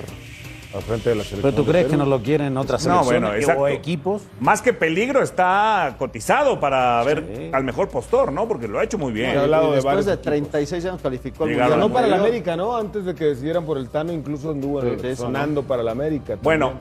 al 0.74 0.82
frente 0.82 1.10
de 1.10 1.16
la 1.16 1.24
selección. 1.24 1.42
¿Pero 1.54 1.64
tú 1.64 1.70
crees 1.70 1.88
que 1.88 1.98
no 1.98 2.06
lo 2.06 2.22
quieren 2.22 2.58
otras 2.58 2.86
No, 2.86 3.04
selecciones 3.04 3.46
bueno, 3.46 3.62
o 3.62 3.68
equipos? 3.68 4.24
Más 4.40 4.62
que 4.62 4.74
peligro, 4.74 5.22
está 5.22 5.96
cotizado 5.98 6.60
para 6.60 7.04
ver 7.04 7.52
al 7.54 7.64
mejor 7.64 7.90
postor, 7.90 8.32
¿no? 8.32 8.48
Porque 8.48 8.68
lo 8.68 8.80
ha 8.80 8.84
hecho 8.84 8.98
muy 8.98 9.14
bien. 9.14 9.34
De 9.34 9.48
Después 9.48 10.06
de 10.06 10.14
equipos. 10.14 10.22
36 10.26 10.86
años 10.86 11.02
calificó 11.02 11.44
al. 11.46 11.50
Mundial. 11.52 11.80
No 11.80 11.92
para 11.92 12.08
la. 12.08 12.18
América, 12.18 12.56
¿no? 12.56 12.76
Antes 12.76 13.06
de 13.06 13.16
que 13.16 13.26
decidieran 13.26 13.66
por 13.66 13.78
el 13.78 13.90
Tano, 13.90 14.12
incluso 14.12 14.52
anduvo 14.52 14.82
Sí, 14.82 15.16
sonando 15.16 15.64
para 15.64 15.84
la 15.84 15.92
América. 15.92 16.36
también. 16.36 16.44
Bueno, 16.44 16.74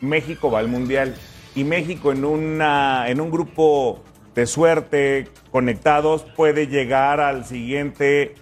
México 0.00 0.50
va 0.50 0.58
al 0.58 0.68
Mundial 0.68 1.14
y 1.54 1.64
México 1.64 2.12
en, 2.12 2.24
una, 2.24 3.08
en 3.08 3.20
un 3.20 3.30
grupo 3.30 4.00
de 4.34 4.46
suerte, 4.46 5.28
conectados, 5.50 6.24
puede 6.36 6.66
llegar 6.66 7.20
al 7.20 7.44
siguiente, 7.44 8.34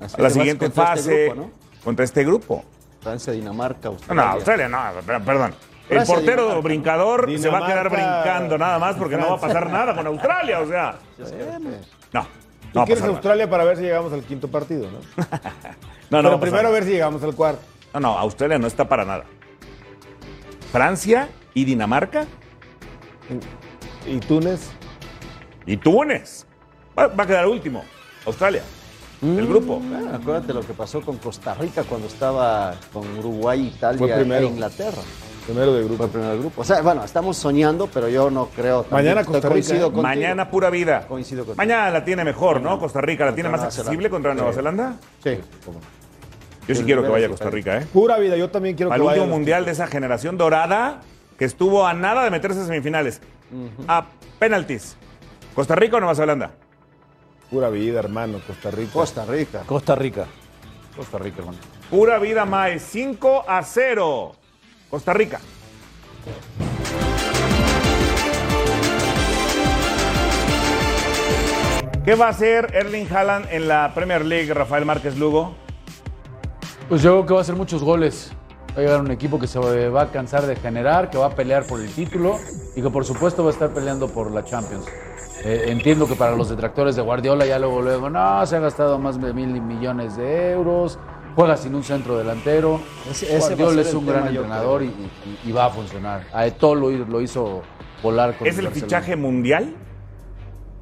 Así 0.00 0.16
a 0.18 0.22
la 0.22 0.30
siguiente 0.30 0.70
fase 0.70 1.00
este 1.00 1.24
grupo, 1.34 1.40
¿no? 1.42 1.50
contra 1.82 2.04
este 2.04 2.24
grupo. 2.24 2.64
Francia, 3.00 3.32
Dinamarca, 3.32 3.88
Australia. 3.88 4.22
no, 4.24 4.30
Australia 4.32 4.68
no, 4.68 4.78
per- 5.06 5.22
perdón. 5.22 5.54
El 5.88 6.04
portero 6.04 6.42
Dinamarca, 6.42 6.60
brincador 6.60 7.38
se 7.38 7.48
va 7.48 7.58
a 7.58 7.66
quedar 7.66 7.88
brincando 7.90 8.56
nada 8.58 8.78
más 8.78 8.96
porque 8.96 9.16
no 9.16 9.30
va 9.30 9.36
a 9.36 9.40
pasar 9.40 9.68
nada 9.70 9.94
con 9.94 10.06
Australia, 10.06 10.60
o 10.60 10.66
sea. 10.68 10.98
No. 12.12 12.22
¿Tú 12.72 12.78
No 12.78 12.82
a 12.82 12.84
quieres 12.84 13.02
nada. 13.02 13.12
Australia 13.14 13.50
para 13.50 13.64
ver 13.64 13.76
si 13.78 13.82
llegamos 13.84 14.12
al 14.12 14.22
quinto 14.22 14.48
partido, 14.48 14.88
¿no? 14.90 14.98
No, 16.10 16.22
no 16.22 16.28
Pero 16.28 16.34
a 16.36 16.40
primero 16.40 16.62
nada. 16.64 16.74
ver 16.74 16.84
si 16.84 16.90
llegamos 16.90 17.22
al 17.22 17.34
cuarto. 17.34 17.62
No, 17.94 18.00
no, 18.00 18.18
Australia 18.18 18.58
no 18.58 18.66
está 18.66 18.88
para 18.88 19.04
nada. 19.04 19.24
Francia 20.72 21.28
y 21.54 21.64
Dinamarca 21.64 22.26
¿Y 24.06 24.18
Túnez? 24.20 24.70
y 25.66 25.76
Túnez. 25.76 26.46
Va, 26.98 27.06
va 27.08 27.24
a 27.24 27.26
quedar 27.26 27.46
último. 27.46 27.84
Australia. 28.26 28.62
El 29.22 29.46
grupo. 29.46 29.82
Ah, 29.92 30.16
acuérdate 30.16 30.54
lo 30.54 30.60
que 30.62 30.72
pasó 30.72 31.00
con 31.02 31.18
Costa 31.18 31.54
Rica 31.54 31.82
cuando 31.84 32.06
estaba 32.06 32.74
con 32.92 33.06
Uruguay, 33.18 33.66
Italia 33.74 33.98
Fue 33.98 34.08
primero. 34.08 34.46
e 34.46 34.50
Inglaterra. 34.50 35.02
Primero 35.44 35.72
de 35.74 35.80
Fue 35.80 35.88
grupo. 35.88 36.04
el 36.04 36.10
primer 36.10 36.38
grupo. 36.38 36.60
O 36.62 36.64
sea, 36.64 36.80
bueno, 36.80 37.04
estamos 37.04 37.36
soñando, 37.36 37.86
pero 37.92 38.08
yo 38.08 38.30
no 38.30 38.46
creo. 38.46 38.86
Mañana 38.90 39.22
Costa 39.24 39.40
Rica, 39.40 39.48
Coincido 39.50 39.78
¿eh? 39.78 39.82
contigo. 39.92 40.02
Mañana 40.02 40.50
pura 40.50 40.70
vida. 40.70 41.06
Coincido 41.06 41.40
contigo. 41.44 41.56
Mañana 41.56 41.90
la 41.90 42.04
tiene 42.04 42.24
mejor, 42.24 42.60
¿no? 42.62 42.78
Costa 42.78 43.00
Rica 43.00 43.26
la 43.26 43.34
tiene 43.34 43.48
más 43.50 43.60
accesible 43.62 44.08
contra 44.08 44.32
Nueva 44.34 44.52
Zelanda. 44.52 44.94
Sí, 45.22 45.38
cómo. 45.66 45.80
Yo 46.68 46.74
sí 46.74 46.84
quiero 46.84 47.02
que 47.02 47.08
vaya 47.08 47.26
a 47.26 47.30
Costa 47.30 47.50
Rica, 47.50 47.78
¿eh? 47.78 47.86
Pura 47.92 48.16
vida, 48.18 48.36
yo 48.36 48.48
también 48.50 48.76
quiero 48.76 48.92
Al 48.92 49.00
que 49.00 49.06
vaya. 49.06 49.20
último 49.22 49.36
mundial 49.36 49.64
de 49.64 49.72
esa 49.72 49.86
generación 49.86 50.38
dorada 50.38 51.00
que 51.36 51.44
estuvo 51.44 51.86
a 51.86 51.92
nada 51.94 52.22
de 52.24 52.30
meterse 52.30 52.60
a 52.60 52.64
semifinales. 52.64 53.20
A 53.88 54.06
penaltis. 54.38 54.96
¿Costa 55.54 55.74
Rica 55.74 55.96
o 55.96 56.00
Nueva 56.00 56.14
Zelanda? 56.14 56.52
Pura 57.50 57.68
vida, 57.68 57.98
hermano, 57.98 58.40
Costa 58.46 58.70
Rica. 58.70 58.92
Costa 58.92 59.24
Rica. 59.24 59.62
Costa 59.66 59.94
Rica. 59.96 60.26
Costa 60.94 61.18
Rica, 61.18 61.38
hermano. 61.40 61.58
Pura 61.90 62.18
vida, 62.20 62.44
Mae. 62.44 62.78
5 62.78 63.44
a 63.48 63.62
0. 63.64 64.32
Costa 64.88 65.12
Rica. 65.12 65.40
¿Qué 72.04 72.14
va 72.14 72.26
a 72.26 72.30
hacer 72.30 72.70
Erling 72.72 73.12
Haaland 73.12 73.46
en 73.50 73.66
la 73.66 73.92
Premier 73.94 74.24
League, 74.24 74.54
Rafael 74.54 74.84
Márquez 74.84 75.18
Lugo? 75.18 75.54
Pues 76.88 77.02
yo 77.02 77.10
creo 77.12 77.26
que 77.26 77.34
va 77.34 77.40
a 77.40 77.44
ser 77.44 77.56
muchos 77.56 77.82
goles. 77.82 78.30
Va 78.70 78.80
a 78.80 78.80
llegar 78.80 79.00
un 79.00 79.10
equipo 79.10 79.40
que 79.40 79.48
se 79.48 79.58
va 79.58 80.02
a 80.02 80.10
cansar 80.12 80.46
de 80.46 80.54
generar, 80.54 81.10
que 81.10 81.18
va 81.18 81.26
a 81.26 81.34
pelear 81.34 81.64
por 81.64 81.80
el 81.80 81.90
título 81.92 82.38
y 82.76 82.82
que 82.82 82.90
por 82.90 83.04
supuesto 83.04 83.42
va 83.42 83.50
a 83.50 83.52
estar 83.52 83.70
peleando 83.70 84.08
por 84.08 84.30
la 84.30 84.44
Champions. 84.44 84.86
Eh, 85.44 85.64
entiendo 85.68 86.06
que 86.06 86.14
para 86.16 86.36
los 86.36 86.48
detractores 86.50 86.96
de 86.96 87.02
Guardiola 87.02 87.46
ya 87.46 87.58
luego 87.58 87.80
luego, 87.82 88.10
no, 88.10 88.44
se 88.46 88.56
ha 88.56 88.60
gastado 88.60 88.98
más 88.98 89.20
de 89.20 89.32
mil 89.32 89.48
millones 89.62 90.16
de 90.16 90.52
euros, 90.52 90.98
juega 91.34 91.56
sin 91.56 91.74
un 91.74 91.82
centro 91.82 92.18
delantero. 92.18 92.80
Ese- 93.10 93.38
Guardiola 93.38 93.80
es 93.80 93.94
un 93.94 94.06
gran 94.06 94.26
entrenador 94.28 94.82
y, 94.82 94.86
y- 94.86 95.48
y 95.48 95.52
va 95.52 95.66
a 95.66 95.70
funcionar. 95.70 96.24
A 96.32 96.46
Eto'o 96.46 96.74
lo, 96.74 96.90
lo 96.90 97.20
hizo 97.22 97.62
volar 98.02 98.36
con 98.36 98.46
¿Es 98.46 98.58
el 98.58 98.68
fichaje 98.68 99.16
mundial? 99.16 99.74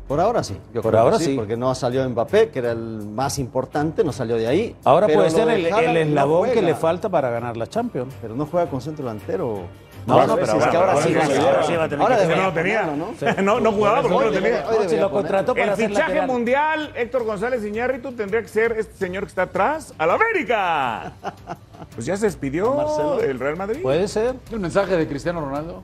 Por 0.09 0.21
ahora 0.21 0.43
sí. 0.43 0.55
Yo 0.73 0.81
Por 0.81 0.91
creo 0.93 0.93
que 0.93 0.99
ahora 0.99 1.19
sí. 1.19 1.35
Porque 1.37 1.55
no 1.57 1.75
salió 1.75 2.09
Mbappé, 2.09 2.49
que 2.49 2.61
era 2.61 2.73
el 2.73 3.07
más 3.15 3.39
importante, 3.39 4.03
no 4.03 4.11
salió 4.11 4.37
de 4.37 4.47
ahí. 4.47 4.75
Ahora 4.85 5.07
Pero 5.07 5.19
puede 5.19 5.31
ser 5.31 5.49
el, 5.51 5.67
el 5.67 5.73
Haaland 5.73 5.95
no 5.97 6.01
eslabón 6.01 6.51
que 6.51 6.63
le 6.63 6.75
falta 6.75 7.11
para 7.11 7.29
ganar 7.29 7.59
la 7.59 7.67
Champions. 7.67 8.15
Pero 8.23 8.35
no 8.35 8.47
juega 8.47 8.71
con 8.71 8.81
centro 8.81 9.05
delantero. 9.05 9.65
No, 10.09 10.27
no, 10.27 10.33
a 10.33 10.37
pero 10.37 10.47
si 10.53 10.59
es 10.59 10.67
que 10.67 10.77
ahora- 10.77 11.03
sí. 11.03 11.15
ahora 11.15 11.27
sí, 11.27 11.35
va 11.37 11.45
a 11.45 11.45
ahora 11.47 11.67
sí 11.67 11.73
va 11.77 11.85
a 11.85 11.89
tener 11.89 12.03
Ahora 12.03 12.37
No 12.37 12.43
lo 12.43 12.53
tenía. 12.53 12.83
¿no? 12.83 13.43
No, 13.43 13.61
no 13.61 13.73
jugaba 13.73 14.03
porque 14.03 14.15
no 14.17 14.23
lo 14.25 14.33
tenía. 14.33 15.01
lo 15.01 15.11
contrató 15.11 15.55
para 15.55 15.75
El 15.75 15.89
fichaje 15.89 16.23
mundial, 16.23 16.93
Héctor 16.97 17.25
González 17.25 17.65
Iñárritu, 17.65 18.13
tendría 18.13 18.43
que 18.43 18.49
ser 18.49 18.73
este 18.73 18.95
señor 18.97 19.25
que 19.25 19.29
está 19.29 19.43
atrás, 19.43 19.95
al 19.99 20.11
América. 20.11 21.13
Pues 21.95 22.07
ya 22.07 22.17
se 22.17 22.27
despidió 22.27 22.75
Marcelo. 22.75 23.17
del 23.19 23.39
Real 23.39 23.57
Madrid. 23.57 23.81
Puede 23.83 24.09
ser. 24.09 24.35
¿El 24.53 24.59
mensaje 24.61 24.97
de 24.97 25.07
Cristiano 25.09 25.41
Ronaldo? 25.41 25.83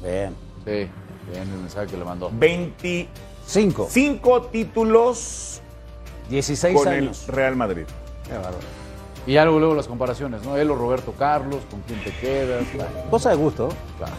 Bien. 0.00 0.34
Sí, 0.64 0.70
bien 1.30 1.42
el 1.42 1.58
mensaje 1.60 1.88
que 1.88 1.96
le 1.96 2.04
mandó. 2.04 2.30
25 2.32 3.88
Cinco. 3.90 4.42
títulos 4.42 5.60
16 6.30 6.76
con 6.76 6.88
años. 6.88 7.24
el 7.28 7.34
Real 7.34 7.56
Madrid. 7.56 7.84
Qué 8.26 8.32
bárbaro. 8.34 8.58
Y 9.26 9.36
algo 9.36 9.58
luego 9.58 9.74
las 9.74 9.86
comparaciones, 9.86 10.44
¿no? 10.44 10.56
Él 10.56 10.70
o 10.70 10.74
Roberto 10.74 11.12
Carlos, 11.12 11.60
con 11.70 11.80
quién 11.82 12.02
te 12.02 12.10
quedas. 12.10 12.64
Cosa 13.10 13.30
de 13.30 13.36
gusto. 13.36 13.68
Claro. 13.98 14.14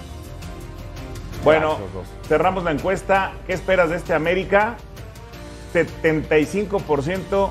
Bueno, 1.44 1.78
cerramos 2.28 2.64
la 2.64 2.72
encuesta. 2.72 3.34
¿Qué 3.46 3.54
esperas 3.54 3.90
de 3.90 3.98
este 3.98 4.14
América? 4.14 4.78
75% 5.74 7.50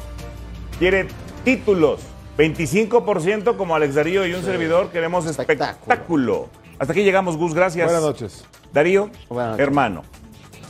quiere 0.78 1.08
títulos. 1.44 2.00
25% 2.38 3.56
como 3.58 3.74
Alex 3.74 3.94
Darío 3.94 4.26
y 4.26 4.32
un 4.32 4.42
servidor 4.42 4.88
queremos 4.88 5.26
espectáculo. 5.26 5.72
Espectáculo. 5.72 6.48
Hasta 6.78 6.92
aquí 6.94 7.02
llegamos, 7.02 7.36
Gus. 7.36 7.52
Gracias. 7.52 7.84
Buenas 7.84 8.02
noches. 8.02 8.44
Darío, 8.72 9.10
Buenas 9.28 9.50
noches. 9.52 9.66
hermano. 9.66 10.02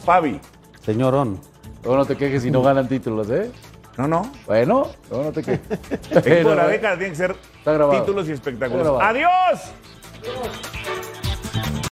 Fabi. 0.04 0.40
Señorón. 0.84 1.38
Luego 1.84 1.98
no 1.98 2.04
te 2.04 2.16
quejes 2.16 2.42
si 2.42 2.50
no 2.50 2.62
ganan 2.62 2.88
títulos, 2.88 3.30
¿eh? 3.30 3.50
No, 3.96 4.08
no. 4.08 4.32
Bueno, 4.46 4.88
luego 5.10 5.24
no 5.24 5.32
te. 5.32 5.40
Equipo 5.40 5.74
de 6.10 6.16
la 6.16 6.22
Pero, 6.22 6.68
década 6.68 6.96
tiene 6.96 7.10
que 7.10 7.16
ser 7.16 7.36
títulos 7.90 8.28
y 8.28 8.32
espectáculos. 8.32 8.82
Grabado. 8.82 9.02
¡Adiós! 9.02 9.72